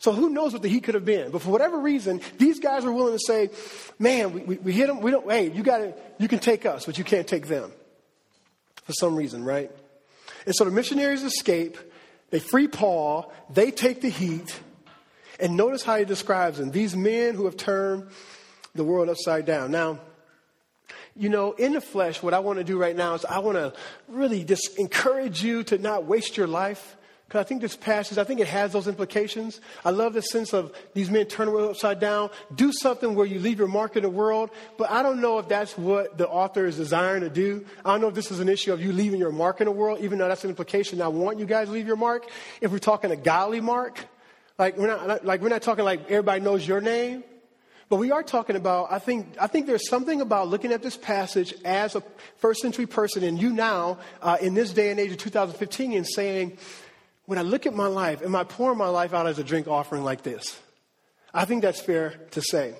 So 0.00 0.12
who 0.12 0.30
knows 0.30 0.52
what 0.52 0.62
the 0.62 0.68
heat 0.68 0.84
could 0.84 0.94
have 0.94 1.04
been? 1.04 1.30
But 1.32 1.42
for 1.42 1.50
whatever 1.50 1.78
reason, 1.78 2.20
these 2.36 2.60
guys 2.60 2.84
were 2.84 2.92
willing 2.92 3.14
to 3.14 3.24
say, 3.24 3.50
"Man, 3.98 4.32
we, 4.32 4.40
we, 4.42 4.56
we 4.58 4.72
hit 4.72 4.86
them. 4.86 5.00
We 5.00 5.10
don't. 5.10 5.28
Hey, 5.28 5.50
you 5.50 5.62
got 5.62 5.78
to. 5.78 5.94
You 6.18 6.28
can 6.28 6.38
take 6.38 6.66
us, 6.66 6.86
but 6.86 6.98
you 6.98 7.04
can't 7.04 7.26
take 7.26 7.48
them." 7.48 7.72
For 8.84 8.92
some 8.92 9.16
reason, 9.16 9.44
right? 9.44 9.70
And 10.48 10.56
so 10.56 10.64
the 10.64 10.70
missionaries 10.70 11.24
escape. 11.24 11.76
They 12.30 12.38
free 12.38 12.68
Paul. 12.68 13.30
They 13.50 13.70
take 13.70 14.00
the 14.00 14.08
heat. 14.08 14.58
And 15.38 15.58
notice 15.58 15.82
how 15.82 15.96
he 15.96 16.06
describes 16.06 16.56
them. 16.56 16.70
These 16.70 16.96
men 16.96 17.34
who 17.34 17.44
have 17.44 17.58
turned 17.58 18.08
the 18.74 18.82
world 18.82 19.10
upside 19.10 19.44
down. 19.44 19.72
Now, 19.72 19.98
you 21.14 21.28
know, 21.28 21.52
in 21.52 21.74
the 21.74 21.82
flesh, 21.82 22.22
what 22.22 22.32
I 22.32 22.38
want 22.38 22.60
to 22.60 22.64
do 22.64 22.78
right 22.78 22.96
now 22.96 23.12
is 23.12 23.26
I 23.26 23.40
want 23.40 23.58
to 23.58 23.74
really 24.08 24.42
just 24.42 24.78
encourage 24.78 25.42
you 25.44 25.64
to 25.64 25.76
not 25.76 26.06
waste 26.06 26.38
your 26.38 26.46
life. 26.46 26.96
Because 27.28 27.44
I 27.44 27.44
think 27.44 27.60
this 27.60 27.76
passage, 27.76 28.16
I 28.16 28.24
think 28.24 28.40
it 28.40 28.46
has 28.46 28.72
those 28.72 28.88
implications. 28.88 29.60
I 29.84 29.90
love 29.90 30.14
the 30.14 30.22
sense 30.22 30.54
of 30.54 30.72
these 30.94 31.10
men 31.10 31.26
turn 31.26 31.44
the 31.44 31.52
world 31.52 31.72
upside 31.72 32.00
down. 32.00 32.30
Do 32.54 32.72
something 32.72 33.14
where 33.14 33.26
you 33.26 33.38
leave 33.38 33.58
your 33.58 33.68
mark 33.68 33.96
in 33.96 34.02
the 34.02 34.08
world. 34.08 34.48
But 34.78 34.90
I 34.90 35.02
don't 35.02 35.20
know 35.20 35.38
if 35.38 35.46
that's 35.46 35.76
what 35.76 36.16
the 36.16 36.26
author 36.26 36.64
is 36.64 36.76
desiring 36.76 37.20
to 37.20 37.28
do. 37.28 37.66
I 37.84 37.90
don't 37.90 38.00
know 38.00 38.08
if 38.08 38.14
this 38.14 38.30
is 38.30 38.40
an 38.40 38.48
issue 38.48 38.72
of 38.72 38.80
you 38.80 38.94
leaving 38.94 39.20
your 39.20 39.30
mark 39.30 39.60
in 39.60 39.66
the 39.66 39.72
world, 39.72 39.98
even 40.00 40.18
though 40.18 40.26
that's 40.26 40.44
an 40.44 40.48
implication. 40.48 41.02
I 41.02 41.08
want 41.08 41.38
you 41.38 41.44
guys 41.44 41.66
to 41.66 41.74
leave 41.74 41.86
your 41.86 41.96
mark. 41.96 42.30
If 42.62 42.72
we're 42.72 42.78
talking 42.78 43.10
a 43.10 43.16
godly 43.16 43.60
mark, 43.60 44.06
like 44.58 44.78
we're 44.78 44.86
not, 44.86 45.22
like 45.22 45.42
we're 45.42 45.50
not 45.50 45.60
talking 45.60 45.84
like 45.84 46.04
everybody 46.10 46.40
knows 46.40 46.66
your 46.66 46.80
name. 46.80 47.24
But 47.90 47.96
we 47.96 48.10
are 48.10 48.22
talking 48.22 48.56
about, 48.56 48.88
I 48.90 48.98
think, 48.98 49.36
I 49.38 49.48
think 49.48 49.66
there's 49.66 49.88
something 49.88 50.22
about 50.22 50.48
looking 50.48 50.72
at 50.72 50.82
this 50.82 50.96
passage 50.96 51.52
as 51.62 51.94
a 51.94 52.02
first 52.38 52.62
century 52.62 52.86
person 52.86 53.22
and 53.22 53.40
you 53.40 53.50
now, 53.50 53.98
uh, 54.22 54.38
in 54.40 54.54
this 54.54 54.72
day 54.72 54.90
and 54.90 54.98
age 54.98 55.12
of 55.12 55.18
2015, 55.18 55.92
and 55.92 56.06
saying, 56.06 56.58
when 57.28 57.36
I 57.36 57.42
look 57.42 57.66
at 57.66 57.74
my 57.74 57.88
life, 57.88 58.22
am 58.22 58.34
I 58.34 58.42
pouring 58.42 58.78
my 58.78 58.88
life 58.88 59.12
out 59.12 59.26
as 59.26 59.38
a 59.38 59.44
drink 59.44 59.68
offering 59.68 60.02
like 60.02 60.22
this? 60.22 60.58
I 61.34 61.44
think 61.44 61.60
that's 61.60 61.78
fair 61.78 62.14
to 62.30 62.40
say. 62.40 62.72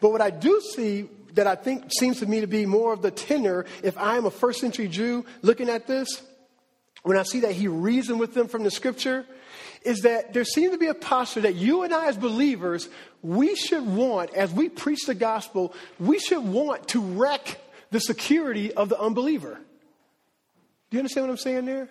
But 0.00 0.12
what 0.12 0.20
I 0.20 0.30
do 0.30 0.60
see 0.60 1.08
that 1.32 1.48
I 1.48 1.56
think 1.56 1.90
seems 1.90 2.20
to 2.20 2.26
me 2.26 2.42
to 2.42 2.46
be 2.46 2.64
more 2.64 2.92
of 2.92 3.02
the 3.02 3.10
tenor, 3.10 3.66
if 3.82 3.98
I 3.98 4.18
am 4.18 4.24
a 4.24 4.30
first 4.30 4.60
century 4.60 4.86
Jew 4.86 5.26
looking 5.42 5.68
at 5.68 5.88
this, 5.88 6.06
when 7.02 7.18
I 7.18 7.24
see 7.24 7.40
that 7.40 7.54
he 7.54 7.66
reasoned 7.66 8.20
with 8.20 8.34
them 8.34 8.46
from 8.46 8.62
the 8.62 8.70
scripture, 8.70 9.26
is 9.82 10.02
that 10.02 10.32
there 10.32 10.44
seems 10.44 10.70
to 10.70 10.78
be 10.78 10.86
a 10.86 10.94
posture 10.94 11.40
that 11.40 11.56
you 11.56 11.82
and 11.82 11.92
I, 11.92 12.06
as 12.06 12.16
believers, 12.16 12.88
we 13.20 13.56
should 13.56 13.84
want, 13.84 14.32
as 14.32 14.52
we 14.52 14.68
preach 14.68 15.06
the 15.06 15.14
gospel, 15.16 15.74
we 15.98 16.20
should 16.20 16.44
want 16.44 16.86
to 16.90 17.00
wreck 17.00 17.58
the 17.90 17.98
security 17.98 18.72
of 18.72 18.90
the 18.90 19.00
unbeliever. 19.00 19.58
Do 20.90 20.96
you 20.96 21.00
understand 21.00 21.26
what 21.26 21.32
I'm 21.32 21.38
saying 21.38 21.64
there? 21.64 21.88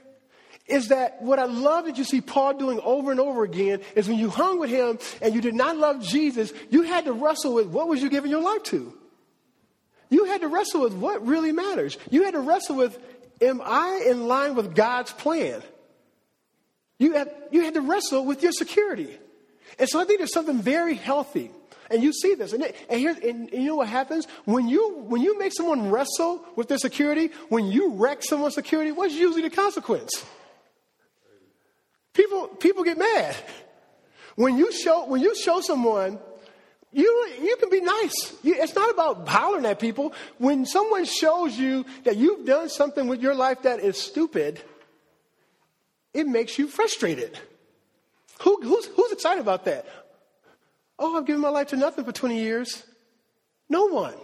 Is 0.67 0.87
that 0.87 1.21
what 1.21 1.37
I 1.37 1.45
love 1.45 1.85
that 1.85 1.97
you 1.97 2.03
see 2.03 2.21
Paul 2.21 2.55
doing 2.55 2.79
over 2.83 3.11
and 3.11 3.19
over 3.19 3.43
again 3.43 3.81
is 3.95 4.07
when 4.07 4.17
you 4.17 4.29
hung 4.29 4.59
with 4.59 4.71
him 4.71 4.97
and 5.21 5.35
you 5.35 5.41
did 5.41 5.53
not 5.53 5.77
love 5.77 6.01
Jesus, 6.01 6.51
you 6.71 6.81
had 6.81 7.05
to 7.05 7.13
wrestle 7.13 7.53
with 7.53 7.67
what 7.67 7.87
was 7.87 8.01
you 8.01 8.09
giving 8.09 8.31
your 8.31 8.41
life 8.41 8.63
to? 8.63 8.91
You 10.09 10.25
had 10.25 10.41
to 10.41 10.47
wrestle 10.47 10.81
with 10.81 10.93
what 10.93 11.25
really 11.25 11.51
matters. 11.51 11.97
You 12.09 12.23
had 12.23 12.33
to 12.33 12.39
wrestle 12.39 12.77
with, 12.77 12.97
am 13.41 13.61
I 13.63 14.05
in 14.07 14.27
line 14.27 14.55
with 14.55 14.75
God's 14.75 15.11
plan? 15.11 15.61
You 16.97 17.13
had, 17.13 17.31
you 17.51 17.63
had 17.63 17.75
to 17.75 17.81
wrestle 17.81 18.25
with 18.25 18.41
your 18.41 18.51
security. 18.51 19.15
And 19.77 19.87
so 19.87 19.99
I 19.99 20.05
think 20.05 20.19
there's 20.19 20.33
something 20.33 20.61
very 20.61 20.95
healthy. 20.95 21.51
And 21.91 22.01
you 22.01 22.13
see 22.13 22.33
this. 22.33 22.53
And, 22.53 22.63
it, 22.63 22.75
and, 22.89 22.99
here, 22.99 23.11
and, 23.11 23.23
and 23.23 23.51
you 23.51 23.67
know 23.67 23.75
what 23.75 23.89
happens? 23.89 24.27
When 24.45 24.67
you, 24.67 24.99
when 25.01 25.21
you 25.21 25.37
make 25.37 25.53
someone 25.53 25.91
wrestle 25.91 26.43
with 26.55 26.67
their 26.69 26.79
security, 26.79 27.29
when 27.49 27.65
you 27.65 27.93
wreck 27.93 28.23
someone's 28.23 28.55
security, 28.55 28.91
what's 28.91 29.13
usually 29.13 29.43
the 29.43 29.51
consequence? 29.51 30.25
People, 32.45 32.57
people 32.57 32.83
get 32.83 32.97
mad. 32.97 33.35
When 34.35 34.57
you 34.57 34.71
show, 34.71 35.05
when 35.05 35.21
you 35.21 35.35
show 35.35 35.61
someone, 35.61 36.19
you, 36.91 37.29
you 37.41 37.55
can 37.57 37.69
be 37.69 37.81
nice. 37.81 38.33
You, 38.43 38.55
it's 38.57 38.75
not 38.75 38.89
about 38.91 39.27
hollering 39.27 39.65
at 39.65 39.79
people. 39.79 40.13
When 40.37 40.65
someone 40.65 41.05
shows 41.05 41.57
you 41.57 41.85
that 42.03 42.17
you've 42.17 42.45
done 42.45 42.69
something 42.69 43.07
with 43.07 43.21
your 43.21 43.35
life 43.35 43.63
that 43.63 43.79
is 43.79 43.97
stupid, 43.97 44.61
it 46.13 46.27
makes 46.27 46.57
you 46.57 46.67
frustrated. 46.67 47.37
Who, 48.41 48.61
who's, 48.61 48.85
who's 48.87 49.11
excited 49.11 49.41
about 49.41 49.65
that? 49.65 49.85
Oh, 50.99 51.17
I've 51.17 51.25
given 51.25 51.41
my 51.41 51.49
life 51.49 51.67
to 51.67 51.77
nothing 51.77 52.05
for 52.05 52.11
20 52.11 52.39
years. 52.39 52.83
No 53.69 53.87
one. 53.87 54.15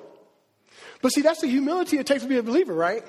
But 1.02 1.12
see, 1.12 1.22
that's 1.22 1.42
the 1.42 1.48
humility 1.48 1.98
it 1.98 2.06
takes 2.06 2.24
to 2.24 2.30
be 2.30 2.38
a 2.38 2.44
believer, 2.44 2.74
right? 2.74 3.04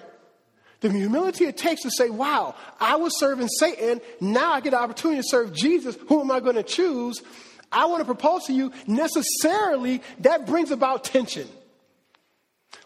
The 0.83 0.91
humility 0.91 1.45
it 1.45 1.57
takes 1.57 1.83
to 1.83 1.91
say, 1.91 2.11
wow, 2.11 2.57
I 2.81 2.97
was 2.97 3.19
serving 3.19 3.49
Satan. 3.49 4.01
Now 4.21 4.53
I 4.53 4.61
get 4.61 4.71
the 4.71 4.81
opportunity 4.81 5.23
to 5.23 5.27
serve 5.29 5.55
Jesus. 5.55 5.97
Who 6.09 6.21
am 6.21 6.31
I 6.31 6.41
going 6.41 6.57
to 6.57 6.65
choose? 6.65 7.23
I 7.71 7.87
want 7.87 8.01
to 8.01 8.05
propose 8.05 8.45
to 8.47 8.53
you. 8.53 8.73
Necessarily, 8.89 10.03
that 10.19 10.45
brings 10.45 10.73
about 10.73 11.05
tension. 11.05 11.49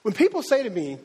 When 0.03 0.13
people 0.13 0.43
say 0.43 0.63
to 0.63 0.71
me, 0.71 0.99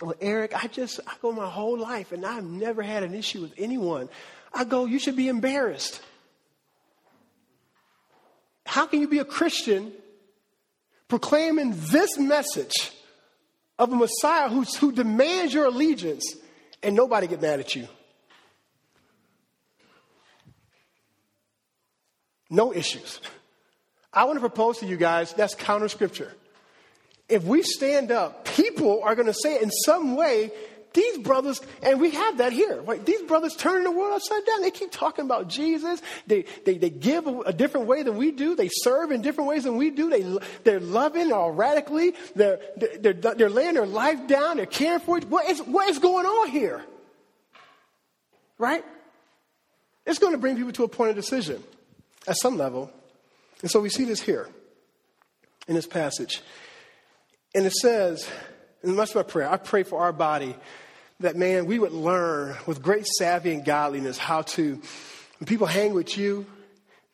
well, 0.00 0.14
Eric, 0.22 0.64
I 0.64 0.68
just, 0.68 1.00
I 1.06 1.12
go 1.20 1.32
my 1.32 1.48
whole 1.48 1.78
life 1.78 2.12
and 2.12 2.24
I've 2.24 2.44
never 2.44 2.82
had 2.82 3.02
an 3.02 3.14
issue 3.14 3.42
with 3.42 3.52
anyone. 3.58 4.08
I 4.54 4.64
go, 4.64 4.86
you 4.86 4.98
should 4.98 5.16
be 5.16 5.28
embarrassed. 5.28 6.00
How 8.64 8.86
can 8.86 9.00
you 9.00 9.08
be 9.08 9.18
a 9.18 9.24
Christian 9.24 9.92
proclaiming 11.08 11.74
this 11.76 12.16
message 12.18 12.72
of 13.80 13.90
a 13.92 13.96
Messiah 13.96 14.48
who, 14.48 14.62
who 14.62 14.92
demands 14.92 15.52
your 15.52 15.64
allegiance 15.64 16.36
and 16.82 16.94
nobody 16.94 17.26
get 17.26 17.40
mad 17.40 17.58
at 17.58 17.74
you? 17.74 17.88
No 22.50 22.72
issues. 22.72 23.20
I 24.12 24.24
want 24.24 24.36
to 24.36 24.40
propose 24.40 24.78
to 24.78 24.86
you 24.86 24.96
guys 24.96 25.32
that's 25.32 25.54
counter 25.54 25.88
scripture 25.88 26.32
if 27.30 27.44
we 27.44 27.62
stand 27.62 28.10
up, 28.10 28.44
people 28.44 29.02
are 29.04 29.14
going 29.14 29.28
to 29.28 29.34
say 29.34 29.62
in 29.62 29.70
some 29.70 30.16
way, 30.16 30.50
these 30.92 31.18
brothers, 31.18 31.60
and 31.82 32.00
we 32.00 32.10
have 32.10 32.38
that 32.38 32.52
here, 32.52 32.80
right? 32.82 33.04
These 33.04 33.22
brothers 33.22 33.54
turning 33.54 33.84
the 33.84 33.92
world 33.92 34.14
upside 34.14 34.44
down. 34.44 34.60
They 34.62 34.72
keep 34.72 34.90
talking 34.90 35.24
about 35.24 35.48
Jesus. 35.48 36.02
They, 36.26 36.44
they, 36.64 36.78
they 36.78 36.90
give 36.90 37.26
a, 37.26 37.40
a, 37.40 37.52
different 37.52 37.86
way 37.86 38.02
than 38.02 38.16
we 38.16 38.32
do. 38.32 38.56
They 38.56 38.68
serve 38.68 39.12
in 39.12 39.22
different 39.22 39.48
ways 39.48 39.64
than 39.64 39.76
we 39.76 39.90
do. 39.90 40.10
They, 40.10 40.38
they're 40.64 40.80
loving 40.80 41.32
all 41.32 41.52
radically. 41.52 42.14
They're, 42.34 42.58
they're, 42.76 43.12
they're 43.12 43.50
laying 43.50 43.74
their 43.74 43.86
life 43.86 44.26
down. 44.26 44.56
They're 44.56 44.66
caring 44.66 45.00
for 45.00 45.18
it. 45.18 45.28
What 45.28 45.48
is, 45.48 45.60
what 45.60 45.88
is 45.88 46.00
going 46.00 46.26
on 46.26 46.48
here? 46.48 46.84
Right? 48.58 48.84
It's 50.06 50.18
going 50.18 50.32
to 50.32 50.38
bring 50.38 50.56
people 50.56 50.72
to 50.72 50.84
a 50.84 50.88
point 50.88 51.10
of 51.10 51.16
decision 51.16 51.62
at 52.26 52.36
some 52.36 52.56
level. 52.56 52.90
And 53.62 53.70
so 53.70 53.80
we 53.80 53.90
see 53.90 54.04
this 54.04 54.20
here 54.20 54.48
in 55.68 55.74
this 55.74 55.86
passage. 55.86 56.42
And 57.54 57.64
it 57.64 57.72
says, 57.74 58.28
and 58.82 58.98
that's 58.98 59.14
my 59.14 59.22
prayer. 59.22 59.50
I 59.50 59.56
pray 59.56 59.82
for 59.82 60.00
our 60.00 60.12
body 60.12 60.54
that, 61.20 61.36
man, 61.36 61.66
we 61.66 61.78
would 61.78 61.92
learn 61.92 62.56
with 62.66 62.82
great 62.82 63.06
savvy 63.06 63.52
and 63.52 63.64
godliness 63.64 64.18
how 64.18 64.42
to, 64.42 64.80
when 65.38 65.46
people 65.46 65.66
hang 65.66 65.92
with 65.92 66.16
you, 66.16 66.46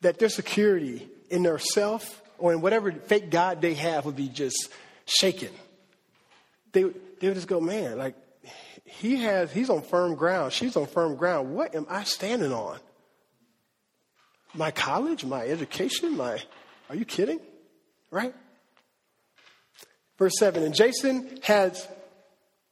that 0.00 0.18
their 0.18 0.28
security 0.28 1.08
in 1.30 1.42
their 1.42 1.58
self 1.58 2.22
or 2.38 2.52
in 2.52 2.60
whatever 2.60 2.92
fake 2.92 3.30
God 3.30 3.60
they 3.60 3.74
have 3.74 4.04
would 4.04 4.16
be 4.16 4.28
just 4.28 4.68
shaken. 5.06 5.50
They, 6.72 6.82
they 6.82 7.28
would 7.28 7.34
just 7.34 7.48
go, 7.48 7.60
man, 7.60 7.98
like, 7.98 8.14
he 8.84 9.16
has, 9.16 9.52
he's 9.52 9.68
on 9.68 9.82
firm 9.82 10.14
ground. 10.14 10.52
She's 10.52 10.76
on 10.76 10.86
firm 10.86 11.16
ground. 11.16 11.54
What 11.54 11.74
am 11.74 11.86
I 11.88 12.04
standing 12.04 12.52
on? 12.52 12.78
My 14.54 14.70
college, 14.70 15.24
my 15.24 15.44
education, 15.44 16.16
my, 16.16 16.40
are 16.88 16.94
you 16.94 17.04
kidding? 17.04 17.40
Right? 18.10 18.34
Verse 20.18 20.38
7 20.38 20.62
And 20.62 20.74
Jason 20.74 21.38
has 21.42 21.86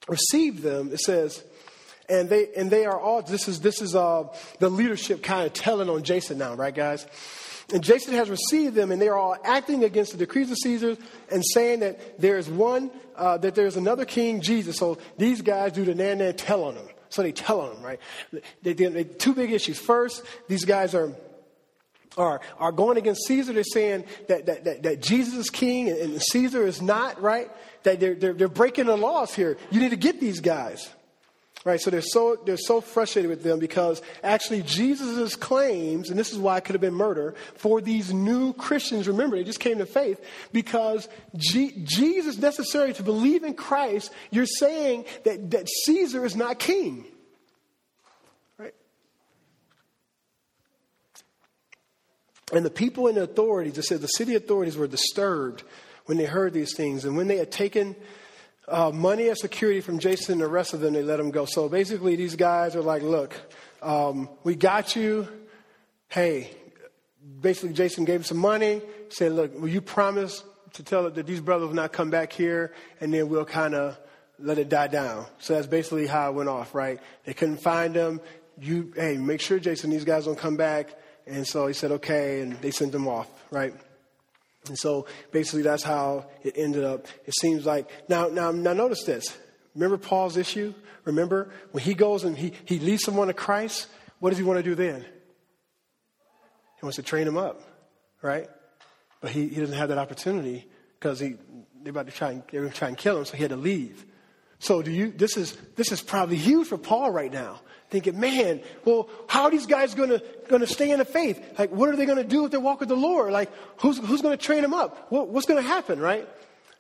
received 0.09 0.63
them, 0.63 0.93
it 0.93 1.01
says, 1.01 1.43
and 2.09 2.29
they 2.29 2.49
and 2.55 2.71
they 2.71 2.85
are 2.85 2.99
all 2.99 3.23
this 3.23 3.49
is 3.49 3.61
this 3.61 3.81
is 3.81 3.95
uh, 3.95 4.25
the 4.59 4.69
leadership 4.69 5.23
kind 5.23 5.47
of 5.47 5.53
telling 5.53 5.89
on 5.89 6.03
Jason 6.03 6.37
now, 6.39 6.55
right, 6.55 6.75
guys? 6.75 7.07
And 7.73 7.83
Jason 7.83 8.13
has 8.15 8.29
received 8.29 8.75
them, 8.75 8.93
and 8.93 9.01
they 9.01 9.09
are 9.09 9.17
all 9.17 9.37
acting 9.43 9.85
against 9.85 10.13
the 10.13 10.19
decrees 10.19 10.51
of 10.51 10.59
Caesar 10.59 10.99
and 11.31 11.43
saying 11.55 11.81
that 11.81 12.21
there 12.21 12.37
is 12.37 12.47
one, 12.47 12.91
uh, 13.17 13.39
that 13.39 13.55
there 13.55 13.67
is 13.67 13.77
another 13.77 14.05
king, 14.05 14.43
Jesus. 14.43 14.77
So 14.77 14.99
these 15.17 15.41
guys 15.41 15.73
do 15.73 15.85
the 15.85 15.95
nan 15.95 16.19
nan 16.19 16.35
tell 16.35 16.65
on 16.65 16.75
him. 16.75 16.87
So 17.09 17.23
they 17.23 17.33
tell 17.33 17.61
on 17.61 17.77
him, 17.77 17.83
right? 17.83 18.01
They, 18.63 18.75
they, 18.75 18.87
they, 18.89 19.05
two 19.05 19.35
big 19.35 19.53
issues. 19.53 19.79
First, 19.79 20.25
these 20.47 20.65
guys 20.65 20.95
are 20.95 21.15
are, 22.17 22.41
are 22.59 22.73
going 22.73 22.97
against 22.97 23.27
Caesar. 23.27 23.53
They're 23.53 23.65
saying 23.65 24.05
that, 24.29 24.47
that, 24.47 24.65
that, 24.65 24.83
that 24.83 25.03
Jesus 25.03 25.35
is 25.35 25.51
king 25.51 25.89
and, 25.89 26.21
Caesar 26.23 26.67
is 26.67 26.81
not, 26.81 27.21
right? 27.21 27.51
That 27.83 28.01
they're, 28.01 28.15
they're, 28.15 28.33
they're 28.33 28.49
breaking 28.49 28.87
the 28.87 28.97
laws 28.97 29.35
here. 29.35 29.57
You 29.71 29.81
need 29.81 29.91
to 29.91 29.97
get 29.97 30.21
these 30.21 30.41
guys. 30.41 30.89
Right, 31.65 31.81
so 31.81 31.89
they're 31.91 32.03
so 32.03 32.37
they're 32.45 32.59
so 32.59 32.83
frustrated 32.83 33.31
with 33.31 33.43
them 33.43 33.59
because 33.59 34.03
actually 34.23 34.61
Jesus' 34.61 35.35
claims, 35.35 36.11
and 36.11 36.19
this 36.19 36.31
is 36.31 36.37
why 36.39 36.59
it 36.59 36.65
could 36.67 36.75
have 36.75 36.83
been 36.83 36.93
murder 36.93 37.35
for 37.55 37.81
these 37.81 38.13
new 38.13 38.53
Christians. 38.53 39.09
Remember, 39.09 39.37
they 39.37 39.45
just 39.45 39.61
came 39.61 39.79
to 39.79 39.87
faith 39.87 40.23
because 40.53 41.09
G- 41.39 41.73
Jesus 41.85 42.37
necessary 42.37 42.93
to 42.93 43.03
believe 43.03 43.45
in 43.45 43.55
Christ. 43.55 44.13
You're 44.31 44.45
saying 44.45 45.07
that 45.25 45.53
that 45.53 45.67
Caesar 45.87 46.27
is 46.27 46.37
not 46.37 46.59
king. 46.59 47.07
And 52.53 52.65
the 52.65 52.71
people 52.71 53.09
in 53.09 53.15
the 53.15 53.23
authorities, 53.23 53.79
it 53.79 53.85
said 53.85 54.01
the 54.01 54.07
city 54.07 54.35
authorities 54.35 54.77
were 54.77 54.87
disturbed 54.87 55.63
when 56.07 56.19
they 56.19 56.27
heard 56.27 56.53
these 56.53 56.77
things. 56.77 57.05
And 57.05 57.17
when 57.17 57.27
they 57.27 57.37
had 57.37 57.51
taken 57.51 57.97
uh, 58.69 58.91
money 58.91 59.29
as 59.29 59.41
security 59.41 59.81
from 59.81 59.99
Jason 59.99 60.33
and 60.33 60.41
the 60.43 60.49
rest 60.49 60.75
of 60.75 60.81
them, 60.81 60.93
they 60.95 61.03
let 61.03 61.21
him 61.21 61.31
go. 61.31 61.45
So 61.47 61.69
basically, 61.69 62.17
these 62.17 62.37
guys 62.37 62.77
are 62.77 62.83
like, 62.83 63.03
look, 63.03 63.35
um, 63.83 64.29
we 64.43 64.55
got 64.55 64.95
you. 64.95 65.27
Hey, 66.09 66.51
basically, 67.41 67.73
Jason 67.73 68.05
gave 68.05 68.21
him 68.21 68.25
some 68.25 68.39
money, 68.39 68.83
said, 69.09 69.33
look, 69.33 69.59
will 69.59 69.69
you 69.69 69.81
promise 69.81 70.45
to 70.75 70.83
tell 70.83 71.07
it 71.07 71.15
that 71.15 71.27
these 71.27 71.41
brothers 71.41 71.69
will 71.69 71.75
not 71.75 71.93
come 71.93 72.11
back 72.11 72.33
here, 72.33 72.73
and 73.01 73.13
then 73.15 73.29
we'll 73.29 73.45
kind 73.45 73.75
of 73.75 73.99
let 74.39 74.59
it 74.59 74.69
die 74.69 74.89
down. 74.89 75.27
So 75.39 75.55
that's 75.55 75.67
basically 75.67 76.07
how 76.07 76.31
it 76.31 76.35
went 76.35 76.49
off, 76.49 76.75
right? 76.75 77.01
They 77.25 77.33
couldn't 77.33 77.59
find 77.59 77.95
them. 77.95 78.21
You, 78.61 78.93
hey, 78.97 79.17
make 79.17 79.41
sure, 79.41 79.59
Jason, 79.59 79.91
these 79.91 80.05
guys 80.05 80.25
don't 80.25 80.39
come 80.39 80.57
back. 80.57 80.95
And 81.27 81.47
so 81.47 81.67
he 81.67 81.75
said, 81.75 81.93
okay, 81.93 82.41
and 82.41 82.55
they 82.61 82.71
sent 82.71 82.95
him 82.95 83.09
off, 83.09 83.29
right? 83.51 83.75
And 84.69 84.79
so 84.79 85.07
basically 85.31 85.63
that's 85.63 85.83
how 85.83 86.27
it 86.43 86.55
ended 86.57 86.85
up. 86.85 87.07
It 87.27 87.35
seems 87.35 87.67
like, 87.67 87.89
now, 88.09 88.29
now, 88.29 88.51
now 88.51 88.73
notice 88.73 89.05
this. 89.05 89.37
Remember 89.75 89.99
Paul's 89.99 90.37
issue? 90.37 90.75
Remember 91.05 91.51
when 91.73 91.83
he 91.83 91.95
goes 91.95 92.25
and 92.25 92.37
he, 92.37 92.53
he 92.65 92.79
leads 92.79 93.03
someone 93.03 93.29
to 93.29 93.35
Christ, 93.35 93.89
what 94.21 94.31
does 94.31 94.39
he 94.39 94.45
want 94.45 94.59
to 94.59 94.63
do 94.63 94.75
then? 94.75 95.03
He 95.03 96.83
wants 96.83 96.97
to 96.97 97.03
train 97.03 97.27
him 97.27 97.37
up, 97.37 97.63
right? 98.23 98.49
But 99.21 99.31
he, 99.31 99.49
he 99.49 99.61
doesn't 99.61 99.77
have 99.77 99.89
that 99.91 99.99
opportunity 99.99 100.67
because 100.99 101.21
he, 101.21 101.37
they're 101.83 101.91
about 101.91 102.07
to 102.07 102.13
try 102.13 102.31
and, 102.31 102.43
they're 102.51 102.69
try 102.69 102.89
and 102.89 102.97
kill 102.97 103.19
him, 103.19 103.25
so 103.25 103.37
he 103.37 103.43
had 103.43 103.51
to 103.51 103.57
leave. 103.57 104.07
So 104.65 104.81
do 104.81 104.91
you, 104.91 105.11
this 105.11 105.37
is, 105.37 105.59
this 105.77 105.93
is 105.93 106.01
probably 106.01 106.37
huge 106.37 106.69
for 106.69 106.79
Paul 106.79 107.11
right 107.11 107.31
now. 107.31 107.61
Thinking, 107.91 108.19
man, 108.19 108.63
well, 108.87 109.11
how 109.29 109.43
are 109.43 109.51
these 109.51 109.67
guys 109.67 109.95
gonna, 109.95 110.23
gonna 110.49 110.67
stay 110.67 110.91
in 110.91 111.01
the 111.01 111.05
faith? 111.05 111.39
Like, 111.59 111.71
what 111.71 111.91
are 111.91 111.97
they 111.97 112.07
gonna 112.07 112.25
do 112.25 112.47
if 112.47 112.51
they 112.51 112.57
walk 112.57 112.81
with 112.81 112.89
the 112.89 112.97
Lord? 112.97 113.31
Like, 113.31 113.53
who's, 113.83 113.99
who's 113.99 114.23
gonna 114.23 114.39
train 114.39 114.63
them 114.63 114.73
up? 114.73 115.13
What, 115.13 115.29
what's 115.29 115.45
gonna 115.45 115.61
happen, 115.61 116.01
right? 116.01 116.27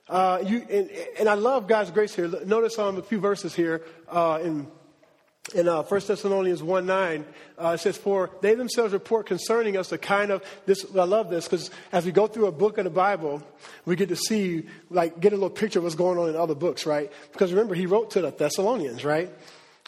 Uh, 0.08 0.42
you, 0.46 0.66
and, 0.70 0.90
and, 1.18 1.28
I 1.28 1.34
love 1.34 1.68
God's 1.68 1.90
grace 1.90 2.14
here. 2.14 2.26
Notice 2.46 2.78
on 2.78 2.94
um, 2.94 2.96
a 2.96 3.02
few 3.02 3.20
verses 3.20 3.54
here 3.54 3.82
uh, 4.08 4.38
in 4.42 4.66
in 5.52 5.68
uh, 5.68 5.82
1 5.82 6.00
Thessalonians 6.06 6.62
1 6.62 6.86
9, 6.86 7.24
uh, 7.58 7.68
it 7.68 7.78
says, 7.78 7.98
For 7.98 8.30
they 8.40 8.54
themselves 8.54 8.94
report 8.94 9.26
concerning 9.26 9.76
us 9.76 9.88
the 9.88 9.98
kind 9.98 10.30
of, 10.30 10.42
this, 10.64 10.86
I 10.96 11.04
love 11.04 11.28
this, 11.28 11.44
because 11.44 11.70
as 11.92 12.06
we 12.06 12.12
go 12.12 12.26
through 12.26 12.46
a 12.46 12.52
book 12.52 12.78
of 12.78 12.84
the 12.84 12.90
Bible, 12.90 13.42
we 13.84 13.94
get 13.94 14.08
to 14.08 14.16
see, 14.16 14.66
like, 14.88 15.20
get 15.20 15.32
a 15.32 15.36
little 15.36 15.50
picture 15.50 15.80
of 15.80 15.82
what's 15.82 15.96
going 15.96 16.18
on 16.18 16.30
in 16.30 16.36
other 16.36 16.54
books, 16.54 16.86
right? 16.86 17.12
Because 17.32 17.52
remember, 17.52 17.74
he 17.74 17.84
wrote 17.84 18.12
to 18.12 18.22
the 18.22 18.30
Thessalonians, 18.30 19.04
right? 19.04 19.30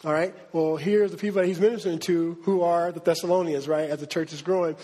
All 0.05 0.13
right? 0.13 0.35
Well, 0.53 0.75
here's 0.75 1.09
the 1.09 1.17
people 1.17 1.41
that 1.41 1.47
he's 1.47 1.59
ministering 1.59 1.97
to 1.99 2.37
who 2.43 2.61
are 2.61 2.91
the 2.91 2.99
Thessalonians, 2.99 3.67
right, 3.67 3.89
as 3.89 3.99
the 3.99 4.05
church 4.05 4.31
is 4.31 4.43
growing. 4.43 4.75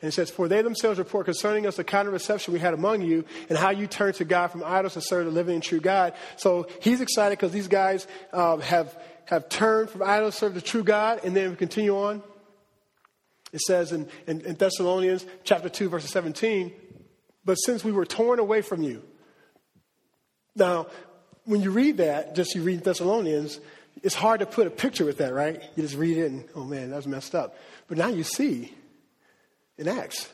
And 0.00 0.08
it 0.08 0.12
says, 0.12 0.30
For 0.30 0.46
they 0.46 0.62
themselves 0.62 1.00
report 1.00 1.26
concerning 1.26 1.66
us 1.66 1.76
the 1.76 1.82
kind 1.82 2.06
of 2.06 2.14
reception 2.14 2.54
we 2.54 2.60
had 2.60 2.72
among 2.72 3.02
you 3.02 3.24
and 3.48 3.58
how 3.58 3.70
you 3.70 3.88
turned 3.88 4.14
to 4.16 4.24
God 4.24 4.48
from 4.48 4.62
idols 4.62 4.94
to 4.94 5.00
serve 5.00 5.26
the 5.26 5.32
living 5.32 5.56
and 5.56 5.62
true 5.62 5.80
God. 5.80 6.14
So 6.36 6.68
he's 6.80 7.00
excited 7.00 7.36
because 7.36 7.50
these 7.50 7.66
guys 7.66 8.06
uh, 8.32 8.58
have 8.58 8.96
have 9.30 9.48
turned 9.48 9.88
from 9.88 10.02
idols 10.02 10.34
serve 10.34 10.54
the 10.54 10.60
true 10.60 10.82
God. 10.82 11.20
And 11.24 11.36
then 11.36 11.50
we 11.50 11.56
continue 11.56 11.96
on. 11.96 12.22
It 13.52 13.60
says 13.60 13.92
in, 13.92 14.08
in, 14.26 14.40
in 14.42 14.56
Thessalonians 14.56 15.24
chapter 15.44 15.68
2, 15.68 15.88
verse 15.88 16.04
17, 16.04 16.72
but 17.44 17.54
since 17.54 17.84
we 17.84 17.92
were 17.92 18.04
torn 18.04 18.38
away 18.38 18.60
from 18.60 18.82
you. 18.82 19.02
Now, 20.54 20.88
when 21.44 21.62
you 21.62 21.70
read 21.70 21.96
that, 21.98 22.34
just 22.34 22.54
you 22.54 22.62
read 22.62 22.84
Thessalonians, 22.84 23.60
it's 24.02 24.14
hard 24.14 24.40
to 24.40 24.46
put 24.46 24.66
a 24.66 24.70
picture 24.70 25.04
with 25.04 25.18
that, 25.18 25.32
right? 25.32 25.62
You 25.76 25.82
just 25.82 25.96
read 25.96 26.18
it 26.18 26.30
and, 26.30 26.44
oh 26.54 26.64
man, 26.64 26.90
that's 26.90 27.06
messed 27.06 27.34
up. 27.34 27.56
But 27.86 27.98
now 27.98 28.08
you 28.08 28.24
see 28.24 28.74
in 29.78 29.88
Acts 29.88 30.28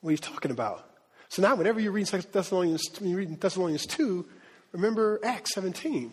what 0.00 0.10
he's 0.10 0.20
talking 0.20 0.50
about. 0.50 0.88
So 1.28 1.42
now, 1.42 1.54
whenever 1.54 1.80
you 1.80 1.90
read 1.90 2.06
Thessalonians, 2.06 2.82
when 2.98 3.10
you 3.10 3.16
read 3.16 3.40
Thessalonians 3.40 3.86
2, 3.86 4.26
remember 4.72 5.18
Acts 5.24 5.54
17. 5.54 6.12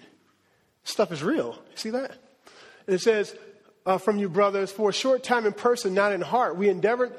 Stuff 0.83 1.11
is 1.11 1.23
real. 1.23 1.57
You 1.71 1.77
see 1.77 1.89
that? 1.91 2.11
And 2.87 2.95
it 2.95 3.01
says, 3.01 3.35
uh, 3.85 3.97
from 3.97 4.17
you, 4.17 4.29
brothers, 4.29 4.71
for 4.71 4.89
a 4.89 4.93
short 4.93 5.23
time 5.23 5.45
in 5.45 5.53
person, 5.53 5.93
not 5.93 6.11
in 6.11 6.21
heart, 6.21 6.57
we 6.57 6.69
endeavored 6.69 7.13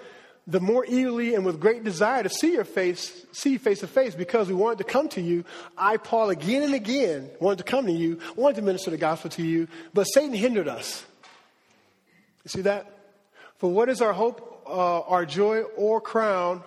the 0.46 0.60
more 0.60 0.84
eagerly 0.86 1.34
and 1.34 1.44
with 1.44 1.58
great 1.58 1.84
desire 1.84 2.22
to 2.22 2.28
see 2.28 2.52
your 2.52 2.64
face, 2.64 3.24
see 3.32 3.52
you 3.52 3.58
face 3.58 3.80
to 3.80 3.86
face, 3.86 4.14
because 4.14 4.48
we 4.48 4.54
wanted 4.54 4.78
to 4.78 4.84
come 4.84 5.08
to 5.08 5.20
you. 5.20 5.44
I, 5.76 5.96
Paul, 5.96 6.30
again 6.30 6.62
and 6.62 6.74
again 6.74 7.30
wanted 7.40 7.58
to 7.58 7.64
come 7.64 7.86
to 7.86 7.92
you, 7.92 8.18
wanted 8.36 8.56
to 8.56 8.62
minister 8.62 8.90
the 8.90 8.98
gospel 8.98 9.30
to 9.30 9.42
you, 9.42 9.68
but 9.94 10.04
Satan 10.04 10.34
hindered 10.34 10.68
us. 10.68 11.04
You 12.44 12.50
see 12.50 12.60
that? 12.62 12.90
For 13.58 13.70
what 13.70 13.88
is 13.88 14.02
our 14.02 14.12
hope, 14.12 14.64
uh, 14.66 15.00
our 15.00 15.24
joy, 15.24 15.62
or 15.62 16.00
crown 16.00 16.62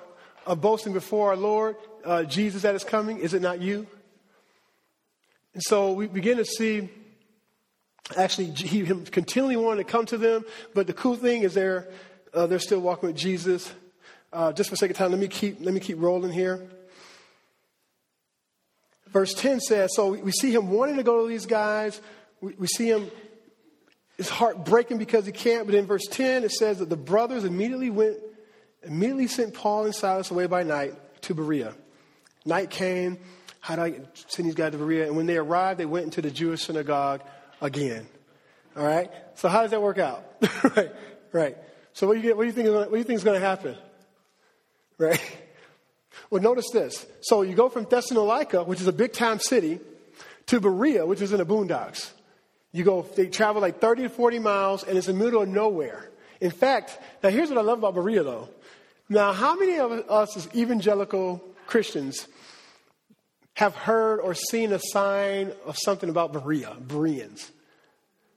of 0.48 0.60
boasting 0.60 0.94
before 0.94 1.30
our 1.30 1.36
Lord 1.36 1.76
uh, 2.04 2.24
Jesus 2.24 2.64
that 2.64 2.74
is 2.74 2.84
coming? 2.84 3.20
Is 3.20 3.36
it 3.36 3.44
not 3.44 3.62
you? 3.62 3.86
And 5.58 5.64
so 5.64 5.94
we 5.94 6.06
begin 6.06 6.38
to 6.38 6.46
see 6.46 6.88
actually 8.16 8.52
he, 8.52 8.86
continually 9.06 9.56
wanting 9.56 9.84
to 9.84 9.92
come 9.92 10.06
to 10.06 10.16
them. 10.16 10.46
But 10.76 10.86
the 10.86 10.94
cool 10.94 11.16
thing 11.16 11.42
is 11.42 11.56
they're, 11.56 11.88
uh, 12.32 12.46
they're 12.46 12.60
still 12.60 12.80
walking 12.80 13.08
with 13.08 13.18
Jesus. 13.18 13.74
Uh, 14.32 14.54
just 14.54 14.70
for 14.70 14.76
sake 14.76 14.92
of 14.92 14.98
time, 14.98 15.10
let 15.10 15.20
me 15.20 15.28
keep, 15.28 15.58
let 15.60 15.74
me 15.74 15.80
keep 15.80 16.00
rolling 16.00 16.32
here. 16.32 16.62
Verse 19.08 19.34
10 19.34 19.60
says, 19.60 19.96
so 19.96 20.12
we, 20.12 20.22
we 20.22 20.32
see 20.32 20.54
him 20.54 20.70
wanting 20.70 20.98
to 20.98 21.04
go 21.04 21.24
to 21.24 21.28
these 21.28 21.48
guys. 21.48 22.00
We, 22.40 22.54
we 22.54 22.68
see 22.68 22.92
him, 22.92 23.10
his 24.16 24.30
heart 24.30 24.64
breaking 24.64 25.00
because 25.00 25.26
he 25.26 25.32
can't. 25.32 25.66
But 25.66 25.74
in 25.74 25.88
verse 25.88 26.06
10, 26.06 26.44
it 26.44 26.52
says 26.52 26.78
that 26.78 26.90
the 26.90 26.96
brothers 26.96 27.46
immediately 27.46 27.90
went, 27.90 28.18
immediately 28.84 29.26
sent 29.26 29.56
Paul 29.56 29.86
and 29.86 29.96
Silas 29.96 30.30
away 30.30 30.46
by 30.46 30.62
night 30.62 30.94
to 31.22 31.34
Berea. 31.34 31.74
Night 32.46 32.70
came 32.70 33.18
how 33.68 33.76
do 33.76 33.82
I 33.82 34.00
send 34.14 34.48
these 34.48 34.56
guys 34.56 34.72
to 34.72 34.78
Berea? 34.78 35.08
And 35.08 35.18
when 35.18 35.26
they 35.26 35.36
arrived, 35.36 35.78
they 35.78 35.86
went 35.86 36.06
into 36.06 36.22
the 36.22 36.32
Jewish 36.32 36.64
synagogue 36.64 37.22
again. 37.60 38.08
All 38.78 38.86
right? 38.86 39.12
So 39.36 39.50
how 39.50 39.64
does 39.64 39.72
that 39.72 39.82
work 39.82 39.98
out? 39.98 40.24
right, 40.78 40.92
right. 41.34 41.58
So 41.92 42.08
what 42.08 42.14
do 42.14 42.20
you, 42.20 42.24
get, 42.24 42.38
what 42.38 42.44
do 42.44 42.48
you 42.48 42.54
think? 42.54 42.70
What 42.70 42.90
do 42.90 42.98
you 42.98 43.04
think 43.04 43.18
is 43.18 43.26
going 43.26 43.38
to 43.38 43.46
happen? 43.46 43.76
Right. 44.98 45.22
Well, 46.30 46.42
notice 46.42 46.70
this. 46.72 47.06
So 47.20 47.42
you 47.42 47.56
go 47.56 47.68
from 47.68 47.84
Thessalonica, 47.84 48.64
which 48.64 48.80
is 48.80 48.88
a 48.88 48.94
big 48.94 49.12
time 49.12 49.40
city, 49.40 49.82
to 50.46 50.62
Berea, 50.62 51.06
which 51.06 51.22
is 51.22 51.34
in 51.34 51.40
the 51.40 51.46
boondocks. 51.46 52.10
You 52.72 52.86
go, 52.86 53.02
they 53.02 53.28
travel 53.28 53.62
like 53.62 53.82
30 53.82 54.04
to 54.04 54.10
40 54.10 54.40
miles, 54.40 54.84
and 54.84 54.98
it's 54.98 55.10
in 55.10 55.18
the 55.18 55.26
middle 55.26 55.42
of 55.42 55.50
nowhere. 55.50 56.10
In 56.40 56.52
fact, 56.52 56.98
now 57.22 57.30
here's 57.30 57.50
what 57.50 57.58
I 57.58 57.62
love 57.62 57.80
about 57.80 57.96
Berea, 57.96 58.24
though. 58.24 58.48
Now, 59.10 59.34
how 59.34 59.56
many 59.58 59.78
of 59.78 59.92
us 59.92 60.38
as 60.38 60.48
evangelical 60.56 61.44
Christians 61.66 62.28
have 63.58 63.74
heard 63.76 64.20
or 64.20 64.36
seen 64.36 64.72
a 64.72 64.78
sign 64.80 65.52
of 65.66 65.76
something 65.80 66.12
about 66.12 66.32
Berea, 66.32 66.76
Bereans, 66.80 67.52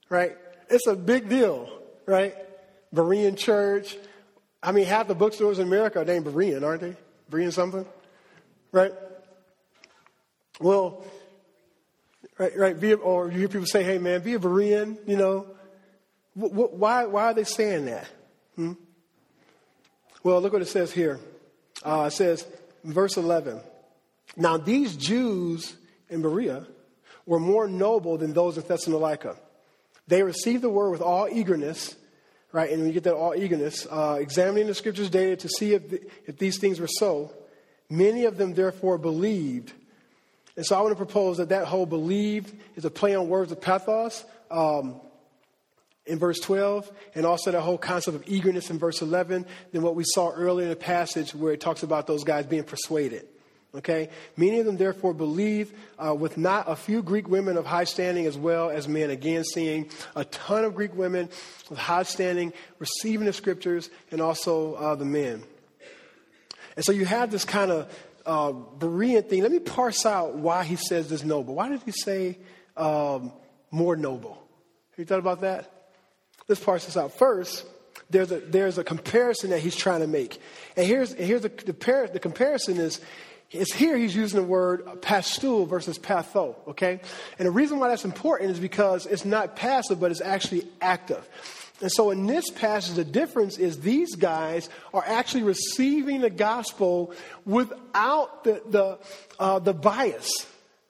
right? 0.09 0.35
It's 0.71 0.87
a 0.87 0.97
big 0.97 1.29
deal, 1.29 1.69
right? 2.07 2.35
Berean 2.95 3.37
church. 3.37 3.99
I 4.63 4.73
mean, 4.73 4.87
half 4.87 5.09
the 5.09 5.15
bookstores 5.15 5.59
in 5.59 5.67
America 5.67 6.01
are 6.01 6.07
named 6.07 6.25
Berean, 6.25 6.65
aren't 6.65 6.81
they? 6.81 6.97
Berean 7.31 7.53
something, 7.53 7.85
right? 8.73 8.93
Well, 10.59 11.05
right, 12.39 12.57
right. 12.57 12.81
Be 12.81 12.95
or 12.95 13.31
you 13.31 13.41
hear 13.41 13.49
people 13.49 13.67
say, 13.67 13.83
"Hey, 13.83 13.99
man, 13.99 14.23
be 14.23 14.33
a 14.33 14.39
Berean," 14.39 14.97
you 15.07 15.19
know. 15.19 15.49
why, 16.33 17.05
why 17.05 17.25
are 17.25 17.35
they 17.35 17.45
saying 17.45 17.85
that? 17.85 18.09
Hmm? 18.57 18.73
Well, 20.23 20.41
look 20.41 20.55
what 20.55 20.63
it 20.63 20.69
says 20.69 20.93
here. 20.93 21.21
Uh, 21.85 22.05
it 22.07 22.13
says, 22.13 22.47
verse 22.85 23.19
11. 23.19 23.61
Now, 24.37 24.57
these 24.57 24.97
Jews 24.97 25.77
in 26.09 26.23
Berea 26.23 26.67
were 27.27 27.41
more 27.41 27.69
noble 27.69 28.19
than 28.19 28.33
those 28.33 28.57
in 28.57 28.67
Thessalonica. 28.67 29.37
They 30.07 30.23
received 30.23 30.63
the 30.63 30.71
word 30.71 30.91
with 30.91 31.03
all 31.03 31.29
eagerness, 31.29 31.95
right? 32.53 32.71
And 32.71 32.83
we 32.83 32.93
get 32.93 33.05
that 33.05 33.15
all 33.15 33.35
eagerness, 33.35 33.87
uh, 33.91 34.19
examining 34.21 34.67
the 34.67 34.75
scriptures 34.75 35.11
daily 35.11 35.37
to 35.37 35.49
see 35.49 35.75
if, 35.75 35.89
the, 35.91 36.01
if 36.27 36.39
these 36.39 36.59
things 36.59 36.81
were 36.81 36.89
so. 36.89 37.33
Many 37.89 38.25
of 38.25 38.37
them, 38.37 38.55
therefore, 38.55 38.99
believed. 38.99 39.73
And 40.57 40.67
so 40.67 40.77
I 40.77 40.81
want 40.81 40.93
to 40.93 40.97
propose 40.97 41.39
that 41.39 41.51
that 41.51 41.67
whole 41.67 41.87
believed 41.87 42.53
is 42.77 42.85
a 42.85 42.91
play 42.91 43.15
on 43.15 43.29
words 43.29 43.53
of 43.53 43.61
pathos 43.61 44.25
um, 44.51 45.01
in 46.07 46.19
verse 46.19 46.41
12, 46.41 46.91
and 47.15 47.25
also 47.25 47.53
that 47.53 47.61
whole 47.61 47.79
concept 47.79 48.17
of 48.17 48.25
eagerness 48.27 48.71
in 48.71 48.79
verse 48.79 49.01
11, 49.01 49.47
than 49.73 49.83
what 49.83 49.95
we 49.95 50.05
saw 50.05 50.31
earlier 50.31 50.65
in 50.65 50.71
the 50.71 50.77
passage 50.77 51.35
where 51.35 51.53
it 51.53 51.61
talks 51.61 51.83
about 51.83 52.07
those 52.07 52.25
guys 52.25 52.47
being 52.47 52.65
persuaded. 52.65 53.27
Okay? 53.75 54.09
Many 54.37 54.59
of 54.59 54.67
them 54.67 54.77
therefore 54.77 55.15
believe 55.15 55.73
uh, 55.99 56.15
with 56.15 56.37
not 56.37 56.69
a 56.69 56.75
few 56.75 57.03
Greek 57.03 57.29
women 57.29 57.57
of 57.57 57.67
high 57.67 57.85
standing 57.85 58.27
as 58.27 58.37
well 58.37 58.71
as 58.71 58.89
men. 58.89 59.11
Again, 59.11 59.45
seeing 59.45 59.89
a 60.17 60.25
ton 60.25 60.65
of 60.65 60.75
Greek 60.75 60.95
women 60.95 61.29
with 61.69 61.79
high 61.79 62.03
standing 62.03 62.53
receiving 62.79 63.27
the 63.27 63.33
scriptures 63.33 63.89
and 64.11 64.21
also 64.21 64.75
uh, 64.75 64.95
the 64.97 65.05
men. 65.05 65.43
And 66.77 66.85
so 66.85 66.93
you 66.93 67.05
have 67.05 67.31
this 67.31 67.45
kind 67.45 67.71
of 67.71 67.99
uh, 68.27 68.53
Berean 68.53 69.29
thing. 69.29 69.43
Let 69.43 69.53
me 69.53 69.59
parse 69.61 70.05
out 70.05 70.35
why 70.35 70.65
he 70.65 70.77
says 70.77 71.09
this 71.09 71.23
noble. 71.23 71.55
Why 71.55 71.69
did 71.69 71.83
he 71.85 71.93
say 71.93 72.39
um, 72.77 73.33
more 73.71 73.97
noble? 73.97 74.35
Have 74.91 74.99
you 74.99 75.05
thought 75.05 75.19
about 75.19 75.43
that? 75.43 75.73
Let's 76.49 76.63
parse 76.63 76.87
this 76.87 76.97
out. 76.97 77.13
First, 77.13 77.65
there's 78.11 78.33
a, 78.33 78.41
there's 78.41 78.79
a 78.79 78.85
comparison 78.85 79.51
that 79.51 79.61
he's 79.61 79.77
trying 79.77 80.01
to 80.01 80.09
make. 80.09 80.41
And 80.77 80.87
here's, 80.87 81.13
here's 81.13 81.43
the, 81.43 81.49
the, 81.49 81.75
par- 81.75 82.09
the 82.09 82.19
comparison 82.19 82.79
is, 82.79 83.01
is 83.53 83.73
here 83.73 83.97
he's 83.97 84.15
using 84.15 84.41
the 84.41 84.47
word 84.47 84.85
pastul 85.03 85.67
versus 85.67 85.99
patho, 85.99 86.55
okay? 86.69 87.01
And 87.39 87.47
the 87.47 87.51
reason 87.51 87.79
why 87.79 87.89
that's 87.89 88.05
important 88.05 88.51
is 88.51 88.61
because 88.61 89.07
it's 89.07 89.25
not 89.25 89.57
passive, 89.57 89.99
but 89.99 90.11
it's 90.11 90.21
actually 90.21 90.69
active. 90.81 91.29
And 91.81 91.91
so 91.91 92.11
in 92.11 92.27
this 92.27 92.51
passage, 92.51 92.95
the 92.95 93.05
difference 93.05 93.59
is 93.59 93.81
these 93.81 94.15
guys 94.15 94.69
are 94.93 95.03
actually 95.05 95.45
receiving 95.45 96.21
the 96.21 96.31
gospel 96.31 97.13
without 97.45 98.45
the, 98.45 98.63
the, 98.69 98.99
uh, 99.39 99.59
the 99.59 99.73
bias. 99.73 100.31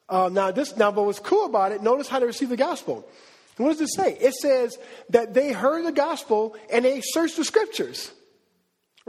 Uh, 0.09 0.29
now, 0.31 0.51
this, 0.51 0.77
now, 0.77 0.91
but 0.91 1.05
what's 1.05 1.21
cool 1.21 1.47
about 1.47 1.73
it, 1.73 1.83
notice 1.83 2.09
how 2.09 2.19
they 2.19 2.27
receive 2.27 2.49
the 2.49 2.57
gospel. 2.57 3.09
what 3.57 3.79
does 3.79 3.81
it 3.81 3.95
say? 3.95 4.19
It 4.21 4.35
says 4.35 4.77
that 5.11 5.33
they 5.33 5.53
heard 5.53 5.87
the 5.87 5.93
gospel 5.93 6.57
and 6.71 6.85
they 6.85 7.01
searched 7.01 7.37
the 7.37 7.45
scriptures. 7.45 8.11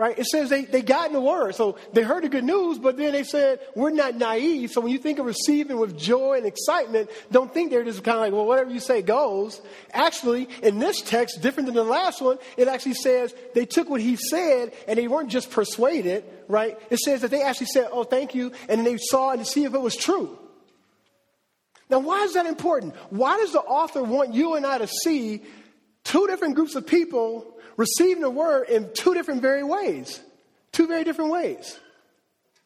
Right? 0.02 0.18
It 0.18 0.26
says 0.26 0.50
they, 0.50 0.66
they 0.66 0.82
got 0.82 1.06
in 1.06 1.14
the 1.14 1.22
word. 1.22 1.54
So 1.54 1.78
they 1.94 2.02
heard 2.02 2.24
the 2.24 2.30
good 2.30 2.44
news, 2.44 2.80
but 2.80 2.98
then 2.98 3.12
they 3.12 3.24
said, 3.24 3.60
we're 3.76 3.92
not 3.92 4.16
naive. 4.16 4.72
So 4.72 4.82
when 4.82 4.92
you 4.92 4.98
think 4.98 5.20
of 5.20 5.28
receiving 5.28 5.78
with 5.78 5.96
joy 5.96 6.38
and 6.38 6.48
excitement, 6.48 7.12
don't 7.30 7.54
think 7.54 7.70
they're 7.70 7.84
just 7.84 8.04
kind 8.04 8.18
of 8.18 8.22
like, 8.24 8.34
well, 8.34 8.48
whatever 8.48 8.72
you 8.72 8.80
say 8.80 9.04
goes. 9.04 9.62
Actually, 9.94 10.50
in 10.64 10.80
this 10.80 11.02
text, 11.02 11.44
different 11.44 11.68
than 11.68 11.76
the 11.76 11.84
last 11.84 12.20
one, 12.20 12.40
it 12.58 12.68
actually 12.68 12.96
says 12.96 13.32
they 13.54 13.68
took 13.68 13.92
what 13.92 14.02
he 14.02 14.16
said 14.16 14.74
and 14.88 14.98
they 14.98 15.08
weren't 15.08 15.30
just 15.30 15.52
persuaded, 15.52 16.24
right? 16.48 16.80
It 16.90 16.98
says 16.98 17.22
that 17.22 17.30
they 17.30 17.44
actually 17.44 17.68
said, 17.68 17.88
oh, 17.92 18.04
thank 18.04 18.34
you. 18.34 18.54
And 18.70 18.84
they 18.84 18.98
saw 18.98 19.34
and 19.34 19.42
to 19.42 19.46
see 19.46 19.66
if 19.66 19.76
it 19.76 19.82
was 19.82 19.96
true. 19.96 20.36
Now, 21.92 22.00
why 22.00 22.24
is 22.24 22.34
that 22.34 22.48
important? 22.48 22.96
Why 23.12 23.38
does 23.38 23.54
the 23.54 23.60
author 23.60 24.02
want 24.02 24.34
you 24.34 24.56
and 24.56 24.66
I 24.66 24.80
to 24.80 24.88
see 24.88 25.44
two 26.04 26.26
different 26.26 26.56
groups 26.56 26.74
of 26.74 26.88
people 26.88 27.51
receiving 27.82 28.22
the 28.22 28.30
word 28.30 28.70
in 28.70 28.90
two 28.94 29.14
different 29.14 29.42
very 29.42 29.64
ways. 29.64 30.22
Two 30.72 30.88
very 30.88 31.04
different 31.04 31.32
ways. 31.32 31.80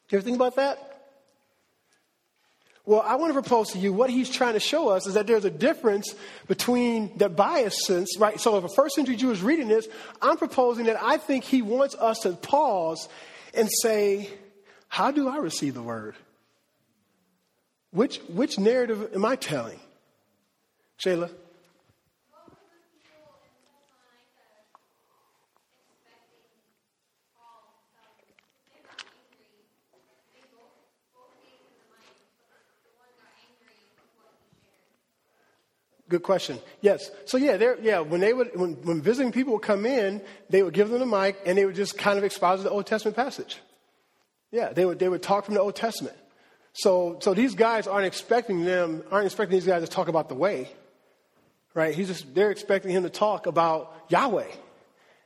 Do 0.08 0.16
You 0.16 0.18
ever 0.20 0.26
think 0.26 0.36
about 0.36 0.58
that? 0.58 0.92
Well, 2.86 3.02
I 3.02 3.16
want 3.16 3.34
to 3.34 3.42
propose 3.42 3.72
to 3.72 3.80
you 3.80 3.94
what 3.94 4.12
he's 4.12 4.30
trying 4.30 4.54
to 4.54 4.60
show 4.60 4.90
us 4.90 5.08
is 5.08 5.16
that 5.16 5.26
there's 5.26 5.46
a 5.46 5.50
difference 5.50 6.14
between 6.48 7.18
the 7.18 7.30
bias 7.30 7.86
sense, 7.86 8.16
right? 8.20 8.40
So 8.40 8.58
if 8.58 8.64
a 8.64 8.70
first 8.70 8.94
century 8.94 9.16
Jew 9.16 9.32
is 9.32 9.42
reading 9.42 9.70
this, 9.70 9.88
I'm 10.22 10.38
proposing 10.38 10.86
that 10.86 11.02
I 11.02 11.18
think 11.18 11.46
he 11.46 11.64
wants 11.64 11.96
us 11.96 12.20
to 12.20 12.34
pause 12.34 13.10
and 13.56 13.68
say, 13.82 14.30
how 14.88 15.10
do 15.10 15.28
I 15.28 15.38
receive 15.38 15.74
the 15.74 15.82
word? 15.82 16.14
Which, 17.90 18.18
which 18.28 18.60
narrative 18.60 19.16
am 19.16 19.26
I 19.26 19.36
telling? 19.36 19.80
Shayla? 21.00 21.32
Good 36.08 36.22
question. 36.22 36.60
Yes. 36.82 37.10
So 37.26 37.38
yeah, 37.38 37.76
yeah. 37.82 38.00
When 38.00 38.22
they 38.22 38.32
would, 38.32 38.52
when, 38.56 38.74
when 38.84 39.02
visiting 39.02 39.32
people 39.32 39.54
would 39.54 39.64
come 39.64 39.86
in, 39.86 40.22
they 40.50 40.62
would 40.62 40.74
give 40.74 40.90
them 40.90 41.00
the 41.00 41.06
mic 41.06 41.38
and 41.46 41.58
they 41.58 41.66
would 41.66 41.76
just 41.76 41.98
kind 41.98 42.18
of 42.18 42.24
exposit 42.24 42.64
the 42.64 42.70
Old 42.70 42.86
Testament 42.86 43.16
passage. 43.16 43.58
Yeah, 44.52 44.72
they 44.72 44.86
would 44.86 45.00
they 45.00 45.10
would 45.10 45.24
talk 45.24 45.46
from 45.46 45.56
the 45.56 45.62
Old 45.62 45.76
Testament. 45.76 46.16
So 46.74 47.18
so 47.22 47.34
these 47.34 47.56
guys 47.56 47.88
aren't 47.88 48.06
expecting 48.06 48.64
them 48.64 49.04
aren't 49.12 49.26
expecting 49.26 49.58
these 49.58 49.66
guys 49.66 49.82
to 49.82 49.90
talk 49.90 50.08
about 50.08 50.30
the 50.30 50.36
way, 50.36 50.70
right? 51.74 51.96
He's 51.96 52.08
just 52.08 52.36
they're 52.36 52.52
expecting 52.52 52.92
him 52.92 53.04
to 53.04 53.10
talk 53.10 53.48
about 53.48 53.94
Yahweh. 54.10 54.52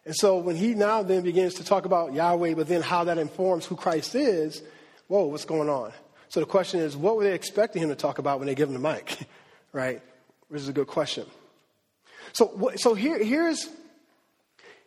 And 0.05 0.15
so 0.15 0.37
when 0.37 0.55
he 0.55 0.75
now 0.75 1.03
then 1.03 1.23
begins 1.23 1.55
to 1.55 1.65
talk 1.65 1.85
about 1.85 2.13
Yahweh, 2.13 2.53
but 2.53 2.67
then 2.67 2.81
how 2.81 3.03
that 3.03 3.17
informs 3.17 3.65
who 3.65 3.75
Christ 3.75 4.15
is, 4.15 4.63
whoa, 5.07 5.25
what's 5.25 5.45
going 5.45 5.69
on? 5.69 5.91
So 6.29 6.39
the 6.39 6.45
question 6.45 6.79
is, 6.79 6.95
what 6.95 7.17
were 7.17 7.23
they 7.23 7.33
expecting 7.33 7.83
him 7.83 7.89
to 7.89 7.95
talk 7.95 8.17
about 8.17 8.39
when 8.39 8.47
they 8.47 8.55
give 8.55 8.69
him 8.69 8.73
the 8.73 8.79
mic, 8.79 9.17
right? 9.73 10.01
This 10.49 10.61
is 10.63 10.69
a 10.69 10.73
good 10.73 10.87
question. 10.87 11.25
So, 12.33 12.71
so 12.75 12.93
here, 12.93 13.23
here's, 13.23 13.69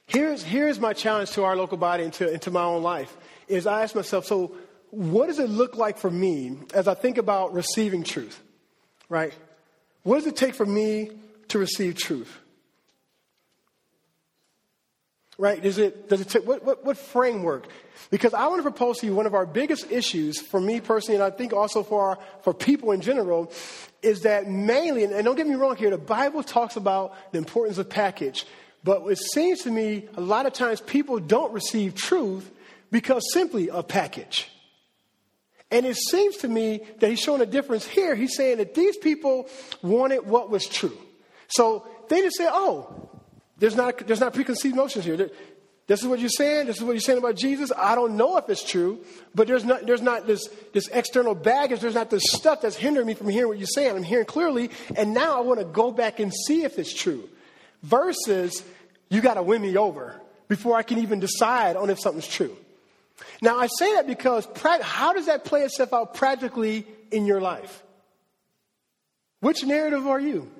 here's, 0.06 0.42
here's 0.42 0.80
my 0.80 0.92
challenge 0.92 1.30
to 1.32 1.44
our 1.44 1.56
local 1.56 1.76
body 1.76 2.04
and 2.04 2.12
to, 2.14 2.30
and 2.30 2.42
to 2.42 2.50
my 2.50 2.62
own 2.62 2.82
life 2.82 3.16
is 3.48 3.66
I 3.66 3.82
ask 3.82 3.94
myself, 3.94 4.26
so 4.26 4.54
what 4.90 5.26
does 5.26 5.38
it 5.38 5.48
look 5.48 5.76
like 5.76 5.98
for 5.98 6.10
me 6.10 6.58
as 6.74 6.88
I 6.88 6.94
think 6.94 7.18
about 7.18 7.54
receiving 7.54 8.02
truth, 8.04 8.40
right? 9.08 9.32
What 10.02 10.16
does 10.16 10.26
it 10.26 10.36
take 10.36 10.54
for 10.54 10.66
me 10.66 11.10
to 11.48 11.58
receive 11.58 11.96
truth? 11.96 12.38
Right? 15.42 15.60
Does 15.60 15.78
it, 15.78 16.08
does 16.08 16.20
it 16.20 16.28
take, 16.28 16.46
what, 16.46 16.64
what, 16.64 16.84
what 16.84 16.96
framework? 16.96 17.66
Because 18.10 18.32
I 18.32 18.46
want 18.46 18.60
to 18.60 18.62
propose 18.62 18.98
to 18.98 19.06
you 19.06 19.14
one 19.16 19.26
of 19.26 19.34
our 19.34 19.44
biggest 19.44 19.90
issues 19.90 20.40
for 20.40 20.60
me 20.60 20.80
personally, 20.80 21.16
and 21.16 21.24
I 21.24 21.36
think 21.36 21.52
also 21.52 21.82
for, 21.82 22.10
our, 22.10 22.18
for 22.44 22.54
people 22.54 22.92
in 22.92 23.00
general, 23.00 23.50
is 24.02 24.20
that 24.20 24.48
mainly, 24.48 25.02
and 25.02 25.24
don't 25.24 25.34
get 25.34 25.48
me 25.48 25.56
wrong 25.56 25.74
here, 25.74 25.90
the 25.90 25.98
Bible 25.98 26.44
talks 26.44 26.76
about 26.76 27.16
the 27.32 27.38
importance 27.38 27.78
of 27.78 27.88
package. 27.90 28.46
But 28.84 29.04
it 29.08 29.18
seems 29.18 29.62
to 29.62 29.72
me 29.72 30.08
a 30.16 30.20
lot 30.20 30.46
of 30.46 30.52
times 30.52 30.80
people 30.80 31.18
don't 31.18 31.52
receive 31.52 31.96
truth 31.96 32.48
because 32.92 33.24
simply 33.32 33.68
of 33.68 33.88
package. 33.88 34.48
And 35.72 35.84
it 35.84 35.96
seems 35.96 36.36
to 36.36 36.48
me 36.48 36.82
that 37.00 37.10
he's 37.10 37.18
showing 37.18 37.40
a 37.40 37.46
difference 37.46 37.84
here. 37.84 38.14
He's 38.14 38.36
saying 38.36 38.58
that 38.58 38.76
these 38.76 38.96
people 38.96 39.48
wanted 39.82 40.24
what 40.24 40.50
was 40.50 40.68
true. 40.68 40.96
So 41.48 41.84
they 42.08 42.20
just 42.20 42.36
say, 42.36 42.46
oh, 42.48 43.08
there's 43.62 43.76
not, 43.76 43.96
there's 44.08 44.18
not 44.18 44.34
preconceived 44.34 44.74
notions 44.74 45.04
here. 45.04 45.30
This 45.86 46.02
is 46.02 46.08
what 46.08 46.18
you're 46.18 46.28
saying. 46.30 46.66
This 46.66 46.78
is 46.78 46.82
what 46.82 46.94
you're 46.94 47.00
saying 47.00 47.18
about 47.18 47.36
Jesus. 47.36 47.70
I 47.78 47.94
don't 47.94 48.16
know 48.16 48.36
if 48.36 48.48
it's 48.48 48.68
true, 48.68 49.04
but 49.36 49.46
there's 49.46 49.64
not, 49.64 49.86
there's 49.86 50.02
not 50.02 50.26
this, 50.26 50.48
this 50.72 50.88
external 50.88 51.36
baggage. 51.36 51.78
There's 51.78 51.94
not 51.94 52.10
this 52.10 52.24
stuff 52.26 52.62
that's 52.62 52.74
hindering 52.74 53.06
me 53.06 53.14
from 53.14 53.28
hearing 53.28 53.46
what 53.46 53.58
you're 53.58 53.68
saying. 53.68 53.94
I'm 53.94 54.02
hearing 54.02 54.24
clearly, 54.24 54.70
and 54.96 55.14
now 55.14 55.38
I 55.38 55.42
want 55.42 55.60
to 55.60 55.64
go 55.64 55.92
back 55.92 56.18
and 56.18 56.34
see 56.34 56.64
if 56.64 56.76
it's 56.76 56.92
true. 56.92 57.28
Versus, 57.84 58.64
you 59.10 59.20
got 59.20 59.34
to 59.34 59.44
win 59.44 59.62
me 59.62 59.76
over 59.76 60.20
before 60.48 60.76
I 60.76 60.82
can 60.82 60.98
even 60.98 61.20
decide 61.20 61.76
on 61.76 61.88
if 61.88 62.00
something's 62.00 62.26
true. 62.26 62.56
Now, 63.42 63.60
I 63.60 63.68
say 63.68 63.94
that 63.94 64.08
because 64.08 64.48
how 64.82 65.12
does 65.12 65.26
that 65.26 65.44
play 65.44 65.60
itself 65.60 65.92
out 65.92 66.14
practically 66.14 66.84
in 67.12 67.26
your 67.26 67.40
life? 67.40 67.80
Which 69.38 69.62
narrative 69.62 70.08
are 70.08 70.18
you? 70.18 70.50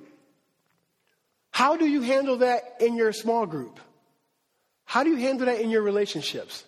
How 1.53 1.77
do 1.77 1.87
you 1.87 2.01
handle 2.01 2.39
that 2.39 2.77
in 2.81 2.97
your 2.97 3.13
small 3.13 3.47
group? 3.47 3.79
How 4.85 5.05
do 5.05 5.11
you 5.11 5.17
handle 5.17 5.47
that 5.47 5.61
in 5.61 5.71
your 5.71 5.83
relationships? 5.83 6.65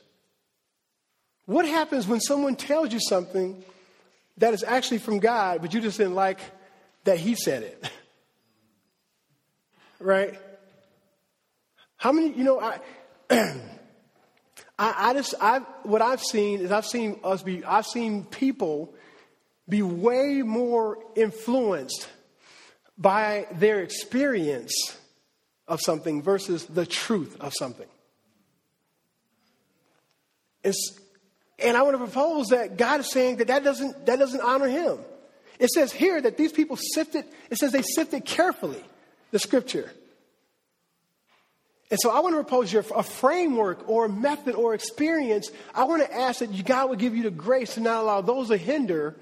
What 1.47 1.66
happens 1.66 2.07
when 2.07 2.20
someone 2.20 2.55
tells 2.55 2.93
you 2.93 3.01
something 3.01 3.64
that 4.39 4.55
is 4.55 4.62
actually 4.62 4.99
from 4.99 5.18
God, 5.18 5.61
but 5.62 5.74
you 5.74 5.80
just 5.80 5.99
didn't 5.99 6.14
like 6.14 6.39
that 7.05 7.18
He 7.18 7.35
said 7.35 7.62
it? 7.62 7.91
right? 9.99 10.39
How 11.97 12.12
many, 12.12 12.32
you 12.32 12.45
know, 12.45 12.61
I. 12.61 12.80
I, 14.76 15.11
I, 15.11 15.14
just, 15.14 15.35
I've, 15.41 15.62
what 15.85 16.03
I've 16.03 16.20
seen 16.20 16.61
is 16.61 16.72
I've 16.72 16.85
seen 16.85 17.20
us 17.22 17.45
be, 17.45 17.64
I've 17.64 17.87
seen 17.87 18.24
people 18.24 18.93
be 19.68 19.82
way 19.82 20.43
more 20.43 20.99
influenced 21.14 22.09
by 22.97 23.47
their 23.53 23.80
experience 23.80 24.97
of 25.66 25.80
something 25.80 26.22
versus 26.22 26.66
the 26.66 26.86
truth 26.86 27.36
of 27.40 27.53
something. 27.59 27.88
It's, 30.62 30.99
and 31.59 31.76
I 31.76 31.82
want 31.82 31.95
to 31.95 31.99
propose 31.99 32.49
that 32.49 32.76
God 32.76 33.01
is 33.01 33.11
saying 33.11 33.36
that 33.36 33.49
that 33.49 33.64
doesn't, 33.64 34.07
that 34.07 34.18
doesn't 34.18 34.40
honor 34.40 34.68
him. 34.68 34.99
It 35.59 35.70
says 35.70 35.92
here 35.92 36.20
that 36.20 36.36
these 36.36 36.53
people 36.53 36.76
sifted, 36.76 37.24
it 37.51 37.59
says 37.59 37.72
they 37.72 37.82
sifted 37.82 38.24
carefully 38.24 38.82
the 39.30 39.38
scripture. 39.38 39.90
And 41.90 42.01
so 42.01 42.11
I 42.11 42.20
want 42.20 42.34
to 42.34 42.42
propose 42.42 42.72
you 42.72 42.80
a 42.80 43.03
framework 43.03 43.88
or 43.88 44.07
a 44.07 44.09
method 44.09 44.55
or 44.55 44.74
experience. 44.74 45.51
I 45.74 45.84
want 45.84 46.03
to 46.03 46.12
ask 46.12 46.40
that 46.40 46.64
God 46.64 46.90
would 46.90 46.99
give 46.99 47.14
you 47.14 47.24
the 47.24 47.30
grace 47.30 47.74
to 47.74 47.80
not 47.80 48.03
allow 48.03 48.20
those 48.20 48.49
to 48.49 48.57
hinder 48.57 49.14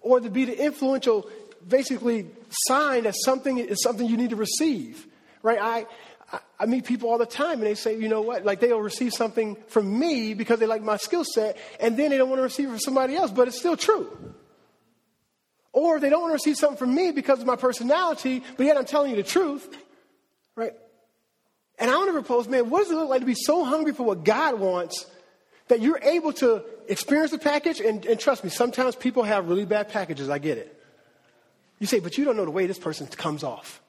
or 0.00 0.18
to 0.20 0.30
be 0.30 0.44
the 0.44 0.64
influential 0.64 1.30
basically 1.66 2.26
sign 2.68 3.04
that 3.04 3.14
something 3.24 3.58
is 3.58 3.82
something 3.82 4.06
you 4.06 4.16
need 4.16 4.30
to 4.30 4.36
receive, 4.36 5.06
right? 5.42 5.58
I, 5.60 5.86
I 6.58 6.66
meet 6.66 6.84
people 6.84 7.10
all 7.10 7.18
the 7.18 7.26
time 7.26 7.54
and 7.54 7.62
they 7.62 7.74
say, 7.74 7.98
you 7.98 8.08
know 8.08 8.20
what, 8.20 8.44
like 8.44 8.60
they'll 8.60 8.80
receive 8.80 9.12
something 9.12 9.56
from 9.68 9.98
me 9.98 10.34
because 10.34 10.58
they 10.58 10.66
like 10.66 10.82
my 10.82 10.96
skill 10.96 11.24
set, 11.24 11.56
and 11.80 11.96
then 11.96 12.10
they 12.10 12.18
don't 12.18 12.28
want 12.28 12.38
to 12.38 12.44
receive 12.44 12.66
it 12.66 12.70
from 12.70 12.80
somebody 12.80 13.16
else, 13.16 13.30
but 13.30 13.48
it's 13.48 13.58
still 13.58 13.76
true. 13.76 14.34
Or 15.72 16.00
they 16.00 16.08
don't 16.08 16.22
want 16.22 16.30
to 16.30 16.34
receive 16.34 16.56
something 16.56 16.78
from 16.78 16.94
me 16.94 17.12
because 17.12 17.40
of 17.40 17.46
my 17.46 17.56
personality, 17.56 18.42
but 18.56 18.64
yet 18.64 18.76
I'm 18.76 18.86
telling 18.86 19.10
you 19.10 19.16
the 19.16 19.22
truth, 19.22 19.76
right? 20.54 20.72
And 21.78 21.90
I 21.90 21.96
want 21.96 22.08
to 22.08 22.12
propose, 22.14 22.48
man, 22.48 22.70
what 22.70 22.82
does 22.82 22.90
it 22.90 22.94
look 22.94 23.10
like 23.10 23.20
to 23.20 23.26
be 23.26 23.34
so 23.34 23.64
hungry 23.64 23.92
for 23.92 24.04
what 24.04 24.24
God 24.24 24.58
wants 24.58 25.04
that 25.68 25.80
you're 25.80 26.00
able 26.02 26.32
to 26.34 26.64
experience 26.88 27.32
the 27.32 27.38
package? 27.38 27.80
And, 27.80 28.06
and 28.06 28.18
trust 28.18 28.42
me, 28.42 28.50
sometimes 28.50 28.96
people 28.96 29.24
have 29.24 29.48
really 29.48 29.66
bad 29.66 29.90
packages, 29.90 30.30
I 30.30 30.38
get 30.38 30.56
it. 30.56 30.75
You 31.78 31.86
say, 31.86 32.00
but 32.00 32.16
you 32.16 32.24
don't 32.24 32.36
know 32.36 32.44
the 32.44 32.50
way 32.50 32.66
this 32.66 32.78
person 32.78 33.06
comes 33.06 33.44
off, 33.44 33.82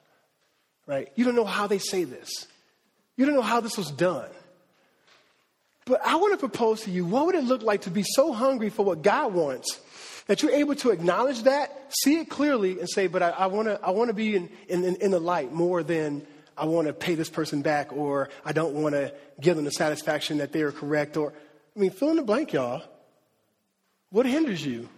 right? 0.86 1.10
You 1.14 1.24
don't 1.24 1.34
know 1.34 1.44
how 1.44 1.66
they 1.66 1.78
say 1.78 2.04
this. 2.04 2.46
You 3.16 3.26
don't 3.26 3.34
know 3.34 3.42
how 3.42 3.60
this 3.60 3.76
was 3.76 3.90
done. 3.90 4.28
But 5.84 6.04
I 6.04 6.16
want 6.16 6.32
to 6.34 6.38
propose 6.38 6.82
to 6.82 6.90
you 6.90 7.06
what 7.06 7.26
would 7.26 7.34
it 7.34 7.44
look 7.44 7.62
like 7.62 7.82
to 7.82 7.90
be 7.90 8.02
so 8.02 8.32
hungry 8.32 8.68
for 8.68 8.84
what 8.84 9.02
God 9.02 9.32
wants 9.32 9.80
that 10.26 10.42
you're 10.42 10.52
able 10.52 10.74
to 10.76 10.90
acknowledge 10.90 11.44
that, 11.44 11.86
see 11.88 12.18
it 12.18 12.28
clearly, 12.28 12.78
and 12.78 12.88
say, 12.88 13.06
But 13.06 13.22
I, 13.22 13.30
I 13.30 13.46
want 13.46 13.68
to 13.68 13.80
I 13.82 13.90
wanna 13.90 14.12
be 14.12 14.36
in, 14.36 14.50
in, 14.68 14.84
in 14.84 15.10
the 15.10 15.18
light 15.18 15.52
more 15.52 15.82
than 15.82 16.26
I 16.58 16.66
want 16.66 16.88
to 16.88 16.92
pay 16.92 17.14
this 17.14 17.30
person 17.30 17.62
back 17.62 17.92
or 17.92 18.28
I 18.44 18.52
don't 18.52 18.74
want 18.74 18.94
to 18.94 19.14
give 19.40 19.56
them 19.56 19.64
the 19.64 19.70
satisfaction 19.70 20.38
that 20.38 20.52
they 20.52 20.62
are 20.62 20.72
correct 20.72 21.16
or, 21.16 21.32
I 21.74 21.80
mean, 21.80 21.90
fill 21.90 22.10
in 22.10 22.16
the 22.16 22.22
blank, 22.22 22.52
y'all. 22.52 22.82
What 24.10 24.26
hinders 24.26 24.64
you? 24.64 24.88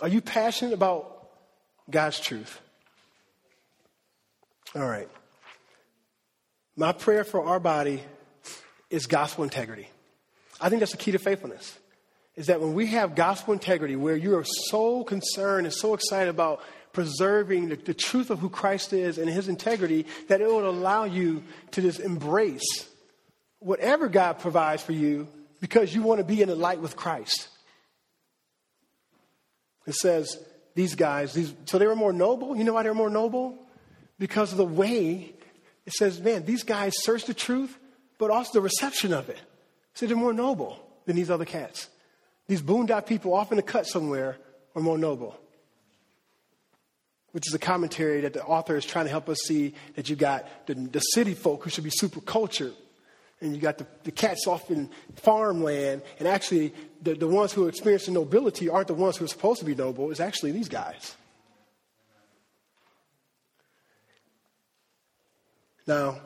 Are 0.00 0.08
you 0.08 0.20
passionate 0.20 0.74
about 0.74 1.19
God's 1.90 2.20
truth? 2.20 2.60
All 4.74 4.86
right. 4.86 5.08
My 6.76 6.92
prayer 6.92 7.24
for 7.24 7.44
our 7.44 7.60
body 7.60 8.02
is 8.88 9.06
gospel 9.06 9.44
integrity. 9.44 9.88
I 10.60 10.68
think 10.68 10.80
that's 10.80 10.92
the 10.92 10.98
key 10.98 11.12
to 11.12 11.18
faithfulness. 11.18 11.78
Is 12.36 12.46
that 12.46 12.60
when 12.60 12.74
we 12.74 12.86
have 12.88 13.14
gospel 13.14 13.52
integrity, 13.52 13.96
where 13.96 14.16
you 14.16 14.36
are 14.36 14.44
so 14.44 15.04
concerned 15.04 15.66
and 15.66 15.74
so 15.74 15.94
excited 15.94 16.30
about 16.30 16.62
preserving 16.92 17.68
the, 17.68 17.76
the 17.76 17.94
truth 17.94 18.30
of 18.30 18.38
who 18.38 18.48
Christ 18.48 18.92
is 18.92 19.18
and 19.18 19.28
his 19.28 19.48
integrity, 19.48 20.06
that 20.28 20.40
it 20.40 20.46
will 20.46 20.68
allow 20.68 21.04
you 21.04 21.42
to 21.72 21.82
just 21.82 22.00
embrace 22.00 22.88
whatever 23.58 24.08
God 24.08 24.38
provides 24.38 24.82
for 24.82 24.92
you 24.92 25.28
because 25.60 25.94
you 25.94 26.02
want 26.02 26.18
to 26.18 26.24
be 26.24 26.40
in 26.40 26.48
the 26.48 26.54
light 26.54 26.80
with 26.80 26.96
Christ. 26.96 27.48
It 29.86 29.94
says, 29.94 30.38
these 30.74 30.94
guys, 30.94 31.32
these, 31.32 31.54
so 31.66 31.78
they 31.78 31.86
were 31.86 31.96
more 31.96 32.12
noble. 32.12 32.56
You 32.56 32.64
know 32.64 32.74
why 32.74 32.82
they 32.82 32.88
were 32.88 32.94
more 32.94 33.10
noble? 33.10 33.58
Because 34.18 34.52
of 34.52 34.58
the 34.58 34.64
way 34.64 35.34
it 35.86 35.92
says, 35.94 36.20
man, 36.20 36.44
these 36.44 36.62
guys 36.62 36.92
search 36.98 37.24
the 37.24 37.34
truth, 37.34 37.76
but 38.18 38.30
also 38.30 38.52
the 38.54 38.60
reception 38.60 39.12
of 39.12 39.28
it. 39.28 39.40
So 39.94 40.06
they're 40.06 40.16
more 40.16 40.32
noble 40.32 40.78
than 41.06 41.16
these 41.16 41.30
other 41.30 41.44
cats. 41.44 41.88
These 42.46 42.62
boondock 42.62 43.06
people 43.06 43.34
off 43.34 43.50
in 43.50 43.56
the 43.56 43.62
cut 43.62 43.86
somewhere 43.86 44.36
are 44.74 44.82
more 44.82 44.98
noble. 44.98 45.38
Which 47.32 47.48
is 47.48 47.54
a 47.54 47.58
commentary 47.58 48.20
that 48.22 48.32
the 48.32 48.44
author 48.44 48.76
is 48.76 48.84
trying 48.84 49.06
to 49.06 49.10
help 49.10 49.28
us 49.28 49.38
see 49.46 49.74
that 49.94 50.08
you 50.08 50.16
got 50.16 50.66
the, 50.66 50.74
the 50.74 51.00
city 51.00 51.34
folk 51.34 51.64
who 51.64 51.70
should 51.70 51.84
be 51.84 51.90
super 51.90 52.20
cultured, 52.20 52.74
and 53.40 53.54
you 53.54 53.60
got 53.60 53.78
the, 53.78 53.86
the 54.04 54.10
cats 54.10 54.46
off 54.46 54.70
in 54.70 54.90
farmland, 55.16 56.02
and 56.18 56.28
actually 56.28 56.74
the, 57.02 57.14
the 57.14 57.26
ones 57.26 57.52
who 57.52 57.66
are 57.66 57.68
experiencing 57.68 58.14
nobility 58.14 58.68
aren't 58.68 58.88
the 58.88 58.94
ones 58.94 59.16
who 59.16 59.24
are 59.24 59.28
supposed 59.28 59.60
to 59.60 59.64
be 59.64 59.74
noble, 59.74 60.10
it's 60.10 60.20
actually 60.20 60.52
these 60.52 60.68
guys. 60.68 61.16
Now, 65.86 66.20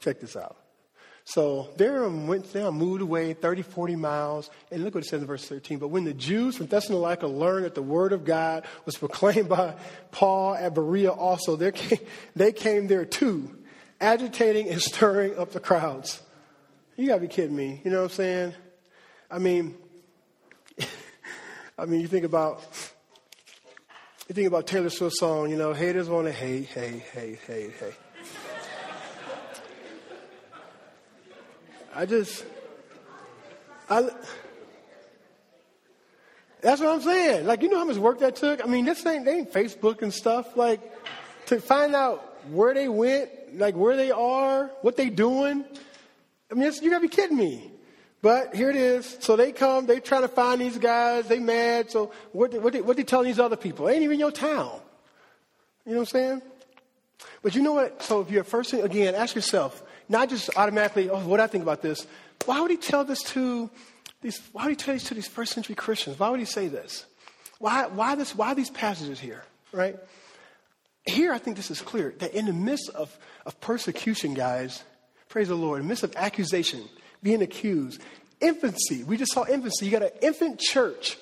check 0.00 0.20
this 0.20 0.36
out. 0.36 0.56
So 1.24 1.68
Balaam 1.76 2.28
went 2.28 2.52
down, 2.52 2.74
moved 2.74 3.02
away 3.02 3.34
30, 3.34 3.62
40 3.62 3.96
miles, 3.96 4.48
and 4.70 4.84
look 4.84 4.94
what 4.94 5.04
it 5.04 5.08
says 5.08 5.20
in 5.20 5.26
verse 5.26 5.44
13. 5.46 5.78
But 5.78 5.88
when 5.88 6.04
the 6.04 6.14
Jews 6.14 6.56
from 6.56 6.66
Thessalonica 6.66 7.26
learned 7.26 7.64
that 7.64 7.74
the 7.74 7.82
word 7.82 8.12
of 8.12 8.24
God 8.24 8.64
was 8.84 8.96
proclaimed 8.96 9.48
by 9.48 9.74
Paul 10.12 10.54
at 10.54 10.72
Berea 10.72 11.10
also, 11.10 11.56
came, 11.72 11.98
they 12.36 12.52
came 12.52 12.86
there 12.86 13.04
too, 13.04 13.58
agitating 14.00 14.68
and 14.68 14.80
stirring 14.80 15.36
up 15.36 15.50
the 15.50 15.58
crowds. 15.58 16.22
You 16.96 17.08
gotta 17.08 17.22
be 17.22 17.28
kidding 17.28 17.56
me. 17.56 17.82
You 17.84 17.90
know 17.90 17.98
what 18.02 18.12
I'm 18.12 18.16
saying? 18.16 18.54
I 19.28 19.40
mean, 19.40 19.76
I 21.78 21.84
mean, 21.84 22.00
you 22.00 22.08
think 22.08 22.24
about 22.24 22.64
you 24.28 24.34
think 24.34 24.48
about 24.48 24.66
Taylor 24.66 24.90
Swift's 24.90 25.20
song, 25.20 25.50
you 25.50 25.56
know, 25.56 25.72
haters 25.72 26.08
want 26.08 26.26
to 26.26 26.32
hate, 26.32 26.66
hate, 26.66 27.02
hate, 27.02 27.38
hate, 27.46 27.72
hate. 27.72 27.94
I 31.94 32.06
just, 32.06 32.44
I, 33.88 34.08
that's 36.60 36.80
what 36.80 36.90
I'm 36.90 37.02
saying. 37.02 37.46
Like, 37.46 37.62
you 37.62 37.68
know 37.68 37.78
how 37.78 37.84
much 37.84 37.96
work 37.98 38.18
that 38.20 38.36
took? 38.36 38.64
I 38.64 38.66
mean, 38.66 38.84
this 38.84 39.04
ain't, 39.06 39.24
they 39.24 39.38
ain't 39.38 39.52
Facebook 39.52 40.02
and 40.02 40.12
stuff. 40.12 40.56
Like, 40.56 40.80
to 41.46 41.60
find 41.60 41.94
out 41.94 42.42
where 42.50 42.74
they 42.74 42.88
went, 42.88 43.30
like 43.56 43.76
where 43.76 43.96
they 43.96 44.10
are, 44.10 44.70
what 44.82 44.96
they 44.96 45.08
doing. 45.08 45.64
I 46.50 46.54
mean, 46.54 46.72
you 46.82 46.90
gotta 46.90 47.02
be 47.02 47.08
kidding 47.08 47.36
me. 47.36 47.70
But 48.26 48.56
here 48.56 48.70
it 48.70 48.74
is. 48.74 49.18
So 49.20 49.36
they 49.36 49.52
come, 49.52 49.86
they 49.86 50.00
try 50.00 50.20
to 50.20 50.26
find 50.26 50.60
these 50.60 50.78
guys, 50.78 51.28
they 51.28 51.38
mad. 51.38 51.92
So 51.92 52.10
what, 52.32 52.52
what, 52.54 52.72
they, 52.72 52.80
what 52.80 52.96
they 52.96 53.04
telling 53.04 53.26
these 53.26 53.38
other 53.38 53.54
people? 53.54 53.86
It 53.86 53.92
ain't 53.92 54.02
even 54.02 54.18
your 54.18 54.32
town. 54.32 54.80
You 55.84 55.92
know 55.92 55.98
what 55.98 56.00
I'm 56.00 56.06
saying? 56.06 56.42
But 57.40 57.54
you 57.54 57.62
know 57.62 57.74
what? 57.74 58.02
So 58.02 58.22
if 58.22 58.30
you're 58.32 58.42
first, 58.42 58.72
thing, 58.72 58.82
again, 58.82 59.14
ask 59.14 59.36
yourself, 59.36 59.80
not 60.08 60.28
just 60.28 60.50
automatically, 60.56 61.08
oh, 61.08 61.20
what 61.20 61.36
do 61.36 61.44
I 61.44 61.46
think 61.46 61.62
about 61.62 61.82
this? 61.82 62.04
Why 62.46 62.60
would 62.60 62.72
he 62.72 62.76
tell 62.76 63.04
this 63.04 63.22
to 63.34 63.70
these, 64.22 64.40
why 64.50 64.64
would 64.64 64.70
he 64.70 64.76
tell 64.76 64.94
this 64.94 65.04
to 65.04 65.14
these 65.14 65.28
first 65.28 65.52
century 65.52 65.76
Christians? 65.76 66.18
Why 66.18 66.28
would 66.28 66.40
he 66.40 66.46
say 66.46 66.66
this? 66.66 67.06
Why, 67.60 67.86
why, 67.86 68.16
this, 68.16 68.34
why 68.34 68.54
these 68.54 68.70
passages 68.70 69.20
here, 69.20 69.44
right? 69.70 69.94
Here, 71.04 71.32
I 71.32 71.38
think 71.38 71.56
this 71.56 71.70
is 71.70 71.80
clear 71.80 72.12
that 72.18 72.34
in 72.34 72.46
the 72.46 72.52
midst 72.52 72.88
of, 72.88 73.16
of 73.44 73.60
persecution, 73.60 74.34
guys, 74.34 74.82
praise 75.28 75.46
the 75.46 75.54
Lord, 75.54 75.78
in 75.78 75.86
the 75.86 75.88
midst 75.90 76.02
of 76.02 76.16
accusation, 76.16 76.88
being 77.26 77.42
accused, 77.42 78.00
infancy, 78.40 79.02
we 79.02 79.16
just 79.16 79.32
saw 79.32 79.44
infancy. 79.44 79.84
You 79.84 79.90
got 79.90 80.02
an 80.04 80.10
infant 80.22 80.60
church 80.60 81.18